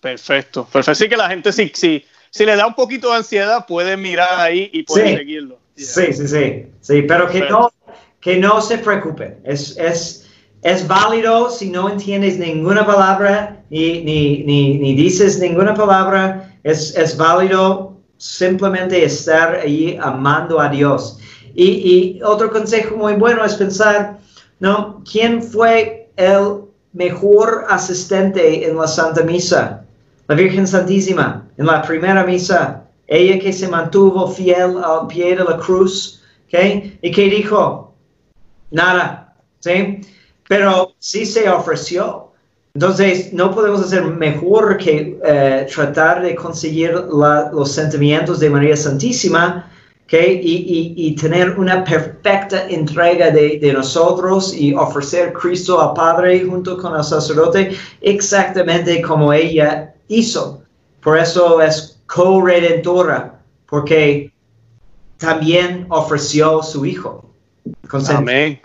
Perfecto, 0.00 0.64
perfecto. 0.64 0.90
Así 0.92 1.08
que 1.08 1.16
la 1.16 1.28
gente, 1.28 1.52
si, 1.52 1.72
si, 1.74 2.04
si 2.38 2.46
le 2.46 2.54
da 2.54 2.68
un 2.68 2.74
poquito 2.74 3.10
de 3.10 3.16
ansiedad, 3.16 3.66
puede 3.66 3.96
mirar 3.96 4.38
ahí 4.38 4.70
y 4.72 4.84
puede 4.84 5.16
seguirlo. 5.16 5.58
Sí, 5.74 6.12
sí, 6.12 6.28
sí, 6.28 6.66
sí, 6.80 7.02
pero 7.02 7.28
que 7.28 7.40
no, 7.40 7.72
que 8.20 8.36
no 8.36 8.60
se 8.60 8.78
preocupen. 8.78 9.40
Es, 9.42 9.76
es, 9.76 10.28
es 10.62 10.86
válido 10.86 11.50
si 11.50 11.68
no 11.68 11.90
entiendes 11.90 12.38
ninguna 12.38 12.86
palabra 12.86 13.60
ni, 13.70 14.04
ni, 14.04 14.44
ni, 14.44 14.94
dices 14.94 15.40
ninguna 15.40 15.74
palabra. 15.74 16.56
Es, 16.62 16.96
es, 16.96 17.16
válido 17.16 17.96
simplemente 18.18 19.04
estar 19.04 19.56
allí 19.56 19.98
amando 20.00 20.60
a 20.60 20.68
Dios. 20.68 21.18
Y, 21.56 21.64
y, 21.64 22.22
otro 22.22 22.52
consejo 22.52 22.96
muy 22.96 23.14
bueno 23.14 23.44
es 23.44 23.54
pensar, 23.54 24.20
¿no? 24.60 25.02
¿Quién 25.10 25.42
fue 25.42 26.08
el 26.14 26.60
mejor 26.92 27.66
asistente 27.68 28.64
en 28.64 28.76
la 28.76 28.86
Santa 28.86 29.24
Misa? 29.24 29.87
La 30.28 30.34
Virgen 30.34 30.66
Santísima, 30.66 31.48
en 31.56 31.66
la 31.66 31.82
primera 31.82 32.22
misa. 32.24 32.84
Ella 33.06 33.38
que 33.38 33.52
se 33.52 33.66
mantuvo 33.66 34.28
fiel 34.28 34.76
al 34.84 35.06
pie 35.06 35.34
de 35.34 35.42
la 35.42 35.56
cruz, 35.56 36.22
¿ok? 36.46 36.84
¿Y 37.00 37.10
que 37.10 37.24
dijo? 37.30 37.94
Nada, 38.70 39.34
¿sí? 39.60 40.00
pero 40.48 40.94
sí 40.98 41.24
se 41.26 41.48
ofreció. 41.48 42.32
Entonces, 42.74 43.32
no 43.32 43.54
podemos 43.54 43.80
hacer 43.80 44.04
mejor 44.04 44.78
que 44.78 45.18
eh, 45.24 45.66
tratar 45.74 46.22
de 46.22 46.34
conseguir 46.34 46.92
los 46.92 47.72
sentimientos 47.72 48.40
de 48.40 48.50
María 48.50 48.76
Santísima 48.76 49.70
¿okay? 50.04 50.40
y, 50.42 50.94
y, 50.96 51.16
tener 51.16 51.58
una 51.58 51.82
perfecta 51.84 52.68
entrega 52.68 53.30
de, 53.30 53.58
de, 53.58 53.72
nosotros 53.72 54.54
y 54.54 54.74
ofrecer 54.74 55.32
Cristo 55.32 55.80
al 55.80 55.94
Padre 55.94 56.44
junto 56.44 56.78
con 56.78 56.94
el 56.94 57.02
sacerdote 57.02 57.72
exactamente 58.00 59.02
como 59.02 59.32
ella 59.32 59.94
hizo. 60.08 60.62
Por 61.00 61.18
eso 61.18 61.60
es 61.62 62.00
co-redentora, 62.06 63.40
porque 63.66 64.32
también 65.18 65.86
ofreció 65.90 66.62
su 66.62 66.84
Hijo. 66.84 67.30
Amén. 68.08 68.60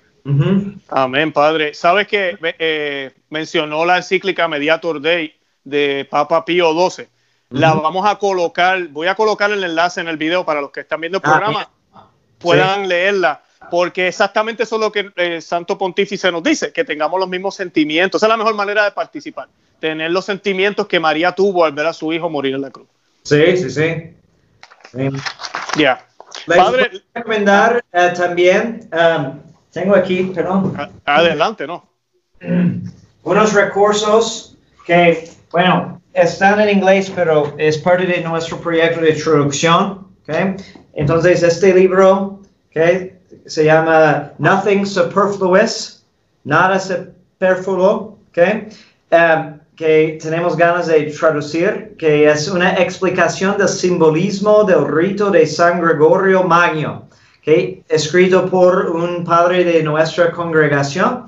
Amén, 0.89 1.34
Padre. 1.34 1.74
¿Sabes 1.74 2.08
que 2.08 2.38
eh, 2.41 3.12
mencionó 3.30 3.86
la 3.86 3.98
encíclica 3.98 4.48
Mediator 4.48 5.02
Dei 5.02 5.34
de 5.64 6.08
Papa 6.10 6.46
Pío 6.46 6.72
XII? 6.89 7.08
La 7.50 7.74
vamos 7.74 8.06
a 8.08 8.16
colocar, 8.16 8.88
voy 8.88 9.08
a 9.08 9.16
colocar 9.16 9.52
el 9.52 9.64
enlace 9.64 10.02
en 10.02 10.08
el 10.08 10.18
video 10.18 10.44
para 10.44 10.60
los 10.60 10.72
que 10.72 10.80
están 10.80 11.02
viendo 11.02 11.20
el 11.20 11.24
ah, 11.26 11.30
programa, 11.30 11.70
puedan 12.39 12.88
leerla, 12.88 13.44
porque 13.70 14.07
exactamente 14.07 14.64
eso 14.64 14.76
es 14.76 14.82
lo 14.82 14.91
que 14.91 14.99
el 14.99 15.14
eh, 15.16 15.41
Santo 15.41 15.78
Pontífice 15.78 16.32
nos 16.32 16.43
dice, 16.43 16.72
que 16.72 16.84
tengamos 16.84 17.20
los 17.20 17.30
mismos 17.30 17.55
sentimientos. 17.55 18.20
Esa 18.20 18.28
es 18.28 18.30
la 18.30 18.38
mejor 18.38 18.55
manera 18.55 18.86
de 18.86 18.91
participar, 18.91 19.47
tener 19.80 20.11
los 20.11 20.26
sentimientos 20.26 20.88
que 20.88 20.99
María 20.99 21.32
tuvo 21.32 21.66
al 21.66 21.74
ver 21.74 21.88
a 21.88 21.93
su 21.93 22.11
hijo 22.14 22.30
morir 22.30 22.55
en 22.55 22.61
la 22.61 22.72
cruz. 22.72 22.88
Sí, 23.24 23.57
sí, 23.57 23.70
sí. 23.70 25.09
Ya. 25.78 26.05
Padre, 26.45 26.91
recomendar 27.14 27.84
eh, 27.91 28.14
también 28.16 28.89
um, 28.91 29.39
tengo 29.72 29.95
aquí, 29.95 30.32
perdón. 30.36 30.76
Adelante, 31.05 31.66
¿no? 31.66 31.88
Unos 33.24 33.53
recursos 33.53 34.57
que, 34.86 35.30
bueno, 35.51 36.01
están 36.14 36.59
en 36.59 36.78
inglés, 36.78 37.11
pero 37.16 37.55
es 37.57 37.78
parte 37.78 38.05
de 38.05 38.22
nuestro 38.22 38.59
proyecto 38.59 39.01
de 39.01 39.14
traducción. 39.14 40.07
¿okay? 40.24 40.55
Entonces, 40.93 41.41
este 41.41 41.74
libro 41.74 42.41
¿okay? 42.70 43.14
Se 43.46 43.66
llama 43.66 44.32
Nothing 44.38 44.86
Superfluous, 44.86 46.04
Nada 46.44 46.80
Superfluo, 46.80 48.18
¿okay? 48.30 48.70
Um, 49.12 49.60
que 49.76 50.20
tenemos 50.22 50.56
ganas 50.56 50.88
de 50.88 51.12
traducir, 51.12 51.96
que 51.98 52.30
es 52.30 52.48
una 52.48 52.74
explicación 52.76 53.58
del 53.58 53.68
simbolismo 53.68 54.64
del 54.64 54.88
rito 54.88 55.32
de 55.32 55.48
San 55.48 55.82
Gregorio 55.82 56.44
Magno 56.44 57.08
escrito 57.46 58.50
por 58.50 58.89
un 58.91 59.24
padre 59.24 59.64
de 59.64 59.84
nuestra 59.84 60.32
congregación. 60.32 61.26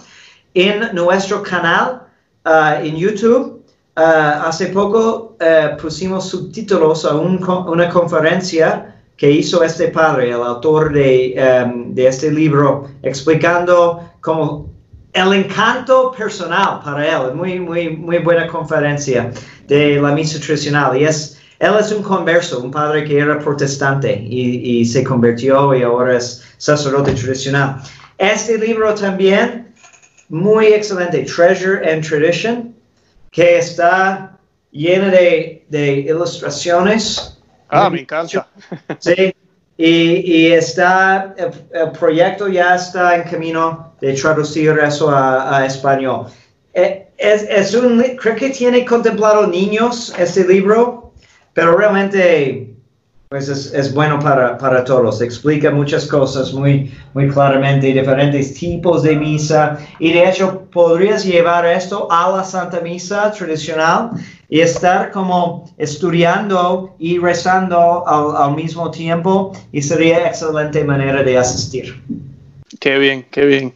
En 0.53 0.95
nuestro 0.95 1.43
canal 1.43 2.07
uh, 2.45 2.81
en 2.81 2.95
YouTube 2.95 3.61
uh, 3.97 4.47
hace 4.47 4.67
poco 4.67 5.35
uh, 5.41 5.77
pusimos 5.77 6.29
subtítulos 6.29 7.03
a 7.03 7.15
un, 7.15 7.43
una 7.67 7.89
conferencia 7.89 8.94
que 9.17 9.31
hizo 9.31 9.63
este 9.63 9.87
padre, 9.87 10.29
el 10.29 10.41
autor 10.41 10.91
de, 10.93 11.35
um, 11.65 11.93
de 11.93 12.07
este 12.07 12.31
libro, 12.31 12.89
explicando 13.01 14.01
cómo 14.21 14.69
el 15.13 15.33
encanto 15.33 16.11
personal 16.11 16.81
para 16.83 17.07
él. 17.07 17.33
Muy, 17.33 17.59
muy, 17.59 17.89
muy 17.95 18.17
buena 18.17 18.47
conferencia 18.47 19.31
de 19.67 20.01
la 20.01 20.11
misa 20.11 20.39
tradicional. 20.39 20.97
Y 20.97 21.05
es, 21.05 21.39
él 21.59 21.73
es 21.79 21.91
un 21.93 22.03
converso, 22.03 22.59
un 22.59 22.71
padre 22.71 23.05
que 23.05 23.19
era 23.19 23.39
protestante 23.39 24.21
y, 24.21 24.81
y 24.81 24.85
se 24.85 25.03
convirtió 25.03 25.73
y 25.73 25.83
ahora 25.83 26.17
es 26.17 26.43
sacerdote 26.57 27.13
tradicional. 27.13 27.77
Este 28.17 28.57
libro 28.57 28.93
también, 28.93 29.73
muy 30.27 30.67
excelente, 30.67 31.23
Treasure 31.23 31.89
and 31.89 32.05
Tradition, 32.05 32.75
que 33.31 33.57
está 33.57 34.37
lleno 34.71 35.09
de, 35.09 35.65
de 35.69 35.91
ilustraciones. 35.99 37.34
Ah, 37.69 37.89
me 37.89 38.01
encanta. 38.01 38.47
Sí, 38.99 39.35
y, 39.77 39.85
y 39.85 40.51
está, 40.51 41.33
el, 41.37 41.51
el, 41.73 41.91
proyecto 41.91 42.47
ya 42.47 42.75
está 42.75 43.15
en 43.15 43.23
camino 43.23 43.93
de 43.99 44.13
traducir 44.13 44.77
eso 44.79 45.09
a, 45.09 45.57
a 45.57 45.65
español. 45.65 46.27
Eh, 46.73 47.07
es, 47.17 47.43
es, 47.43 47.73
un, 47.73 48.01
creo 48.17 48.35
que 48.35 48.49
tiene 48.49 48.85
contemplado 48.85 49.47
niños 49.47 50.13
este 50.17 50.45
libro, 50.45 51.13
pero 51.53 51.77
realmente 51.77 52.74
pues 53.35 53.49
es, 53.49 53.93
bueno 53.93 54.17
para, 54.17 54.57
para, 54.57 54.85
todos. 54.85 55.19
Explica 55.19 55.69
muchas 55.69 56.07
cosas 56.07 56.53
muy, 56.53 56.89
muy 57.13 57.27
claramente, 57.27 57.87
diferentes 57.87 58.53
tipos 58.53 59.03
de 59.03 59.17
misa. 59.17 59.77
Y 59.99 60.13
de 60.13 60.29
hecho, 60.29 60.61
podrías 60.71 61.25
llevar 61.25 61.65
esto 61.65 62.07
a 62.09 62.29
la 62.29 62.45
Santa 62.45 62.79
Misa 62.79 63.29
tradicional 63.33 64.11
y 64.47 64.61
estar 64.61 65.11
como 65.11 65.69
estudiando 65.77 66.95
y 66.97 67.17
rezando 67.17 68.07
al, 68.07 68.41
al 68.41 68.55
mismo 68.55 68.89
tiempo 68.89 69.51
y 69.73 69.81
sería 69.81 70.27
excelente 70.27 70.85
manera 70.85 71.21
de 71.21 71.37
asistir. 71.37 72.01
Qué 72.79 72.97
bien, 72.97 73.25
qué 73.31 73.43
bien. 73.45 73.73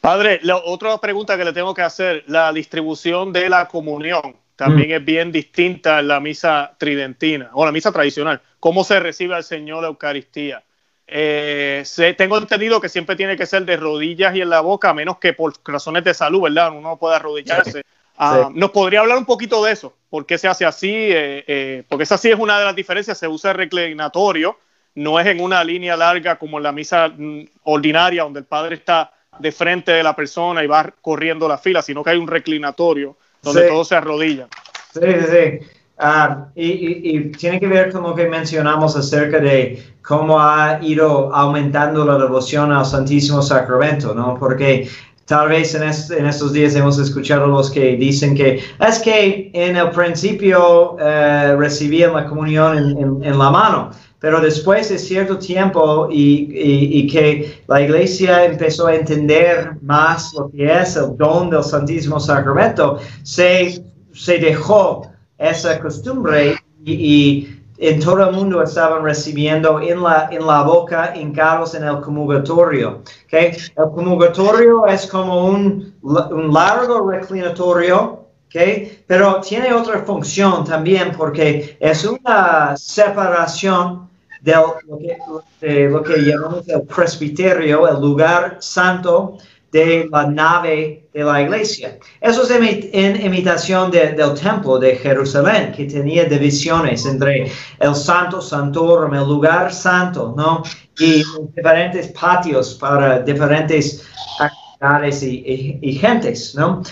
Padre, 0.00 0.40
la 0.42 0.56
otra 0.56 0.98
pregunta 0.98 1.36
que 1.36 1.44
le 1.44 1.52
tengo 1.52 1.72
que 1.72 1.82
hacer, 1.82 2.24
la 2.26 2.52
distribución 2.52 3.32
de 3.32 3.48
la 3.48 3.68
comunión 3.68 4.34
también 4.58 4.88
mm. 4.88 4.92
es 4.94 5.04
bien 5.04 5.30
distinta 5.30 6.02
la 6.02 6.18
misa 6.18 6.74
tridentina 6.78 7.50
o 7.52 7.64
la 7.64 7.70
misa 7.70 7.92
tradicional. 7.92 8.40
¿Cómo 8.58 8.82
se 8.82 8.98
recibe 8.98 9.36
al 9.36 9.44
Señor 9.44 9.82
la 9.82 9.88
Eucaristía? 9.88 10.64
Eh, 11.06 11.84
tengo 12.16 12.38
entendido 12.38 12.80
que 12.80 12.88
siempre 12.88 13.14
tiene 13.14 13.36
que 13.36 13.46
ser 13.46 13.64
de 13.64 13.76
rodillas 13.76 14.34
y 14.34 14.40
en 14.40 14.50
la 14.50 14.58
boca, 14.58 14.90
a 14.90 14.94
menos 14.94 15.18
que 15.18 15.32
por 15.32 15.54
razones 15.64 16.02
de 16.02 16.12
salud, 16.12 16.42
¿verdad? 16.42 16.72
Uno 16.72 16.80
no 16.80 16.96
puede 16.96 17.14
arrodillarse. 17.14 17.82
Ah, 18.16 18.50
¿Nos 18.52 18.72
podría 18.72 18.98
hablar 18.98 19.18
un 19.18 19.26
poquito 19.26 19.64
de 19.64 19.70
eso? 19.70 19.94
¿Por 20.10 20.26
qué 20.26 20.36
se 20.36 20.48
hace 20.48 20.66
así? 20.66 20.90
Eh, 20.90 21.44
eh, 21.46 21.84
porque 21.88 22.02
esa 22.02 22.18
sí 22.18 22.28
es 22.28 22.36
una 22.36 22.58
de 22.58 22.64
las 22.64 22.74
diferencias. 22.74 23.16
Se 23.16 23.28
usa 23.28 23.52
reclinatorio, 23.52 24.58
no 24.96 25.20
es 25.20 25.26
en 25.28 25.40
una 25.40 25.62
línea 25.62 25.96
larga 25.96 26.36
como 26.36 26.56
en 26.56 26.64
la 26.64 26.72
misa 26.72 27.12
mm, 27.16 27.44
ordinaria, 27.62 28.24
donde 28.24 28.40
el 28.40 28.46
padre 28.46 28.74
está 28.74 29.12
de 29.38 29.52
frente 29.52 29.92
de 29.92 30.02
la 30.02 30.16
persona 30.16 30.64
y 30.64 30.66
va 30.66 30.92
corriendo 31.00 31.46
la 31.46 31.58
fila, 31.58 31.80
sino 31.80 32.02
que 32.02 32.10
hay 32.10 32.18
un 32.18 32.26
reclinatorio 32.26 33.16
donde 33.42 33.62
Sí. 33.62 33.68
todos 33.68 33.88
se 33.88 33.94
arrodillan. 33.96 34.48
Sí, 34.92 35.00
sí, 35.02 35.26
sí. 35.30 35.66
Ah, 36.00 36.46
y, 36.54 36.66
y- 36.66 37.16
y 37.16 37.20
tiene 37.32 37.58
que 37.58 37.66
ver 37.66 37.90
con 37.92 38.04
lo 38.04 38.14
que 38.14 38.28
mencionamos 38.28 38.96
acerca 38.96 39.38
de 39.40 39.82
cómo 40.06 40.40
ha 40.40 40.78
ido 40.80 41.34
aumentando 41.34 42.04
la 42.04 42.16
devoción 42.18 42.70
al 42.72 42.86
Santísimo 42.86 43.42
Sacramento, 43.42 44.14
¿no? 44.14 44.36
Porque 44.38 44.88
tal 45.26 45.48
vez 45.48 45.74
en, 45.74 45.82
en 45.82 46.26
estos 46.26 46.52
días 46.52 46.74
hemos 46.76 46.98
escuchado 46.98 47.48
los 47.48 47.70
que 47.70 47.96
dicen 47.96 48.34
que 48.36 48.62
es 48.80 48.98
que 49.00 49.50
en 49.52 49.76
el 49.76 49.90
principio 49.90 50.96
eh, 51.00 51.54
recibían 51.58 52.14
la 52.14 52.26
comunión 52.26 52.78
en, 52.78 52.98
en- 52.98 53.24
en 53.24 53.38
la 53.38 53.50
mano, 53.50 53.90
pero 54.20 54.40
después 54.40 54.88
de 54.88 54.98
cierto 54.98 55.38
tiempo 55.38 56.08
y, 56.10 56.48
y- 56.52 56.98
y 57.00 57.06
que 57.06 57.62
la 57.68 57.80
iglesia 57.80 58.44
empezó 58.44 58.86
a 58.88 58.94
entender 58.94 59.72
más 59.82 60.32
lo 60.34 60.50
que 60.50 60.66
es 60.66 60.96
el 60.96 61.16
don 61.16 61.50
del 61.50 61.62
Santísimo 61.62 62.18
Sacramento, 62.18 62.98
se, 63.22 63.84
se 64.12 64.38
dejó 64.38 65.06
esa 65.38 65.78
costumbre 65.78 66.56
y, 66.84 66.92
y 66.94 67.54
en 67.80 68.00
todo 68.00 68.28
el 68.28 68.34
mundo 68.34 68.60
estaban 68.60 69.04
recibiendo 69.04 69.80
en 69.80 70.02
la, 70.02 70.28
en 70.32 70.44
la 70.44 70.62
boca 70.62 71.12
hincados 71.16 71.76
en 71.76 71.84
el 71.84 72.00
comulgatorio. 72.00 73.02
¿okay? 73.26 73.52
El 73.76 73.84
comulgatorio 73.94 74.84
es 74.86 75.06
como 75.06 75.46
un, 75.46 75.94
un 76.02 76.52
largo 76.52 77.08
reclinatorio, 77.08 78.17
¿okay? 78.48 79.02
pero 79.06 79.40
tiene 79.40 79.72
otra 79.72 80.00
función 80.04 80.64
también 80.64 81.12
porque 81.16 81.76
es 81.80 82.04
una 82.04 82.76
separación 82.76 84.08
de 84.40 84.52
lo 84.54 84.98
que, 84.98 85.18
de 85.66 85.88
lo 85.90 86.02
que 86.02 86.16
llamamos 86.22 86.68
el 86.68 86.82
presbiterio, 86.82 87.88
el 87.88 88.00
lugar 88.00 88.58
santo 88.60 89.38
de 89.72 90.08
la 90.10 90.24
nave 90.26 91.08
de 91.12 91.24
la 91.24 91.42
iglesia. 91.42 91.98
Eso 92.20 92.42
es 92.44 92.50
en 92.92 93.20
imitación 93.26 93.90
de- 93.90 94.12
del 94.12 94.32
templo 94.34 94.78
de 94.78 94.96
Jerusalén, 94.96 95.72
que 95.72 95.84
tenía 95.84 96.24
divisiones 96.24 97.04
entre 97.04 97.50
el 97.80 97.94
santo 97.94 98.40
santorum, 98.40 99.12
el 99.14 99.24
lugar 99.28 99.72
santo, 99.74 100.32
¿no? 100.36 100.62
Y 100.98 101.22
diferentes 101.54 102.08
patios 102.08 102.74
para 102.80 103.18
diferentes 103.20 104.02
actividades 104.40 105.22
y, 105.22 105.36
y- 105.46 105.78
y 105.82 105.92
gentes, 105.94 106.54
¿no? 106.54 106.82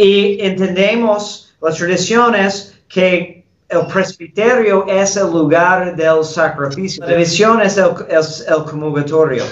Y 0.00 0.40
entendemos 0.40 1.52
las 1.60 1.76
tradiciones 1.76 2.74
que 2.88 3.44
el 3.68 3.86
presbiterio 3.86 4.86
es 4.86 5.14
el 5.18 5.30
lugar 5.30 5.94
del 5.94 6.24
sacrificio. 6.24 7.04
La 7.04 7.12
división 7.12 7.60
es 7.60 7.76
el, 7.76 7.90
es 8.08 8.46
el 8.48 8.64
comulgatorio. 8.64 9.44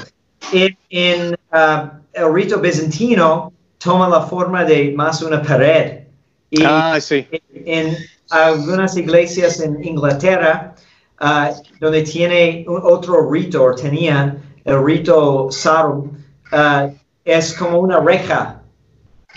En, 0.51 0.74
en, 0.88 1.36
ah, 1.53 1.92
el 2.14 2.32
rito 2.32 2.59
bizantino 2.59 3.53
toma 3.76 4.09
la 4.09 4.22
forma 4.22 4.64
de 4.64 4.94
más 4.96 5.20
una 5.20 5.42
pared. 5.42 6.05
Y 6.49 6.62
Ah, 6.64 6.99
sí. 6.99 7.26
en 7.66 7.94
algunas 8.30 8.96
iglesias 8.96 9.61
en 9.61 9.84
Inglaterra, 9.84 10.74
ah, 11.20 11.51
donde 11.78 12.05
tiene 12.05 12.64
un 12.66 12.80
otro 12.82 13.30
rito, 13.30 13.64
o 13.64 13.74
tenían 13.74 14.42
el 14.64 14.82
rito 14.82 15.49
Sarum, 15.51 16.11
ah, 16.53 16.88
es 17.22 17.53
como 17.53 17.80
una 17.80 18.01
reja 18.01 18.57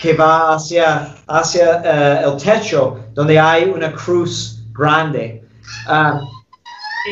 que 0.02 0.14
va 0.14 0.54
hacia, 0.54 1.14
hacia 1.28 1.80
ah, 1.84 2.22
el 2.24 2.36
techo, 2.36 2.98
donde 3.14 3.38
hay 3.38 3.64
una 3.64 3.92
cruz 3.92 4.64
grande. 4.72 5.44
Ah, 5.86 6.20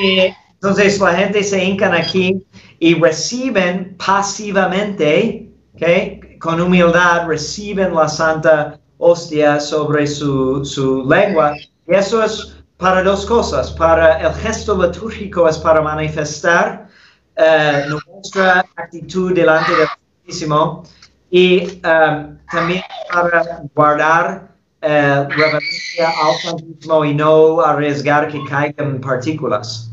y 0.03 0.35
entonces 0.55 0.99
la 0.99 1.15
gente 1.15 1.45
se 1.45 1.65
hincan 1.65 1.95
aquí 1.95 2.45
y 2.81 2.95
reciben 3.01 3.97
pasivamente, 3.97 5.49
¿ok? 5.75 6.39
con 6.41 6.61
humildad, 6.61 7.29
reciben 7.29 7.95
la 7.95 8.09
santa 8.09 8.81
hostia 8.99 9.61
sobre 9.61 10.07
su, 10.07 10.65
su 10.65 11.09
lengua. 11.09 11.55
Y 11.87 11.95
eso 11.95 12.25
es 12.25 12.57
para 12.77 13.05
dos 13.05 13.25
cosas. 13.25 13.71
Para 13.71 14.21
el 14.21 14.35
gesto 14.35 14.75
litúrgico 14.83 15.49
es 15.49 15.59
para 15.59 15.81
manifestar 15.81 16.89
eh, 17.37 17.85
nuestra 17.89 18.67
actitud 18.77 19.33
delante 19.33 19.71
del 19.77 19.87
Santísimo 19.87 20.83
y 21.31 21.81
um, 21.87 22.39
también 22.51 22.83
para 23.13 23.63
guardar 23.75 24.49
eh, 24.83 25.27
reverencia 25.29 26.09
al 26.09 27.07
y 27.07 27.15
no 27.15 27.61
arriesgar 27.61 28.29
que 28.29 28.43
caigan 28.49 29.01
partículas. 29.01 29.91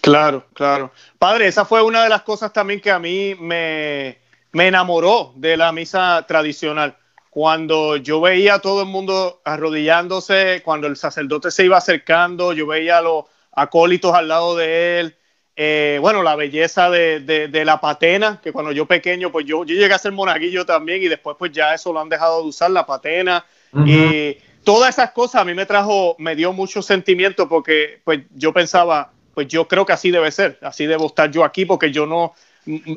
Claro, 0.00 0.44
claro. 0.54 0.90
Padre, 1.18 1.46
esa 1.46 1.64
fue 1.64 1.82
una 1.82 2.02
de 2.02 2.08
las 2.08 2.22
cosas 2.22 2.52
también 2.52 2.80
que 2.80 2.90
a 2.90 2.98
mí 2.98 3.36
me, 3.38 4.18
me 4.50 4.68
enamoró 4.68 5.32
de 5.36 5.56
la 5.56 5.70
misa 5.72 6.24
tradicional. 6.26 6.96
Cuando 7.30 7.96
yo 7.96 8.20
veía 8.20 8.54
a 8.54 8.58
todo 8.58 8.82
el 8.82 8.88
mundo 8.88 9.40
arrodillándose, 9.44 10.60
cuando 10.64 10.86
el 10.86 10.96
sacerdote 10.96 11.50
se 11.50 11.64
iba 11.64 11.76
acercando, 11.76 12.52
yo 12.52 12.66
veía 12.66 12.98
a 12.98 13.02
los 13.02 13.24
acólitos 13.52 14.14
al 14.14 14.28
lado 14.28 14.56
de 14.56 15.00
él. 15.00 15.16
Eh, 15.54 15.98
bueno, 16.00 16.22
la 16.22 16.34
belleza 16.34 16.88
de, 16.88 17.20
de- 17.20 17.48
de 17.48 17.64
la 17.64 17.78
patena, 17.80 18.40
que 18.42 18.52
cuando 18.52 18.72
yo 18.72 18.86
pequeño, 18.86 19.30
pues 19.30 19.44
yo, 19.44 19.64
yo 19.64 19.74
llegué 19.74 19.92
a 19.92 19.98
ser 19.98 20.12
monaguillo 20.12 20.64
también 20.64 21.02
y 21.02 21.08
después 21.08 21.36
pues 21.38 21.52
ya 21.52 21.74
eso 21.74 21.92
lo 21.92 22.00
han 22.00 22.08
dejado 22.08 22.42
de 22.42 22.48
usar, 22.48 22.70
la 22.70 22.86
patena. 22.86 23.44
Y 23.86 24.38
todas 24.64 24.90
esas 24.90 25.10
cosas 25.12 25.42
a 25.42 25.44
mí 25.44 25.54
me 25.54 25.66
trajo, 25.66 26.14
me 26.18 26.34
dio 26.36 26.52
mucho 26.52 26.80
sentimiento 26.82 27.48
porque 27.48 28.00
pues 28.04 28.20
yo 28.34 28.52
pensaba, 28.52 29.12
pues 29.34 29.46
yo 29.48 29.66
creo 29.68 29.84
que 29.84 29.92
así 29.92 30.10
debe 30.10 30.30
ser, 30.30 30.58
así 30.62 30.86
debo 30.86 31.06
estar 31.06 31.30
yo 31.30 31.44
aquí 31.44 31.64
porque 31.66 31.90
yo 31.90 32.06
no, 32.06 32.34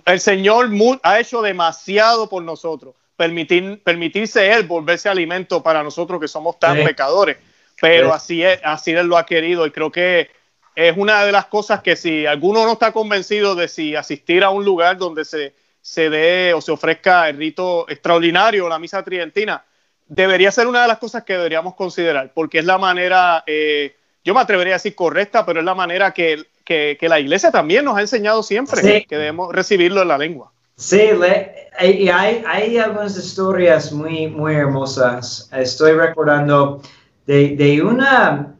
el 0.06 0.20
Señor 0.20 0.70
ha 1.04 1.20
hecho 1.20 1.42
demasiado 1.42 2.30
por 2.30 2.44
nosotros, 2.44 2.94
permitir, 3.18 3.82
permitirse 3.84 4.52
Él 4.52 4.64
volverse 4.64 5.10
alimento 5.10 5.62
para 5.64 5.82
nosotros 5.84 6.20
que 6.22 6.28
somos 6.28 6.60
tan 6.60 6.78
Sí. 6.78 6.84
pecadores, 6.84 7.38
pero 7.82 8.08
Sí. 8.10 8.14
así 8.16 8.44
es, 8.44 8.60
así 8.64 8.92
Él 8.92 9.08
lo 9.08 9.18
ha 9.18 9.26
querido 9.26 9.66
y 9.66 9.72
creo 9.72 9.92
que 9.92 10.30
es 10.76 10.96
una 10.98 11.24
de 11.26 11.32
las 11.32 11.46
cosas 11.46 11.82
que 11.82 11.96
si 11.96 12.26
alguno 12.26 12.66
no 12.66 12.74
está 12.74 12.92
convencido 12.92 13.56
de 13.56 13.68
si 13.68 13.96
asistir 13.96 14.44
a 14.44 14.50
un 14.50 14.66
lugar 14.66 14.98
donde 14.98 15.24
se, 15.26 15.54
se 15.82 16.10
dé 16.10 16.54
o 16.54 16.62
se 16.62 16.72
ofrezca 16.72 17.30
el 17.30 17.38
rito 17.38 17.86
extraordinario, 17.90 18.68
la 18.68 18.80
misa 18.80 19.04
tridentina, 19.04 19.64
debería 20.08 20.52
ser 20.52 20.68
una 20.68 20.82
de 20.84 20.88
las 20.88 20.98
cosas 20.98 21.24
que 21.24 21.34
deberíamos 21.34 21.76
considerar, 21.76 22.32
porque 22.34 22.60
es 22.60 22.66
la 22.66 22.78
manera, 22.78 23.44
eh, 23.48 23.96
yo 24.24 24.34
me 24.34 24.42
atrevería 24.42 24.74
a 24.74 24.78
decir 24.78 24.96
correcta, 24.96 25.46
pero 25.46 25.60
es 25.60 25.66
la 25.66 25.76
manera 25.76 26.12
que, 26.12 26.44
que, 26.64 26.98
que 27.00 27.10
la 27.10 27.20
iglesia 27.20 27.52
también 27.52 27.86
nos 27.86 27.98
ha 27.98 28.02
enseñado 28.02 28.44
siempre, 28.44 28.82
Sí. 28.82 29.06
que 29.06 29.18
debemos 29.18 29.54
recibirlo 29.54 30.02
en 30.02 30.08
la 30.10 30.18
lengua. 30.18 30.52
Sí, 30.78 31.10
le- 31.20 31.70
y 31.82 32.10
hay, 32.10 32.44
hay 32.46 32.78
algunas 32.78 33.18
historias 33.18 33.92
muy, 33.94 34.28
muy 34.28 34.56
hermosas. 34.56 35.50
Estoy 35.54 35.94
recordando 35.94 36.82
de, 37.26 37.56
de 37.56 37.82
una, 37.82 38.56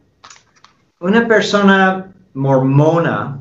una 1.00 1.28
persona 1.28 2.05
mormona 2.36 3.40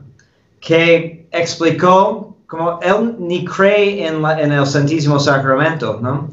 que 0.59 1.27
explicó 1.31 2.35
como 2.47 2.79
él 2.81 3.15
ni 3.19 3.45
cree 3.45 4.07
en, 4.07 4.23
el 4.25 4.65
Santísimo 4.65 5.19
Sacramento, 5.19 5.99
¿no? 6.01 6.29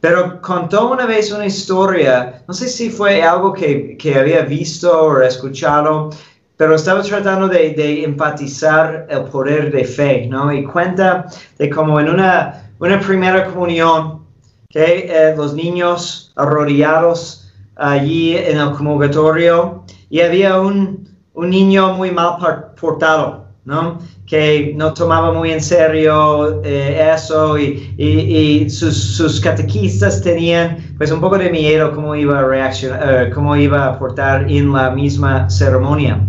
Pero 0.00 0.40
contó 0.40 0.90
una 0.90 1.06
vez 1.06 1.32
una 1.32 1.46
historia, 1.46 2.42
no 2.46 2.54
sé 2.54 2.68
si 2.68 2.90
fue 2.90 3.22
algo 3.22 3.52
que, 3.52 3.96
que 3.96 4.14
había 4.16 4.42
visto 4.42 5.06
o 5.06 5.20
escuchado, 5.20 6.10
pero 6.56 6.76
estaba 6.76 7.02
tratando 7.02 7.48
de, 7.48 7.70
de 7.70 8.04
enfatizar 8.04 9.06
el 9.10 9.24
poder 9.24 9.72
de 9.72 9.84
fe, 9.84 10.26
¿no? 10.26 10.52
Y 10.52 10.64
cuenta 10.64 11.26
de 11.58 11.70
como 11.70 11.98
en 11.98 12.10
una, 12.10 12.70
una 12.78 13.00
primera 13.00 13.46
comunión, 13.46 14.24
que 14.68 15.06
eh, 15.08 15.34
los 15.36 15.54
niños 15.54 16.32
arrodillados 16.36 17.52
allí 17.76 18.36
en 18.36 18.58
el 18.58 18.70
comulgatorio, 18.72 19.84
y 20.10 20.20
había 20.20 20.60
un, 20.60 21.08
un 21.34 21.50
niño 21.50 21.94
muy 21.94 22.10
mal 22.10 22.36
portado, 22.80 23.46
¿no? 23.64 23.98
Que 24.26 24.72
no 24.76 24.94
tomaba 24.94 25.32
muy 25.32 25.50
en 25.50 25.60
serio 25.60 26.62
eh, 26.64 27.12
eso 27.14 27.58
y, 27.58 28.68
sus, 28.70 29.40
catequistas 29.40 30.22
tenían 30.22 30.94
pues 30.96 31.10
un 31.10 31.20
poco 31.20 31.36
de 31.36 31.50
miedo 31.50 31.92
cómo 31.94 32.14
iba 32.14 32.38
a 32.38 32.44
reaccionar, 32.44 33.26
eh, 33.26 33.30
cómo 33.30 33.56
iba 33.56 33.86
a 33.86 33.98
portar 33.98 34.50
en 34.50 34.72
la 34.72 34.90
misma 34.90 35.50
ceremonia. 35.50 36.20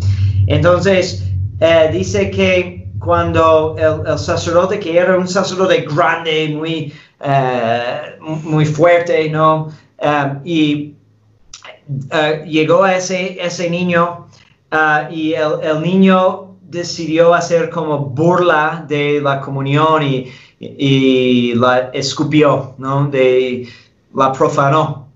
Entonces, 0.47 1.23
eh, 1.59 1.89
dice 1.91 2.31
que 2.31 2.89
cuando 2.99 3.75
el, 3.77 4.17
sacerdote, 4.17 4.79
que 4.79 4.97
era 4.97 5.15
un 5.17 5.27
sacerdote 5.27 5.85
grande, 5.93 6.49
muy, 6.55 6.91
eh, 7.21 8.17
muy 8.19 8.65
fuerte, 8.65 9.29
¿no? 9.29 9.69
Y 10.43 10.95
llegó 12.45 12.83
a 12.83 12.95
ese, 12.95 13.37
ese 13.39 13.69
niño 13.69 14.24
ah, 14.71 15.07
y 15.11 15.33
el, 15.33 15.53
el 15.63 15.81
niño 15.81 16.55
decidió 16.61 17.33
hacer 17.33 17.69
como 17.69 17.99
burla 17.99 18.85
de 18.87 19.21
la 19.21 19.39
comunión 19.39 20.03
y, 20.03 20.31
y 20.59 21.53
la 21.55 21.89
escupió, 21.93 22.73
¿no? 22.77 23.07
De, 23.07 23.67
la 24.13 24.31
profanó. 24.31 25.07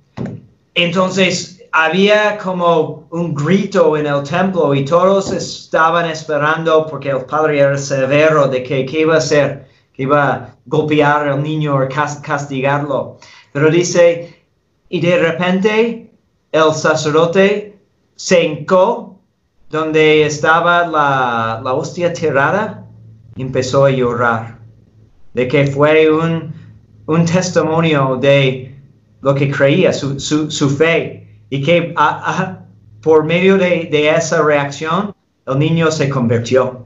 Entonces 0.75 1.61
había 1.71 2.37
como 2.37 3.07
un 3.11 3.33
grito 3.33 3.95
en 3.97 4.07
el 4.07 4.23
templo 4.23 4.73
y 4.73 4.85
todos 4.85 5.31
estaban 5.31 6.09
esperando 6.09 6.85
porque 6.87 7.09
el 7.09 7.25
padre 7.25 7.59
era 7.59 7.77
severo 7.77 8.47
de 8.47 8.63
que 8.63 8.85
qué 8.85 9.01
iba 9.01 9.15
a 9.15 9.17
hacer, 9.17 9.67
que 9.93 10.03
iba 10.03 10.33
a 10.33 10.55
golpear 10.65 11.27
al 11.27 11.43
niño 11.43 11.75
o 11.75 11.87
cas- 11.87 12.21
castigarlo. 12.21 13.17
Pero 13.51 13.69
dice, 13.69 14.35
y 14.89 14.99
de 15.01 15.17
repente 15.19 16.11
el 16.51 16.73
sacerdote 16.73 17.77
se 18.15 18.43
hincó 18.43 19.08
donde 19.69 20.25
estaba 20.25 20.87
la, 20.87 21.61
la 21.63 21.73
hostia 21.73 22.11
tirada 22.13 22.85
empezó 23.37 23.85
a 23.85 23.91
llorar. 23.91 24.57
De 25.33 25.47
que 25.47 25.67
fue 25.67 26.09
un, 26.11 26.53
un 27.05 27.25
testimonio 27.25 28.17
de 28.19 28.75
lo 29.21 29.35
que 29.35 29.49
creía, 29.51 29.93
su, 29.93 30.19
su, 30.19 30.49
su 30.51 30.69
fe. 30.69 31.39
Y 31.49 31.61
que 31.63 31.93
a- 31.95 32.41
a- 32.41 32.65
por 33.01 33.23
medio 33.23 33.57
de, 33.57 33.87
de 33.91 34.09
esa 34.09 34.41
reacción, 34.41 35.15
el 35.47 35.59
niño 35.59 35.89
se 35.91 36.09
convirtió. 36.09 36.85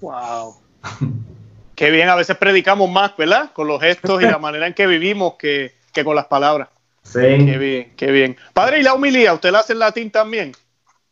Wow. 0.00 0.54
Qué 1.74 1.90
bien, 1.90 2.08
a 2.08 2.14
veces 2.14 2.36
predicamos 2.38 2.90
más, 2.90 3.14
¿verdad? 3.18 3.50
Con 3.52 3.66
los 3.68 3.80
gestos 3.82 4.22
y 4.22 4.26
la 4.26 4.38
manera 4.38 4.66
en 4.66 4.72
que 4.72 4.86
vivimos 4.86 5.34
que, 5.38 5.74
que 5.92 6.04
con 6.04 6.16
las 6.16 6.24
palabras. 6.26 6.68
Qué 7.12 7.36
Sí. 7.38 7.58
bien, 7.58 7.92
qué 7.96 8.10
bien. 8.10 8.36
Padre, 8.54 8.80
¿y 8.80 8.82
la 8.82 8.94
humilía? 8.94 9.34
¿Usted 9.34 9.50
la 9.52 9.58
hace 9.58 9.74
en 9.74 9.78
latín 9.80 10.10
también? 10.10 10.52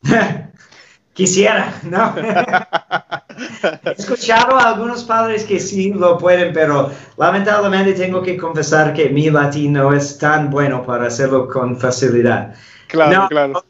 Quisiera, 1.15 1.73
¿no? 1.85 2.15
He 3.85 3.91
escuchado 3.97 4.57
a 4.57 4.71
algunos 4.73 5.05
padres 5.05 5.45
que 5.45 5.59
sí 5.59 5.93
lo 5.93 6.19
pueden, 6.19 6.53
pero 6.53 6.91
lamentablemente 7.17 7.93
tengo 7.95 8.23
que 8.23 8.37
confesar 8.37 8.93
que 8.93 9.09
mi 9.09 9.31
latín 9.31 9.73
no 9.75 9.93
es 9.93 10.19
tan 10.19 10.51
bueno 10.51 10.83
para 10.85 11.07
hacerlo 11.07 11.49
con 11.49 11.77
facilidad. 11.79 12.55
Claro, 12.89 13.23
no, 13.23 13.29
claro. 13.29 13.65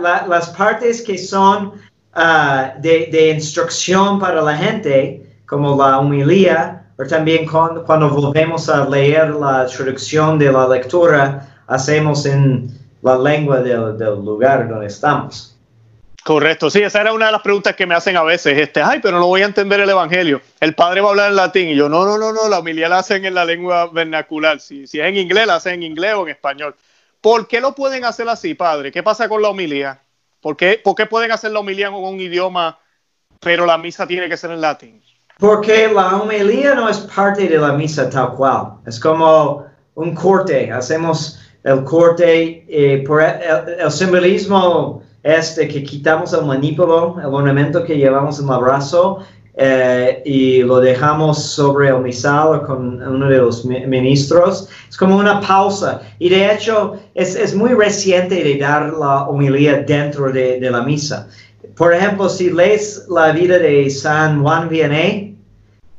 la- 0.00 0.24
las 0.28 0.50
partes 0.50 1.02
que 1.02 1.18
son 1.18 1.72
ah, 2.14 2.72
de, 2.78 3.08
de 3.10 3.30
instrucción 3.30 4.18
para 4.18 4.40
la 4.42 4.56
gente, 4.56 5.26
como 5.46 5.76
la 5.76 5.98
humilía, 5.98 6.84
o 6.98 7.04
también 7.04 7.44
con- 7.46 7.84
cuando 7.84 8.08
volvemos 8.10 8.68
a 8.68 8.88
leer 8.88 9.30
la 9.34 9.66
traducción 9.66 10.38
de 10.38 10.50
la 10.52 10.66
lectura, 10.68 11.46
hacemos 11.66 12.24
en 12.26 12.70
la 13.02 13.18
lengua 13.18 13.60
del, 13.60 13.98
del 13.98 14.14
lugar 14.24 14.68
donde 14.68 14.86
estamos. 14.86 15.55
Correcto, 16.26 16.70
sí, 16.70 16.82
esa 16.82 17.02
era 17.02 17.12
una 17.12 17.26
de 17.26 17.32
las 17.32 17.40
preguntas 17.40 17.76
que 17.76 17.86
me 17.86 17.94
hacen 17.94 18.16
a 18.16 18.24
veces. 18.24 18.58
Este, 18.58 18.82
ay, 18.82 18.98
pero 19.00 19.20
no 19.20 19.28
voy 19.28 19.42
a 19.42 19.44
entender 19.44 19.78
el 19.78 19.88
evangelio. 19.88 20.40
El 20.58 20.74
padre 20.74 21.00
va 21.00 21.06
a 21.06 21.10
hablar 21.10 21.30
en 21.30 21.36
latín 21.36 21.68
y 21.68 21.76
yo, 21.76 21.88
no, 21.88 22.04
no, 22.04 22.18
no, 22.18 22.32
no, 22.32 22.48
la 22.48 22.58
humildad 22.58 22.88
la 22.88 22.98
hacen 22.98 23.24
en 23.24 23.32
la 23.32 23.44
lengua 23.44 23.88
vernacular. 23.92 24.58
Si, 24.58 24.88
si 24.88 24.98
es 24.98 25.06
en 25.06 25.18
inglés, 25.18 25.46
la 25.46 25.54
hacen 25.54 25.74
en 25.74 25.82
inglés 25.84 26.14
o 26.14 26.24
en 26.24 26.30
español. 26.30 26.74
¿Por 27.20 27.46
qué 27.46 27.60
lo 27.60 27.76
pueden 27.76 28.04
hacer 28.04 28.28
así, 28.28 28.54
padre? 28.54 28.90
¿Qué 28.90 29.04
pasa 29.04 29.28
con 29.28 29.40
la 29.40 29.50
humildad? 29.50 29.98
¿Por 30.40 30.56
qué, 30.56 30.80
por 30.82 30.96
qué 30.96 31.06
pueden 31.06 31.30
hacer 31.30 31.52
la 31.52 31.60
humildad 31.60 31.90
en 31.90 31.94
un 31.94 32.20
idioma, 32.20 32.76
pero 33.38 33.64
la 33.64 33.78
misa 33.78 34.04
tiene 34.04 34.28
que 34.28 34.36
ser 34.36 34.50
en 34.50 34.60
latín? 34.60 35.00
Porque 35.38 35.86
la 35.86 36.16
homilía 36.16 36.74
no 36.74 36.88
es 36.88 36.98
parte 36.98 37.46
de 37.46 37.56
la 37.56 37.70
misa 37.74 38.10
tal 38.10 38.32
cual. 38.32 38.78
Es 38.84 38.98
como 38.98 39.64
un 39.94 40.12
corte. 40.12 40.72
Hacemos 40.72 41.38
el 41.62 41.84
corte. 41.84 42.66
eh, 42.68 43.04
por 43.06 43.22
el, 43.22 43.78
el 43.78 43.92
simbolismo 43.92 45.05
es 45.26 45.56
de 45.56 45.66
que 45.66 45.82
quitamos 45.82 46.32
el 46.32 46.44
manípulo, 46.46 47.16
el 47.20 47.26
ornamento 47.26 47.82
que 47.84 47.96
llevamos 47.98 48.38
en 48.38 48.48
el 48.48 48.58
brazo, 48.60 49.18
eh, 49.58 50.22
y 50.26 50.62
lo 50.62 50.80
dejamos 50.80 51.42
sobre 51.42 51.88
el 51.88 52.00
misal 52.00 52.62
con 52.62 53.02
uno 53.02 53.28
de 53.28 53.38
los 53.38 53.64
mi- 53.64 53.86
ministros. 53.86 54.68
Es 54.88 54.96
como 54.96 55.16
una 55.16 55.40
pausa. 55.40 56.02
Y 56.18 56.28
de 56.28 56.52
hecho, 56.52 56.96
es, 57.14 57.34
es 57.34 57.54
muy 57.54 57.70
reciente 57.72 58.44
de 58.44 58.56
dar 58.58 58.92
la 58.92 59.24
homilía 59.24 59.78
dentro 59.82 60.30
de, 60.30 60.60
de 60.60 60.70
la 60.70 60.82
misa. 60.82 61.28
Por 61.74 61.92
ejemplo, 61.94 62.28
si 62.28 62.50
lees 62.50 63.06
la 63.08 63.32
vida 63.32 63.58
de 63.58 63.88
San 63.90 64.42
Juan 64.42 64.68
Vianney, 64.68 65.34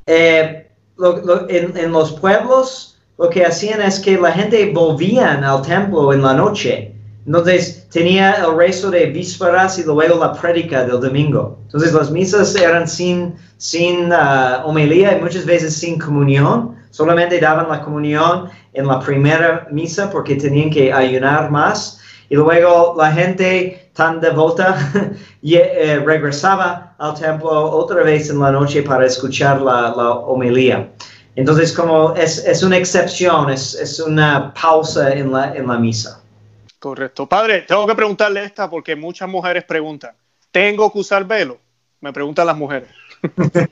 eh, 0.05 0.67
lo- 0.97 1.17
lo- 1.25 1.49
en, 1.49 1.75
en 1.77 1.91
los 1.91 2.13
pueblos 2.13 2.97
lo 3.17 3.29
que 3.29 3.43
hacían 3.43 3.81
es 3.81 3.99
que 3.99 4.17
la 4.19 4.31
gente 4.31 4.71
volvían 4.73 5.43
al 5.43 5.63
templo 5.63 6.13
en 6.13 6.21
la 6.21 6.33
noche. 6.35 6.93
Entonces 7.27 7.85
tenía 7.89 8.35
el 8.35 8.55
rezo 8.55 8.89
de 8.89 9.07
vísperas 9.07 9.77
y 9.77 9.83
luego 9.83 10.17
la 10.17 10.31
prédica 10.31 10.85
del 10.85 11.01
domingo. 11.01 11.59
Entonces 11.65 11.91
las 11.91 12.09
misas 12.09 12.55
eran 12.55 12.87
sin, 12.87 13.35
sin 13.57 14.13
ah, 14.13 14.63
homilía 14.65 15.17
y 15.17 15.21
muchas 15.21 15.45
veces 15.45 15.75
sin 15.75 15.99
comunión. 15.99 16.77
Solamente 16.89 17.37
daban 17.41 17.67
la 17.67 17.81
comunión 17.81 18.49
en 18.71 18.87
la 18.87 19.01
primera 19.01 19.67
misa 19.69 20.09
porque 20.09 20.35
tenían 20.37 20.69
que 20.69 20.93
ayunar 20.93 21.51
más. 21.51 21.99
Y 22.29 22.35
luego 22.35 22.95
la 22.97 23.11
gente 23.11 23.89
tan 23.93 24.21
devota 24.21 24.77
y, 25.41 25.55
eh, 25.55 26.01
regresaba 26.05 26.95
al 26.97 27.13
templo 27.13 27.49
otra 27.49 28.03
vez 28.03 28.29
en 28.29 28.39
la 28.39 28.51
noche 28.53 28.83
para 28.83 29.05
escuchar 29.05 29.61
la, 29.61 29.93
la 29.97 30.11
homilía. 30.11 30.89
Entonces, 31.35 31.73
como 31.73 32.15
es, 32.15 32.45
es 32.45 32.63
una 32.63 32.77
excepción, 32.77 33.49
es, 33.49 33.75
es 33.75 33.99
una 33.99 34.53
pausa 34.53 35.13
en 35.13 35.33
la, 35.33 35.53
en 35.53 35.67
la 35.67 35.77
misa. 35.77 36.16
Correcto. 36.79 37.27
Padre, 37.27 37.61
tengo 37.61 37.87
que 37.87 37.95
preguntarle 37.95 38.43
esta 38.43 38.69
porque 38.69 38.95
muchas 38.95 39.27
mujeres 39.27 39.63
preguntan, 39.63 40.11
¿tengo 40.51 40.91
que 40.91 40.99
usar 40.99 41.25
velo? 41.25 41.57
Me 42.01 42.13
preguntan 42.13 42.45
las 42.45 42.57
mujeres. 42.57 42.89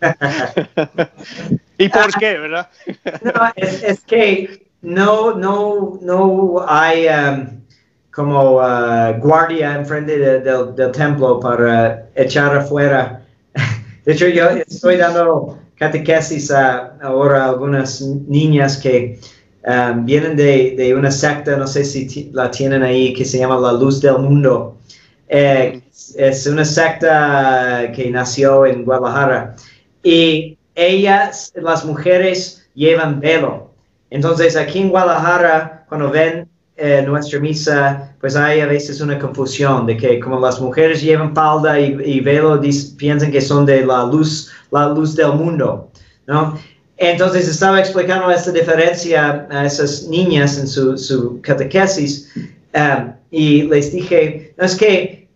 ¿Y 1.78 1.90
por 1.90 2.12
qué, 2.18 2.38
verdad? 2.38 2.70
No, 3.22 3.32
es, 3.56 4.02
que 4.06 4.68
no, 4.82 5.36
no, 5.36 6.00
no 6.02 6.66
hay 6.68 7.08
um, 7.08 7.62
como 8.12 8.58
uh, 8.58 9.14
guardia 9.20 9.76
enfrente 9.76 10.18
de- 10.18 10.40
del- 10.40 10.92
templo 10.92 11.40
para 11.40 12.08
echar 12.16 12.56
afuera. 12.58 13.22
De 14.04 14.14
hecho, 14.14 14.28
yo 14.28 14.50
estoy 14.50 14.98
dando 14.98 15.60
catequesis 15.76 16.52
ahora 16.52 17.46
a 17.46 17.50
algunas 17.50 18.02
niñas 18.02 18.78
que 18.78 19.20
um, 19.66 20.06
vienen 20.06 20.36
de, 20.36 20.76
de 20.78 20.96
una 20.96 21.12
secta, 21.12 21.58
no 21.58 21.68
sé 21.68 21.84
si 21.84 22.30
la 22.34 22.50
tienen 22.52 22.84
ahí, 22.84 23.14
que 23.14 23.26
se 23.26 23.40
llama 23.40 23.60
La 23.60 23.74
Luz 23.74 24.02
del 24.02 24.20
Mundo. 24.20 24.78
Eh, 25.28 25.82
es 26.16 26.46
una 26.48 26.66
secta 26.66 27.92
que 27.96 28.12
nació 28.12 28.66
en 28.66 28.86
Guadalajara 28.86 29.56
y 30.04 30.58
ellas, 30.76 31.52
las 31.56 31.84
mujeres, 31.86 32.68
llevan 32.76 33.20
velo. 33.20 33.72
Entonces 34.10 34.56
aquí 34.56 34.80
en 34.80 34.90
Guadalajara, 34.90 35.86
cuando 35.90 36.12
ven 36.12 36.48
eh, 36.78 37.04
nuestra 37.06 37.40
misa, 37.40 38.14
pues 38.20 38.36
hay 38.36 38.60
a 38.60 38.68
veces 38.68 39.02
una 39.02 39.18
confusión 39.18 39.86
de 39.86 39.98
que 39.98 40.20
como 40.20 40.40
las 40.40 40.60
mujeres 40.60 41.02
llevan 41.02 41.34
falda 41.34 41.80
y, 41.80 42.20
velo, 42.20 42.62
piensan 42.98 43.32
que 43.32 43.42
son 43.42 43.66
de 43.66 43.86
la 43.86 44.06
luz, 44.06 44.52
la 44.72 44.90
luz 44.90 45.16
del 45.16 45.34
mundo, 45.34 45.90
¿no? 46.28 46.60
Entonces 46.98 47.48
estaba 47.48 47.80
explicando 47.80 48.32
esta 48.32 48.52
diferencia 48.52 49.48
a 49.50 49.66
esas 49.66 50.04
niñas 50.04 50.58
en 50.58 50.68
su, 50.68 50.98
su 50.98 51.42
catequesis 51.42 52.32
um, 52.74 53.12
y 53.32 53.64
les 53.64 53.92
dije, 53.92 54.54
es 54.58 54.76
que 54.76 55.28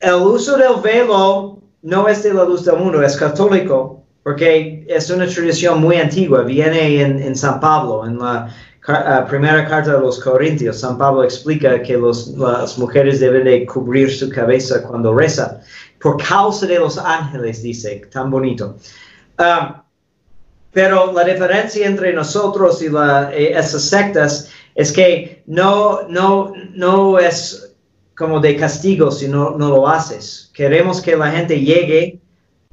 el 0.00 0.14
uso 0.14 0.56
del 0.56 0.82
velo 0.82 1.62
no 1.82 2.08
es 2.08 2.24
de 2.24 2.34
la 2.34 2.44
luz 2.44 2.64
del 2.64 2.78
mundo, 2.78 3.02
es 3.02 3.16
católico, 3.16 4.02
porque 4.24 4.84
es 4.88 5.08
una 5.08 5.28
tradición 5.28 5.80
muy 5.80 5.96
antigua, 5.96 6.42
viene 6.42 7.00
en, 7.00 7.22
en 7.22 7.36
San 7.36 7.60
Pablo, 7.60 8.04
en 8.04 8.18
la 8.18 8.52
uh, 8.88 9.28
primera 9.28 9.64
carta 9.68 9.92
de 9.92 10.00
los 10.00 10.18
Corintios. 10.18 10.80
San 10.80 10.98
Pablo 10.98 11.22
explica 11.22 11.80
que 11.82 11.96
los, 11.96 12.28
las 12.36 12.76
mujeres 12.78 13.20
deben 13.20 13.44
de 13.44 13.64
cubrir 13.64 14.12
su 14.12 14.28
cabeza 14.28 14.82
cuando 14.82 15.14
rezan, 15.14 15.60
por 16.00 16.16
causa 16.16 16.66
de 16.66 16.80
los 16.80 16.98
ángeles, 16.98 17.62
dice, 17.62 18.02
tan 18.10 18.28
bonito. 18.28 18.76
Um, 19.38 19.85
pero 20.76 21.10
la 21.10 21.24
diferencia 21.24 21.86
entre 21.86 22.12
nosotros 22.12 22.82
y 22.82 22.90
la, 22.90 23.30
eh, 23.32 23.52
esas 23.56 23.80
sectas 23.80 24.50
es 24.74 24.92
que 24.92 25.42
no, 25.46 26.02
no, 26.10 26.52
no 26.74 27.18
es 27.18 27.74
como 28.14 28.40
de 28.40 28.56
castigo 28.56 29.10
si 29.10 29.26
no, 29.26 29.52
no 29.52 29.70
lo 29.70 29.88
haces. 29.88 30.50
Queremos 30.52 31.00
que 31.00 31.16
la 31.16 31.30
gente 31.30 31.58
llegue, 31.58 32.20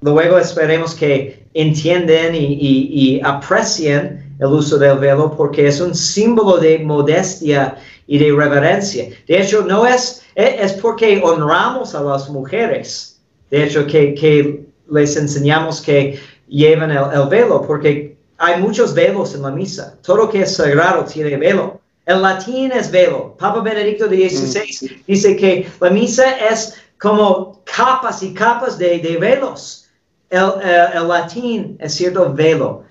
luego 0.02 0.38
esperemos 0.38 0.94
que 0.94 1.46
entiendan 1.54 2.36
y, 2.36 2.58
y, 2.60 3.22
aprecien 3.24 4.36
el 4.38 4.48
uso 4.48 4.78
del 4.78 4.98
velo 4.98 5.34
porque 5.38 5.68
es 5.68 5.80
un 5.80 5.96
símbolo 5.96 6.58
de 6.58 6.80
modestia 6.80 7.78
y 8.06 8.18
de 8.18 8.34
reverencia. 8.36 9.08
De 9.30 9.42
hecho, 9.42 9.62
no 9.62 9.88
es, 9.88 10.24
es 10.36 10.74
porque 10.74 11.22
honramos 11.24 11.96
a 11.96 12.02
las 12.02 12.30
mujeres. 12.30 13.22
De 13.50 13.64
hecho, 13.64 13.88
que, 13.88 14.14
que 14.14 14.66
les 14.90 15.16
enseñamos 15.16 15.80
que 15.80 16.20
llevan 16.54 16.92
el, 16.92 17.28
velo, 17.30 17.64
porque 17.66 18.16
hay 18.38 18.62
muchos 18.62 18.94
velos 18.94 19.34
en 19.34 19.42
la 19.42 19.52
misa. 19.52 19.98
Todo 20.04 20.30
que 20.30 20.44
es 20.44 20.56
sagrado 20.56 21.04
tiene 21.04 21.36
velo. 21.36 21.82
El 22.06 22.22
latín 22.22 22.72
es 22.72 22.92
velo. 22.92 23.36
Papa 23.38 23.62
Benedicto 23.62 24.08
XVI 24.08 24.88
mm. 24.88 25.04
dice 25.08 25.36
que 25.36 25.68
la 25.80 25.90
misa 25.90 26.30
es 26.38 26.76
como 27.00 27.62
capas 27.64 28.22
y 28.22 28.34
capas 28.34 28.78
de, 28.78 29.00
de 29.00 29.18
velos. 29.18 29.90
El, 30.30 30.52
el, 30.94 31.08
latín 31.08 31.76
es 31.80 31.96
cierto 31.96 32.32
velo. 32.32 32.84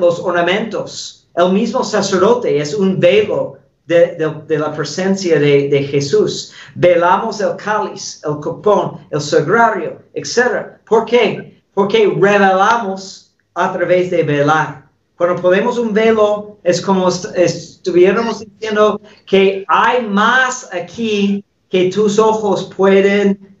los 0.00 0.20
ornamentos. 0.20 1.28
El 1.36 1.52
mismo 1.52 1.84
sacerdote 1.84 2.58
es 2.58 2.74
un 2.74 2.98
velo 2.98 3.58
de, 3.86 4.14
de, 4.16 4.34
de, 4.46 4.58
la 4.58 4.72
presencia 4.72 5.38
de, 5.38 5.68
de, 5.68 5.82
Jesús. 5.82 6.52
Velamos 6.74 7.40
el 7.40 7.56
cáliz, 7.56 8.22
el 8.24 8.40
copón, 8.40 9.06
el 9.10 9.20
sagrario, 9.20 10.00
etc. 10.14 10.78
¿Por 10.86 11.04
qué? 11.04 11.53
Porque 11.74 12.06
revelamos 12.06 13.34
a 13.54 13.72
través 13.72 14.10
de 14.10 14.22
velar. 14.22 14.84
Cuando 15.16 15.40
ponemos 15.40 15.78
un 15.78 15.92
velo, 15.92 16.58
es 16.64 16.80
como 16.80 17.08
estuviéramos 17.08 18.40
diciendo 18.40 19.00
que 19.26 19.64
hay 19.68 20.06
más 20.06 20.68
aquí 20.72 21.44
que 21.68 21.90
tus 21.90 22.18
ojos 22.18 22.70
pueden 22.76 23.56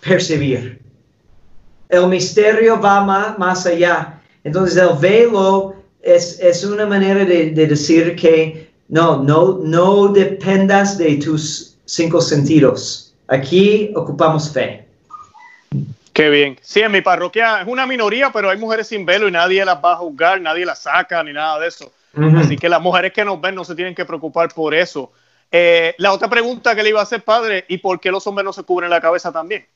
percibir. 0.00 0.82
El 1.88 2.08
misterio 2.08 2.80
va 2.80 3.36
más, 3.38 3.66
allá. 3.66 4.20
Entonces 4.44 4.76
el 4.76 4.96
velo 4.98 5.74
es, 6.02 6.38
es 6.40 6.64
una 6.64 6.86
manera 6.86 7.24
de, 7.24 7.50
de, 7.50 7.66
decir 7.66 8.14
que 8.16 8.70
no, 8.88 9.22
no, 9.22 9.58
no 9.62 10.08
dependas 10.08 10.98
de 10.98 11.16
tus 11.16 11.76
cinco 11.86 12.20
sentidos. 12.20 13.14
Aquí 13.28 13.90
ocupamos 13.94 14.50
fe. 14.52 14.85
Qué 16.16 16.30
bien. 16.30 16.56
Sí, 16.62 16.80
en 16.80 16.90
mi 16.92 17.02
parroquia 17.02 17.60
es 17.60 17.68
una 17.68 17.86
minoría, 17.86 18.32
pero 18.32 18.48
hay 18.48 18.56
mujeres 18.56 18.88
sin 18.88 19.04
velo 19.04 19.28
y 19.28 19.30
nadie 19.30 19.62
las 19.66 19.76
va 19.84 19.92
a 19.92 19.96
juzgar, 19.96 20.40
nadie 20.40 20.64
las 20.64 20.78
saca 20.78 21.22
ni 21.22 21.34
nada 21.34 21.58
de 21.60 21.68
eso. 21.68 21.92
Así 22.38 22.56
que 22.56 22.70
las 22.70 22.80
mujeres 22.80 23.12
que 23.12 23.22
nos 23.22 23.38
ven 23.38 23.54
no 23.54 23.66
se 23.66 23.74
tienen 23.74 23.94
que 23.94 24.06
preocupar 24.06 24.48
por 24.54 24.74
eso. 24.74 25.12
Eh, 25.52 25.94
la 25.98 26.14
otra 26.14 26.30
pregunta 26.30 26.74
que 26.74 26.82
le 26.82 26.88
iba 26.88 27.00
a 27.00 27.02
hacer, 27.02 27.22
padre, 27.22 27.66
¿y 27.68 27.76
por 27.76 28.00
qué 28.00 28.10
los 28.10 28.26
hombres 28.26 28.46
no 28.46 28.54
se 28.54 28.62
cubren 28.62 28.88
la 28.88 28.98
cabeza 28.98 29.30
también? 29.30 29.66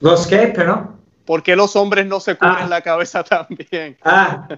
¿Los 0.00 0.26
qué, 0.26 0.52
pero? 0.52 0.98
¿Por 1.24 1.40
qué 1.44 1.54
los 1.54 1.76
hombres 1.76 2.04
no 2.04 2.18
se 2.18 2.34
cubren 2.34 2.64
ah. 2.64 2.68
la 2.68 2.80
cabeza 2.80 3.22
también? 3.22 3.96
Ah, 4.02 4.48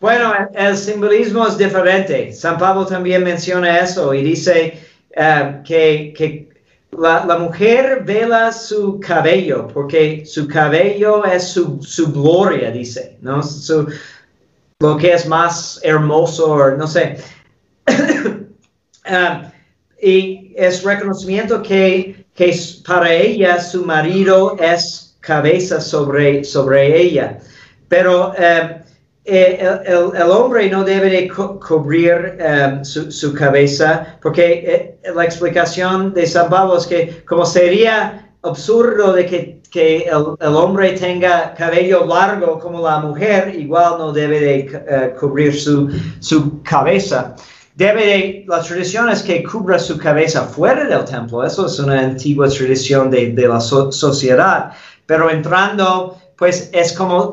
bueno, 0.00 0.32
el 0.54 0.78
simbolismo 0.78 1.46
es 1.46 1.58
diferente. 1.58 2.32
San 2.32 2.56
Pablo 2.56 2.86
también 2.86 3.22
menciona 3.22 3.80
eso 3.80 4.14
y 4.14 4.22
dice 4.22 4.82
eh, 5.14 5.60
que, 5.62 6.14
que 6.16 6.53
la, 6.98 7.38
mujer 7.38 8.02
vela 8.04 8.52
su 8.52 9.00
cabello, 9.00 9.68
porque 9.68 10.24
su 10.26 10.46
cabello 10.48 11.24
es 11.24 11.48
su, 11.48 11.78
gloria, 12.12 12.70
dice, 12.70 13.18
¿no? 13.20 13.40
lo 14.80 14.96
que 14.96 15.12
es 15.12 15.26
más 15.26 15.80
hermoso, 15.82 16.70
no 16.76 16.86
sé. 16.86 17.18
Ah, 19.06 19.52
y 20.00 20.54
es 20.56 20.82
reconocimiento 20.82 21.62
que, 21.62 22.24
que 22.34 22.58
para 22.86 23.12
ella 23.12 23.60
su 23.60 23.84
marido 23.84 24.56
es 24.58 25.14
cabeza 25.20 25.78
sobre, 25.78 26.42
sobre 26.42 26.98
ella. 26.98 27.38
Pero 27.88 28.32
eh, 28.38 28.83
eh, 29.26 29.80
el, 29.86 30.14
el, 30.14 30.30
hombre 30.30 30.68
no 30.68 30.84
debe 30.84 31.08
de 31.08 31.28
cubrir 31.28 32.36
um, 32.38 32.84
su, 32.84 33.10
su, 33.10 33.32
cabeza, 33.32 34.18
porque 34.20 34.98
eh, 35.02 35.12
la 35.14 35.24
explicación 35.24 36.12
de 36.12 36.26
San 36.26 36.50
Pablo 36.50 36.76
es 36.76 36.86
que 36.86 37.24
como 37.24 37.46
sería 37.46 38.30
absurdo 38.42 39.14
de 39.14 39.24
que, 39.24 39.62
que 39.70 40.02
el, 40.02 40.36
el, 40.38 40.54
hombre 40.54 40.92
tenga 40.92 41.54
cabello 41.54 42.04
largo 42.04 42.58
como 42.58 42.82
la 42.82 42.98
mujer, 42.98 43.54
igual 43.58 43.94
no 43.96 44.12
debe 44.12 44.40
de 44.40 45.14
uh, 45.14 45.18
cubrir 45.18 45.58
su, 45.58 45.88
su 46.20 46.62
cabeza. 46.62 47.34
Debe 47.76 48.06
de, 48.06 48.44
la 48.46 48.60
tradición 48.60 49.08
es 49.08 49.22
que 49.22 49.42
cubra 49.42 49.78
su 49.78 49.96
cabeza 49.96 50.42
fuera 50.42 50.84
del 50.84 51.04
templo, 51.06 51.42
eso 51.42 51.64
es 51.64 51.78
una 51.78 51.98
antigua 51.98 52.48
tradición 52.48 53.10
de, 53.10 53.32
de 53.32 53.48
la 53.48 53.58
so, 53.58 53.90
sociedad, 53.90 54.72
pero 55.06 55.30
entrando, 55.30 56.18
pues 56.36 56.68
es 56.74 56.92
como 56.92 57.32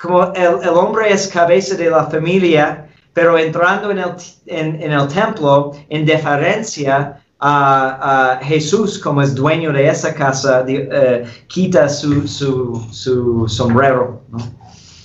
como 0.00 0.32
el, 0.34 0.62
el, 0.62 0.68
hombre 0.68 1.12
es 1.12 1.28
cabeza 1.28 1.74
de 1.76 1.90
la 1.90 2.06
familia, 2.06 2.88
pero 3.12 3.36
entrando 3.38 3.90
en 3.90 3.98
el, 3.98 4.10
en, 4.46 4.82
en 4.82 4.92
el 4.92 5.08
templo 5.08 5.72
en 5.88 6.06
deferencia 6.06 7.20
a, 7.40 8.36
a, 8.38 8.44
Jesús 8.44 8.98
como 8.98 9.22
es 9.22 9.34
dueño 9.34 9.72
de 9.72 9.88
esa 9.88 10.14
casa, 10.14 10.64
uh, 10.66 11.26
quita 11.46 11.88
su, 11.88 12.26
su, 12.26 12.86
su 12.92 13.48
sombrero. 13.48 14.22
¿no? 14.28 14.38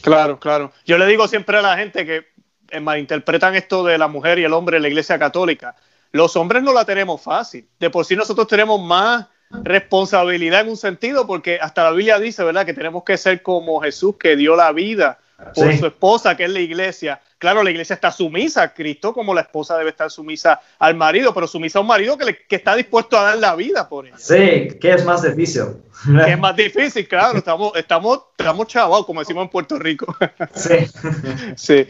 Claro, 0.01 0.39
claro. 0.39 0.71
Yo 0.85 0.97
le 0.97 1.05
digo 1.07 1.27
siempre 1.27 1.57
a 1.57 1.61
la 1.61 1.77
gente 1.77 2.05
que 2.05 2.25
eh, 2.69 2.79
malinterpretan 2.79 3.55
esto 3.55 3.83
de 3.83 3.97
la 3.97 4.07
mujer 4.07 4.39
y 4.39 4.43
el 4.43 4.53
hombre 4.53 4.77
en 4.77 4.83
la 4.83 4.89
iglesia 4.89 5.17
católica. 5.17 5.75
Los 6.11 6.35
hombres 6.35 6.61
no 6.61 6.73
la 6.73 6.85
tenemos 6.85 7.21
fácil. 7.21 7.67
De 7.79 7.89
por 7.89 8.05
sí 8.05 8.15
nosotros 8.15 8.47
tenemos 8.47 8.81
más 8.81 9.27
responsabilidad 9.63 10.61
en 10.61 10.69
un 10.69 10.77
sentido, 10.77 11.27
porque 11.27 11.59
hasta 11.61 11.83
la 11.83 11.91
Biblia 11.91 12.19
dice, 12.19 12.43
¿verdad?, 12.43 12.65
que 12.65 12.73
tenemos 12.73 13.03
que 13.03 13.17
ser 13.17 13.41
como 13.41 13.79
Jesús, 13.81 14.15
que 14.17 14.35
dio 14.35 14.55
la 14.55 14.71
vida 14.71 15.19
por 15.53 15.77
su 15.77 15.85
esposa, 15.85 16.35
que 16.35 16.45
es 16.45 16.49
la 16.49 16.59
iglesia. 16.59 17.19
Claro, 17.37 17.61
la 17.61 17.71
iglesia 17.71 17.95
está 17.95 18.11
sumisa 18.11 18.63
a 18.63 18.73
Cristo, 18.73 19.13
como 19.13 19.33
la 19.33 19.41
esposa 19.41 19.77
debe 19.77 19.89
estar 19.89 20.09
sumisa 20.09 20.61
al 20.79 20.95
marido, 20.95 21.33
pero 21.33 21.45
sumisa 21.45 21.79
a 21.79 21.81
un 21.81 21.87
marido 21.87 22.17
que, 22.17 22.37
que 22.47 22.55
está 22.55 22.75
dispuesto 22.75 23.17
a 23.17 23.23
dar 23.23 23.37
la 23.37 23.55
vida 23.55 23.89
por 23.89 24.07
ella. 24.07 24.17
Sí, 24.17 24.69
que 24.79 24.93
es 24.93 25.03
más 25.03 25.23
difícil. 25.23 25.63
Que 26.05 26.31
es 26.31 26.39
más 26.39 26.55
difícil, 26.55 27.07
claro, 27.07 27.37
estamos, 27.37 27.75
estamos, 27.75 28.19
estamos 28.37 28.67
chavados, 28.67 29.05
como 29.05 29.19
decimos 29.19 29.43
en 29.43 29.49
Puerto 29.49 29.77
Rico. 29.77 30.15
Sí. 30.53 30.87
sí. 31.55 31.87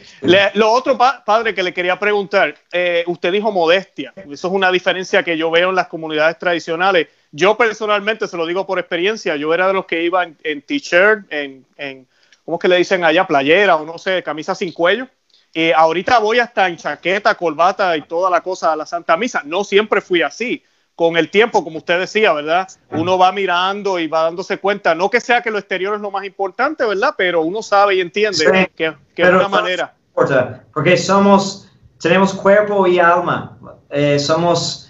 lo 0.54 0.72
otro, 0.72 0.98
padre, 0.98 1.54
que 1.54 1.62
le 1.62 1.72
quería 1.72 1.98
preguntar, 1.98 2.56
eh, 2.72 3.04
usted 3.06 3.30
dijo 3.30 3.52
modestia, 3.52 4.12
eso 4.16 4.48
es 4.48 4.54
una 4.54 4.72
diferencia 4.72 5.22
que 5.22 5.36
yo 5.36 5.50
veo 5.50 5.70
en 5.70 5.76
las 5.76 5.86
comunidades 5.86 6.38
tradicionales 6.38 7.06
yo 7.36 7.56
personalmente, 7.56 8.28
se 8.28 8.36
lo 8.36 8.46
digo 8.46 8.64
por 8.64 8.78
experiencia, 8.78 9.34
yo 9.34 9.52
era 9.52 9.66
de 9.66 9.72
los 9.72 9.86
que 9.86 10.04
iban 10.04 10.36
en, 10.44 10.62
t-shirt, 10.62 11.24
en, 11.30 11.66
en, 11.76 12.06
¿cómo 12.44 12.56
es 12.56 12.60
que 12.60 12.68
le 12.68 12.76
dicen 12.76 13.04
allá? 13.04 13.26
Playera 13.26 13.76
o 13.76 13.84
no 13.84 13.98
sé, 13.98 14.22
camisa 14.22 14.54
sin 14.54 14.72
cuello. 14.72 15.08
Y 15.52 15.70
ahorita 15.70 16.18
voy 16.18 16.40
hasta 16.40 16.68
en 16.68 16.76
chaqueta, 16.76 17.34
corbata 17.36 17.96
y 17.96 18.02
toda 18.02 18.28
la 18.28 18.40
cosa 18.40 18.72
a 18.72 18.76
la 18.76 18.86
Santa 18.86 19.16
Misa. 19.16 19.42
No 19.44 19.62
siempre 19.62 20.00
fui 20.00 20.22
así. 20.22 20.62
Con 20.96 21.16
el 21.16 21.28
tiempo, 21.28 21.64
como 21.64 21.78
usted 21.78 21.98
decía, 21.98 22.32
¿verdad? 22.32 22.68
Uno 22.90 23.18
va 23.18 23.32
mirando 23.32 23.98
y 23.98 24.06
va 24.06 24.22
dándose 24.22 24.58
cuenta, 24.58 24.94
no 24.94 25.10
que 25.10 25.20
sea 25.20 25.42
que 25.42 25.50
lo 25.50 25.58
exterior 25.58 25.96
es 25.96 26.00
lo 26.00 26.12
más 26.12 26.24
importante, 26.24 26.84
¿verdad? 26.84 27.14
Pero 27.18 27.42
uno 27.42 27.62
sabe 27.62 27.96
y 27.96 28.00
entiende 28.00 28.70
que, 28.76 28.94
que 29.12 29.22
es 29.22 29.28
una 29.28 29.48
manera. 29.48 29.92
Porque 30.72 30.96
somos, 30.96 31.68
tenemos 32.00 32.32
cuerpo 32.32 32.86
y 32.86 33.00
alma. 33.00 33.58
Eh, 33.90 34.20
somos 34.20 34.84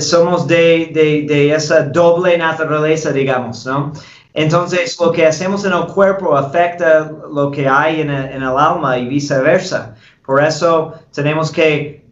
somos 0.00 0.46
de, 0.46 0.90
de, 0.92 1.24
de, 1.26 1.54
esa 1.54 1.82
doble 1.84 2.36
naturaleza, 2.36 3.12
digamos, 3.12 3.64
¿no? 3.64 3.92
Entonces, 4.38 4.96
lo 5.00 5.10
que 5.10 5.26
hacemos 5.26 5.64
en 5.64 5.72
el 5.72 5.86
cuerpo 5.86 6.36
afecta 6.36 7.10
lo 7.32 7.50
que 7.50 7.68
hay 7.68 8.02
en 8.02 8.10
el, 8.10 8.26
en 8.26 8.42
el 8.42 8.56
alma 8.56 8.96
y 8.96 9.08
viceversa. 9.08 9.96
Por 10.24 10.42
eso 10.42 10.94
tenemos 11.12 11.50
que 11.50 12.06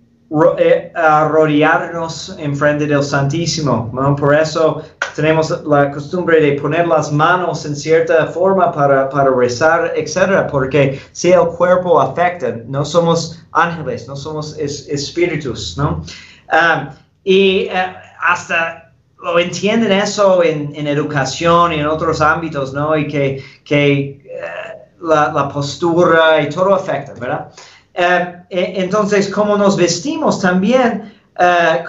eh, 0.59 0.93
rodearnos 1.31 2.35
en 2.37 2.57
frente 2.57 2.87
del 2.89 3.05
Santísimo. 3.05 3.93
Por 4.18 4.35
eso 4.35 4.83
tenemos 5.14 5.62
la 5.64 5.93
costumbre 5.93 6.41
de 6.41 6.61
poner 6.61 6.89
las 6.89 7.12
manos 7.12 7.64
en 7.64 7.77
cierta 7.77 8.27
forma 8.27 8.72
para, 8.72 9.09
para 9.09 9.31
rezar, 9.31 9.93
etc. 9.95 10.49
Porque 10.51 11.01
si 11.12 11.31
el 11.31 11.47
cuerpo 11.47 12.01
afecta, 12.01 12.57
no 12.66 12.85
somos 12.85 13.41
ángeles, 13.53 14.09
no 14.09 14.16
somos 14.16 14.59
espíritus, 14.59 15.79
¿no? 15.79 16.03
Ah, 16.49 16.91
y 17.22 17.68
eh, 17.70 17.97
hasta 18.20 18.86
lo 19.23 19.39
entienden 19.39 19.93
eso 19.93 20.43
en, 20.43 20.73
en, 20.75 20.87
educación 20.87 21.73
y 21.73 21.77
en 21.77 21.87
otros 21.87 22.21
ámbitos, 22.21 22.73
¿no? 22.73 22.97
Y 22.97 23.09
que, 23.09 23.43
que 23.64 24.23
eh, 24.25 24.47
la, 25.01 25.49
postura 25.49 26.41
y 26.43 26.49
todo 26.49 26.75
afecta, 26.75 27.14
¿verdad? 27.14 27.51
Eh, 27.95 28.37
e, 28.51 28.83
entonces, 28.83 29.29
cómo 29.29 29.57
nos 29.57 29.77
vestimos 29.77 30.41
también 30.41 31.14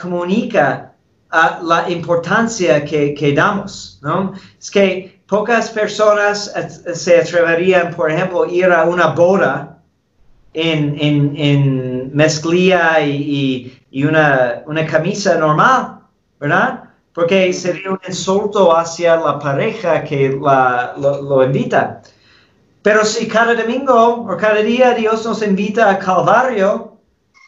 comunica 0.01 0.93
la 1.31 1.85
importancia 1.89 2.83
que, 2.83 3.13
que, 3.13 3.33
damos, 3.33 3.99
¿no? 4.01 4.33
Es 4.59 4.69
que 4.69 5.21
pocas 5.27 5.69
personas 5.69 6.53
se 6.93 7.19
atreverían, 7.19 7.93
por 7.93 8.11
ejemplo, 8.11 8.45
ir 8.45 8.65
a 8.65 8.83
una 8.83 9.07
boda 9.07 9.79
en, 10.53 10.97
en, 10.99 11.33
en 11.37 12.15
mezclilla 12.15 12.99
y, 13.01 13.79
y, 13.91 14.03
una, 14.03 14.63
una 14.65 14.85
camisa 14.85 15.37
normal, 15.37 15.99
¿verdad? 16.39 16.86
Porque 17.17 17.51
sería 17.51 17.89
un 17.89 17.99
insulto 18.07 18.77
hacia 18.77 19.15
la 19.15 19.39
pareja 19.39 20.03
que 20.03 20.37
la, 20.39 20.93
lo, 20.99 21.19
lo, 21.23 21.43
invita. 21.43 22.03
Pero 22.83 23.03
si 23.03 23.27
cada 23.27 23.55
domingo 23.55 24.27
o 24.29 24.37
cada 24.37 24.61
día 24.61 24.93
Dios 24.93 25.25
nos 25.25 25.41
invita 25.41 25.89
a 25.89 25.97
Calvario, 25.97 26.93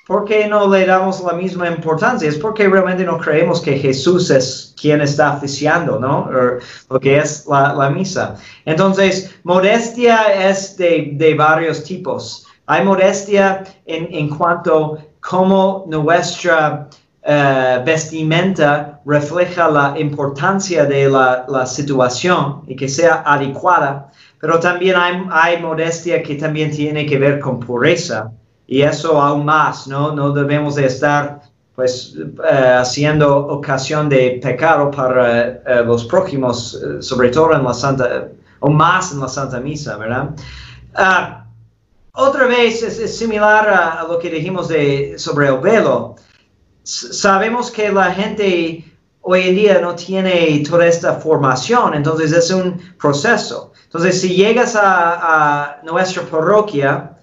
¿por 0.08 0.26
qué 0.26 0.48
no 0.48 0.68
le 0.68 0.88
damos 0.88 1.22
la 1.22 1.34
misma 1.34 1.68
importancia? 1.68 2.28
Es 2.28 2.40
porque 2.40 2.68
realmente 2.68 3.04
no 3.04 3.20
creemos 3.20 3.62
que 3.62 3.78
Jesús 3.78 4.32
es 4.32 4.74
quien 4.82 5.02
está 5.02 5.34
oficiando, 5.34 6.00
¿no? 6.00 6.22
O 6.22 6.94
lo 6.96 7.00
que 7.00 7.20
es 7.20 7.46
la, 7.46 7.72
la 7.76 7.92
misa. 7.92 8.38
Entonces, 8.66 9.36
modestia 9.44 10.50
es 10.50 10.78
de, 10.78 11.12
de 11.14 11.36
varios 11.36 11.84
tipos. 11.84 12.48
Hay 12.66 12.84
modestia 12.84 13.64
en, 13.86 14.08
en 14.12 14.30
cuanto 14.30 14.96
a 14.96 15.00
cómo 15.20 15.86
nuestra 15.88 16.90
uh, 17.26 17.84
vestimenta 17.84 19.00
refleja 19.06 19.70
la 19.70 19.96
importancia 20.00 20.86
de 20.86 21.10
la, 21.10 21.46
la, 21.48 21.66
situación 21.66 22.64
y 22.68 22.76
que 22.76 22.88
sea 22.88 23.24
adecuada, 23.26 24.12
pero 24.40 24.60
también 24.60 24.96
hay, 25.32 25.62
modestia 25.62 26.22
que 26.24 26.36
también 26.36 26.72
tiene 26.72 27.06
que 27.06 27.18
ver 27.18 27.40
con 27.40 27.60
pureza 27.60 28.32
y 28.68 28.82
eso 28.82 29.20
aún 29.22 29.46
más, 29.46 29.88
¿no? 29.88 30.14
No 30.14 30.32
debemos 30.32 30.76
de 30.76 30.86
estar 30.86 31.42
pues 31.76 32.16
uh, 32.16 32.80
haciendo 32.80 33.48
ocasión 33.48 34.10
de 34.10 34.40
pecado 34.42 34.92
para 34.92 35.62
uh, 35.66 35.86
los 35.86 36.06
prójimos, 36.06 36.80
sobre 37.00 37.30
todo 37.30 37.54
en 37.54 37.64
la 37.64 37.74
Santa, 37.74 38.28
o 38.60 38.70
más 38.70 39.12
en 39.12 39.22
la 39.22 39.28
Santa 39.28 39.60
Misa, 39.60 39.98
¿verdad? 39.98 40.32
Ah, 40.96 41.46
otra 42.14 42.48
vez 42.48 42.84
es, 42.84 43.00
es 43.00 43.18
similar 43.18 43.70
a, 43.70 44.02
a, 44.02 44.04
lo 44.08 44.20
que 44.20 44.30
dijimos 44.30 44.68
de, 44.68 45.18
sobre 45.18 45.48
el 45.48 45.60
velo. 45.60 46.16
Sabemos 46.90 47.70
que 47.70 47.92
la 47.92 48.12
gente 48.12 48.84
hoy 49.22 49.42
en 49.42 49.56
día 49.56 49.80
no 49.80 49.94
tiene 49.94 50.64
toda 50.68 50.88
esta 50.88 51.14
formación, 51.14 51.94
entonces 51.94 52.32
es 52.32 52.50
un 52.50 52.82
proceso. 52.98 53.72
Entonces, 53.84 54.20
si 54.20 54.36
llegas 54.36 54.76
a, 54.76 55.82
nuestra 55.84 56.24
parroquia, 56.24 57.16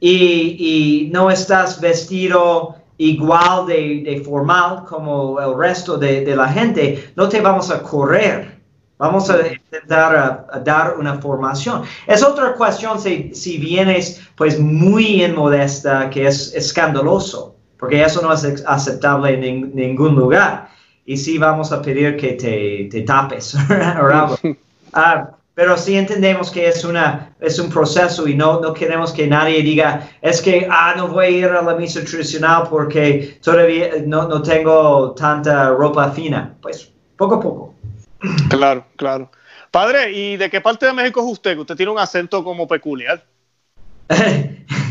y, 0.00 1.08
no 1.12 1.30
estás 1.30 1.80
vestido 1.80 2.74
igual 2.98 3.66
de, 3.66 4.20
formal 4.24 4.84
como 4.86 5.40
el 5.40 5.56
resto 5.56 5.96
de, 5.96 6.34
la 6.34 6.48
gente, 6.48 7.12
no 7.14 7.28
te 7.28 7.40
vamos 7.40 7.70
a 7.70 7.80
correr. 7.80 8.60
Vamos 8.98 9.30
a 9.30 9.46
intentar 9.46 10.46
a 10.52 10.58
dar 10.60 10.96
una 10.98 11.20
formación. 11.20 11.82
Es 12.06 12.24
otra 12.24 12.54
cuestión 12.54 13.00
si, 13.00 13.32
si 13.34 13.58
vienes 13.58 14.20
pues 14.36 14.58
muy 14.58 15.24
inmodesta, 15.24 16.08
que 16.10 16.26
es 16.26 16.54
escandaloso, 16.54 17.56
porque 17.82 18.00
eso 18.00 18.22
no 18.22 18.32
es 18.32 18.44
aceptable 18.64 19.32
en 19.34 19.74
ningún 19.74 20.14
lugar. 20.14 20.68
Y 21.04 21.16
sí 21.16 21.36
vamos 21.36 21.72
a 21.72 21.82
pedir 21.82 22.16
que 22.16 22.34
te, 22.34 22.88
te 22.88 23.02
tapes 23.02 23.56
o 23.56 24.06
algo. 24.06 24.38
Uh, 24.44 25.26
pero 25.52 25.76
sí 25.76 25.96
entendemos 25.96 26.52
que 26.52 26.68
es, 26.68 26.84
una, 26.84 27.34
es 27.40 27.58
un 27.58 27.68
proceso 27.68 28.28
y 28.28 28.36
no, 28.36 28.60
no 28.60 28.72
queremos 28.72 29.12
que 29.12 29.26
nadie 29.26 29.62
diga, 29.62 30.08
es 30.20 30.40
que, 30.40 30.68
ah, 30.70 30.94
no 30.96 31.08
voy 31.08 31.24
a 31.24 31.30
ir 31.30 31.44
a 31.46 31.60
la 31.60 31.74
misa 31.74 32.04
tradicional 32.04 32.68
porque 32.70 33.40
todavía 33.42 33.94
no, 34.06 34.28
no 34.28 34.40
tengo 34.42 35.12
tanta 35.16 35.70
ropa 35.70 36.12
fina. 36.12 36.54
Pues 36.62 36.88
poco 37.16 37.34
a 37.34 37.40
poco. 37.40 37.74
Claro, 38.48 38.84
claro. 38.94 39.28
Padre, 39.72 40.12
¿y 40.12 40.36
de 40.36 40.48
qué 40.48 40.60
parte 40.60 40.86
de 40.86 40.92
México 40.92 41.18
es 41.18 41.32
usted? 41.32 41.58
Usted 41.58 41.74
tiene 41.74 41.90
un 41.90 41.98
acento 41.98 42.44
como 42.44 42.68
peculiar. 42.68 43.24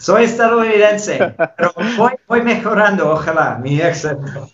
Soy 0.00 0.24
estadounidense, 0.24 1.34
pero 1.58 1.74
voy, 1.98 2.12
voy 2.26 2.42
mejorando, 2.42 3.10
ojalá, 3.10 3.58
mi 3.62 3.82
acento. 3.82 4.48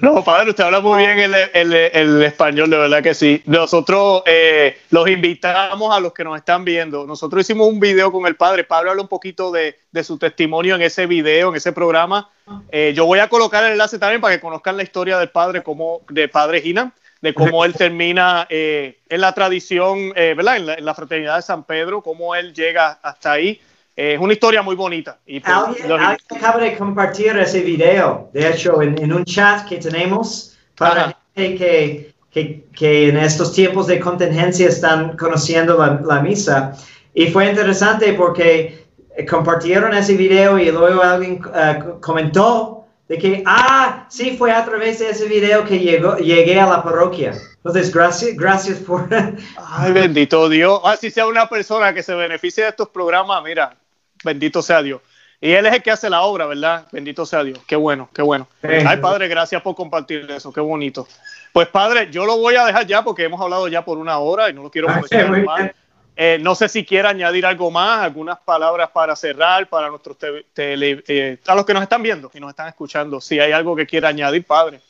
No, 0.00 0.24
padre, 0.24 0.48
usted 0.48 0.64
habla 0.64 0.80
muy 0.80 1.04
bien 1.04 1.18
el, 1.18 1.34
el, 1.52 1.72
el 1.74 2.22
español, 2.22 2.70
de 2.70 2.78
verdad 2.78 3.02
que 3.02 3.12
sí. 3.12 3.42
Nosotros 3.44 4.22
eh, 4.24 4.78
los 4.88 5.06
invitamos 5.06 5.94
a 5.94 6.00
los 6.00 6.14
que 6.14 6.24
nos 6.24 6.38
están 6.38 6.64
viendo. 6.64 7.06
Nosotros 7.06 7.42
hicimos 7.42 7.68
un 7.68 7.78
video 7.78 8.10
con 8.10 8.26
el 8.26 8.36
padre. 8.36 8.64
Pablo 8.64 8.88
habla 8.88 9.02
un 9.02 9.08
poquito 9.08 9.52
de, 9.52 9.78
de 9.92 10.02
su 10.02 10.16
testimonio 10.16 10.76
en 10.76 10.80
ese 10.80 11.04
video, 11.04 11.50
en 11.50 11.56
ese 11.56 11.72
programa. 11.72 12.30
Eh, 12.70 12.94
yo 12.96 13.04
voy 13.04 13.18
a 13.18 13.28
colocar 13.28 13.64
el 13.64 13.72
enlace 13.72 13.98
también 13.98 14.22
para 14.22 14.34
que 14.34 14.40
conozcan 14.40 14.78
la 14.78 14.82
historia 14.82 15.18
del 15.18 15.28
padre, 15.28 15.62
como, 15.62 16.00
de 16.08 16.26
padre 16.28 16.62
Gina, 16.62 16.94
de 17.20 17.34
cómo 17.34 17.66
él 17.66 17.74
termina 17.74 18.46
eh, 18.48 18.98
en 19.10 19.20
la 19.20 19.32
tradición, 19.32 20.14
eh, 20.16 20.32
¿verdad? 20.34 20.56
En 20.56 20.66
la, 20.66 20.74
en 20.74 20.84
la 20.86 20.94
fraternidad 20.94 21.36
de 21.36 21.42
San 21.42 21.64
Pedro, 21.64 22.00
cómo 22.00 22.34
él 22.34 22.54
llega 22.54 22.98
hasta 23.02 23.32
ahí 23.32 23.60
es 23.96 24.18
una 24.18 24.32
historia 24.32 24.62
muy 24.62 24.74
bonita. 24.74 25.18
Y 25.26 25.40
pues, 25.40 25.54
¿Alguien, 25.54 25.88
los... 25.88 26.00
alguien, 26.00 26.26
acaba 26.36 26.60
de 26.60 26.76
compartir 26.76 27.36
ese 27.36 27.60
video, 27.60 28.28
de 28.32 28.48
hecho, 28.48 28.82
en, 28.82 29.00
en 29.00 29.12
un 29.12 29.24
chat 29.24 29.68
que 29.68 29.76
tenemos 29.76 30.56
para 30.76 31.16
gente 31.34 31.56
que, 31.56 32.14
que, 32.30 32.64
que, 32.74 33.08
en 33.08 33.16
estos 33.16 33.52
tiempos 33.52 33.86
de 33.86 34.00
contingencia 34.00 34.68
están 34.68 35.16
conociendo 35.16 35.78
la, 35.78 36.00
la, 36.04 36.20
misa. 36.20 36.76
Y 37.14 37.28
fue 37.28 37.48
interesante 37.48 38.12
porque 38.14 38.84
compartieron 39.28 39.94
ese 39.94 40.16
video 40.16 40.58
y 40.58 40.70
luego 40.72 41.02
alguien 41.02 41.40
uh, 41.44 42.00
comentó 42.00 42.86
de 43.08 43.18
que, 43.18 43.42
ah, 43.46 44.06
sí, 44.08 44.36
fue 44.36 44.50
a 44.50 44.64
través 44.64 44.98
de 44.98 45.10
ese 45.10 45.26
video 45.26 45.64
que 45.64 45.78
llegó, 45.78 46.16
llegué 46.16 46.58
a 46.58 46.66
la 46.66 46.82
parroquia. 46.82 47.34
Entonces, 47.56 47.92
gracias, 47.92 48.36
gracias 48.36 48.78
por... 48.78 49.08
Ay, 49.56 49.92
bendito 49.92 50.48
Dios. 50.48 50.80
Así 50.84 51.10
sea 51.10 51.26
una 51.26 51.48
persona 51.48 51.94
que 51.94 52.02
se 52.02 52.14
beneficie 52.14 52.64
de 52.64 52.70
estos 52.70 52.88
programas, 52.88 53.42
mira, 53.44 53.76
Bendito 54.24 54.62
sea 54.62 54.82
Dios. 54.82 55.00
Y 55.40 55.52
Él 55.52 55.66
es 55.66 55.74
el 55.74 55.82
que 55.82 55.90
hace 55.90 56.08
la 56.08 56.22
obra, 56.22 56.46
¿verdad? 56.46 56.86
Bendito 56.90 57.26
sea 57.26 57.44
Dios. 57.44 57.60
Qué 57.66 57.76
bueno, 57.76 58.08
qué 58.14 58.22
bueno. 58.22 58.48
Ay, 58.62 58.96
Padre, 58.96 59.28
gracias 59.28 59.60
por 59.60 59.74
compartir 59.74 60.28
eso. 60.30 60.52
Qué 60.52 60.60
bonito. 60.60 61.06
Pues, 61.52 61.68
Padre, 61.68 62.08
yo 62.10 62.24
lo 62.24 62.38
voy 62.38 62.56
a 62.56 62.64
dejar 62.64 62.86
ya 62.86 63.04
porque 63.04 63.24
hemos 63.24 63.40
hablado 63.40 63.68
ya 63.68 63.84
por 63.84 63.98
una 63.98 64.18
hora 64.18 64.48
y 64.48 64.54
no 64.54 64.62
lo 64.62 64.70
quiero 64.70 64.88
molestar 64.88 65.44
más. 65.44 65.70
Eh, 66.16 66.38
no 66.40 66.54
sé 66.54 66.68
si 66.68 66.84
quiere 66.84 67.08
añadir 67.08 67.44
algo 67.44 67.70
más, 67.70 68.02
algunas 68.02 68.38
palabras 68.38 68.88
para 68.90 69.16
cerrar, 69.16 69.68
para 69.68 69.88
nuestros 69.88 70.16
tele, 70.52 71.02
eh, 71.08 71.38
a 71.46 71.54
los 71.56 71.66
que 71.66 71.74
nos 71.74 71.82
están 71.82 72.02
viendo 72.02 72.30
y 72.32 72.40
nos 72.40 72.50
están 72.50 72.68
escuchando. 72.68 73.20
Si 73.20 73.38
hay 73.40 73.52
algo 73.52 73.74
que 73.74 73.84
quiera 73.86 74.08
añadir, 74.08 74.46
Padre. 74.46 74.80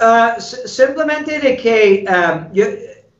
Uh, 0.00 0.40
simplemente 0.40 1.40
de 1.40 1.56
que 1.56 2.04
um, 2.08 2.52
yo, 2.52 2.64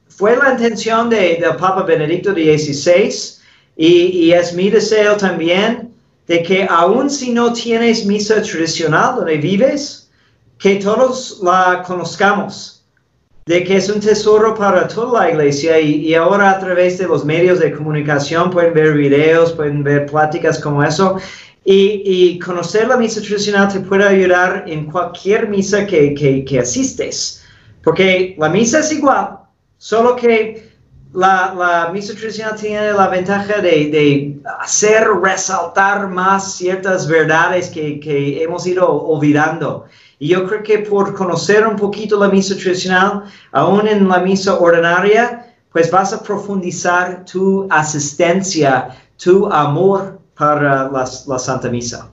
fue 0.08 0.36
la 0.36 0.52
intención 0.52 1.10
de, 1.10 1.36
del 1.36 1.56
Papa 1.56 1.82
Benedicto 1.82 2.32
XVI 2.32 3.39
y, 3.82 4.32
es 4.32 4.52
mi 4.52 4.68
deseo 4.68 5.16
también 5.16 5.90
de 6.26 6.42
que 6.42 6.66
aun 6.68 7.08
si 7.08 7.32
no 7.32 7.50
tienes 7.54 8.04
misa 8.04 8.42
tradicional 8.42 9.16
donde 9.16 9.38
vives, 9.38 10.10
que 10.58 10.76
todos 10.76 11.40
la 11.42 11.82
conozcamos, 11.86 12.84
de 13.46 13.64
que 13.64 13.78
es 13.78 13.88
un 13.88 14.00
tesoro 14.00 14.54
para 14.54 14.86
toda 14.86 15.22
la 15.22 15.30
iglesia 15.30 15.80
y, 15.80 16.14
ahora 16.14 16.50
a 16.50 16.60
través 16.60 16.98
de 16.98 17.06
los 17.06 17.24
medios 17.24 17.58
de 17.58 17.72
comunicación 17.72 18.50
pueden 18.50 18.74
ver 18.74 18.92
videos, 18.92 19.54
pueden 19.54 19.82
ver 19.82 20.04
pláticas 20.04 20.58
como 20.58 20.84
eso. 20.84 21.16
Y, 21.64 22.02
y, 22.04 22.38
conocer 22.38 22.86
la 22.86 22.98
misa 22.98 23.22
tradicional 23.22 23.72
te 23.72 23.80
puede 23.80 24.06
ayudar 24.06 24.64
en 24.66 24.90
cualquier 24.90 25.48
misa 25.48 25.86
que, 25.86 26.12
que, 26.14 26.44
que 26.44 26.58
asistes, 26.58 27.42
porque 27.82 28.36
la 28.38 28.50
misa 28.50 28.80
es 28.80 28.92
igual, 28.92 29.38
solo 29.78 30.16
que 30.16 30.69
la, 31.12 31.54
la 31.56 31.90
misa 31.92 32.14
tradicional 32.14 32.54
tiene 32.56 32.92
la 32.92 33.08
ventaja 33.08 33.60
de, 33.60 33.90
de, 33.90 34.40
hacer 34.60 35.08
resaltar 35.22 36.08
más 36.08 36.54
ciertas 36.54 37.08
verdades 37.08 37.68
que, 37.70 37.98
que, 37.98 38.42
hemos 38.42 38.66
ido 38.66 38.88
olvidando. 38.88 39.86
Y 40.18 40.28
yo 40.28 40.46
creo 40.46 40.62
que 40.62 40.78
por 40.80 41.14
conocer 41.14 41.66
un 41.66 41.76
poquito 41.76 42.18
la 42.18 42.28
misa 42.28 42.54
tradicional, 42.56 43.24
aún 43.52 43.88
en 43.88 44.08
la 44.08 44.18
misa 44.20 44.58
ordinaria, 44.58 45.54
pues 45.72 45.90
vas 45.90 46.12
a 46.12 46.22
profundizar 46.22 47.24
tu 47.24 47.66
asistencia, 47.70 48.96
tu 49.16 49.46
amor 49.52 50.20
para 50.36 50.90
la, 50.90 51.08
la 51.26 51.38
Santa 51.38 51.68
Misa. 51.68 52.10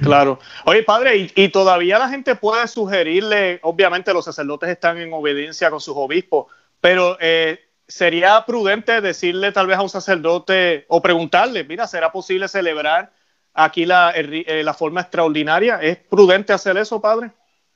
Claro. 0.00 0.38
Oye, 0.64 0.82
padre, 0.82 1.16
y, 1.16 1.32
y, 1.34 1.48
todavía 1.48 1.98
la 1.98 2.08
gente 2.08 2.34
puede 2.34 2.68
sugerirle, 2.68 3.58
obviamente 3.62 4.12
los 4.12 4.24
sacerdotes 4.24 4.68
están 4.68 4.98
en 4.98 5.12
obediencia 5.12 5.70
con 5.70 5.80
sus 5.80 5.94
obispos, 5.96 6.46
pero 6.80 7.16
eh, 7.20 7.67
sería 7.88 8.44
prudente 8.46 9.00
decirle 9.00 9.50
tal 9.50 9.66
vez 9.66 9.78
a 9.78 9.82
un 9.82 9.88
sacerdote 9.88 10.84
o 10.88 11.00
preguntarle, 11.00 11.64
mira, 11.64 11.86
¿será 11.86 12.12
posible 12.12 12.46
celebrar 12.46 13.10
aquí 13.54 13.86
la, 13.86 14.12
eh, 14.14 14.62
la 14.62 14.74
forma 14.74 15.00
extraordinaria? 15.00 15.80
¿Es 15.82 15.96
prudente 15.96 16.52
hacer 16.52 16.76
eso, 16.76 17.00
padre? 17.00 17.30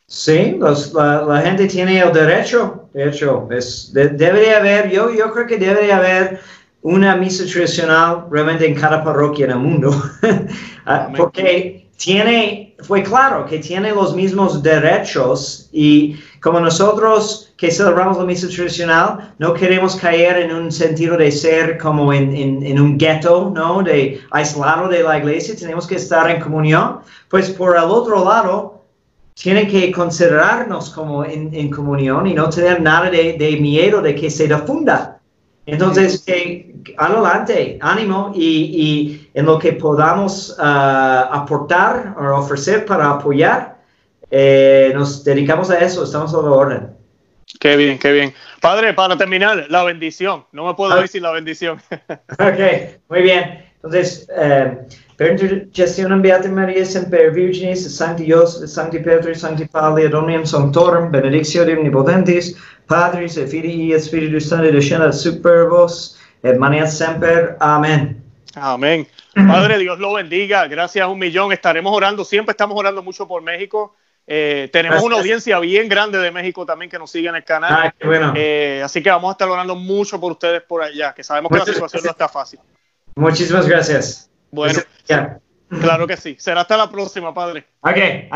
Sí, 0.07 0.57
los, 0.59 0.93
la, 0.93 1.23
la, 1.23 1.41
gente 1.41 1.67
tiene 1.67 1.99
el 1.99 2.13
derecho, 2.13 2.91
de 2.93 3.09
hecho, 3.09 3.49
es, 3.51 3.93
de, 3.95 4.09
debería 4.11 4.59
haber, 4.59 4.91
yo, 4.91 5.11
yo 5.11 5.33
creo 5.33 5.47
que 5.47 5.57
debería 5.57 5.97
haber 5.97 6.41
una 6.83 7.17
misa 7.17 7.45
tradicional 7.51 8.27
realmente 8.31 8.67
en 8.67 8.75
cada 8.75 9.03
parroquia 9.03 9.47
en 9.47 9.53
el 9.53 9.59
mundo, 9.59 9.91
porque 11.17 11.89
tiene, 11.97 12.77
fue 12.81 13.03
claro 13.03 13.47
que 13.47 13.59
tiene 13.59 13.93
los 13.93 14.15
mismos 14.15 14.63
derechos 14.63 15.71
y 15.73 16.17
como 16.43 16.59
nosotros 16.59 17.53
que 17.57 17.71
celebramos 17.71 18.19
la 18.19 18.25
misa 18.25 18.49
tradicional, 18.49 19.33
no 19.39 19.55
queremos 19.55 19.95
caer 19.95 20.39
en 20.39 20.53
un 20.53 20.73
sentido 20.73 21.17
de 21.17 21.31
ser 21.31 21.79
como 21.79 22.13
en, 22.13 22.35
en, 22.35 22.67
en 22.67 22.81
un 22.81 22.99
gueto, 22.99 23.53
¿no? 23.55 23.81
De 23.81 24.21
aislado 24.33 24.89
de 24.89 25.05
la 25.05 25.19
iglesia, 25.19 25.55
tenemos 25.55 25.87
que 25.87 25.95
estar 25.95 26.29
en 26.29 26.41
comunión. 26.41 26.99
Pues 27.29 27.49
por 27.49 27.77
el 27.77 27.85
otro 27.85 28.25
lado, 28.25 28.83
tienen 29.35 29.69
que 29.69 29.93
considerarnos 29.93 30.91
como 30.91 31.25
en, 31.25 31.55
en 31.55 31.71
comunión 31.71 32.27
y 32.27 32.35
no 32.35 32.51
tener 32.51 32.83
nada 32.83 33.09
de, 33.09 33.35
de, 33.39 33.57
miedo 33.61 34.03
de 34.03 34.17
que 34.17 34.29
se 34.29 34.49
difunda. 34.49 35.21
Entonces, 35.65 36.25
que 36.27 36.75
adelante, 36.99 37.79
ánimo 37.81 38.33
y, 38.35 38.43
y, 38.45 39.31
en 39.33 39.47
lo 39.47 39.61
que 39.61 39.75
podamos 39.75 40.57
uh, 40.59 41.33
aportar 41.33 42.17
o 42.19 42.37
ofrecer 42.37 42.85
para 42.85 43.11
apoyar, 43.11 43.72
eh, 44.35 44.93
nos 44.95 45.23
dedicamos 45.23 45.71
a 45.71 45.79
eso, 45.79 46.05
estamos 46.05 46.33
la 46.33 46.39
orden. 46.39 46.97
Qué 47.61 47.77
bien, 47.77 47.99
qué 47.99 48.13
bien. 48.13 48.35
Padre, 48.63 48.95
para 48.95 49.17
terminar, 49.17 49.67
la 49.69 49.85
bendición. 49.85 50.47
No 50.53 50.67
me 50.67 50.75
puedo 50.75 50.99
ir 51.03 51.09
sin 51.09 51.23
la 51.23 51.33
bendición. 51.33 51.79
ok, 51.91 52.61
muy 53.11 53.23
bien. 53.23 53.67
Entonces, 53.75 54.27
eh, 54.35 54.79
per 55.17 55.33
intercessionem 55.33 56.23
Beata 56.23 56.49
Maria 56.49 56.85
Semper 56.87 57.31
Virginis, 57.33 57.95
Sancti 57.95 58.25
Dios, 58.25 58.63
Sancti 58.73 59.01
Petri, 59.01 59.35
Sancti 59.35 59.67
Pauli, 59.67 60.07
Adonium 60.07 60.47
Sanctorum, 60.47 61.11
Benedictio 61.11 61.67
de 61.67 61.77
Omnipotentis, 61.77 62.57
Patris 62.87 63.37
et 63.37 63.49
Filii 63.49 63.93
et 63.93 64.01
Spiritus 64.01 64.49
Sancti, 64.49 64.71
descenda 64.73 65.13
super 65.13 65.69
vos, 65.69 66.19
et 66.43 66.59
maneat 66.59 66.89
semper. 66.89 67.57
Amén. 67.61 68.23
Amén. 68.55 69.07
Padre, 69.35 69.79
Dios 69.79 69.99
lo 69.99 70.15
bendiga. 70.15 70.67
Gracias 70.69 71.05
a 71.05 71.09
un 71.09 71.19
millón. 71.19 71.53
Estaremos 71.53 71.95
orando, 71.95 72.25
siempre 72.25 72.53
estamos 72.53 72.79
orando 72.79 73.03
mucho 73.03 73.29
por 73.29 73.43
México. 73.43 73.95
Eh, 74.35 74.71
tenemos 74.73 74.95
Gracias. 74.95 75.07
una 75.07 75.17
audiencia 75.19 75.59
bien 75.59 75.91
grande 75.91 76.17
de 76.19 76.31
México 76.31 76.65
también 76.65 76.91
que 76.91 76.99
nos 76.99 77.11
sigue 77.11 77.29
en 77.29 77.37
el 77.37 77.45
canal. 77.45 77.71
Ah, 77.71 77.95
bueno. 78.03 78.33
eh, 78.35 78.81
así 78.83 79.03
que 79.03 79.11
vamos 79.11 79.29
a 79.29 79.33
estar 79.33 79.47
orando 79.47 79.75
mucho 79.75 80.19
por 80.19 80.33
ustedes 80.33 80.63
por 80.63 80.83
allá, 80.83 81.13
que 81.13 81.23
sabemos 81.23 81.53
que 81.53 81.59
la 81.59 81.67
situación 81.67 82.03
no 82.03 82.11
está 82.13 82.31
fácil. 82.31 82.59
Muchísimas 83.15 83.69
gracias. 83.69 84.31
Bueno, 84.51 84.81
Yeah. 85.07 85.39
claro 85.69 86.07
que 86.07 86.17
sí. 86.17 86.35
Será 86.39 86.63
hasta 86.63 86.79
la 86.79 86.91
próxima, 86.91 87.35
padre. 87.35 87.67
Ok. 87.83 87.99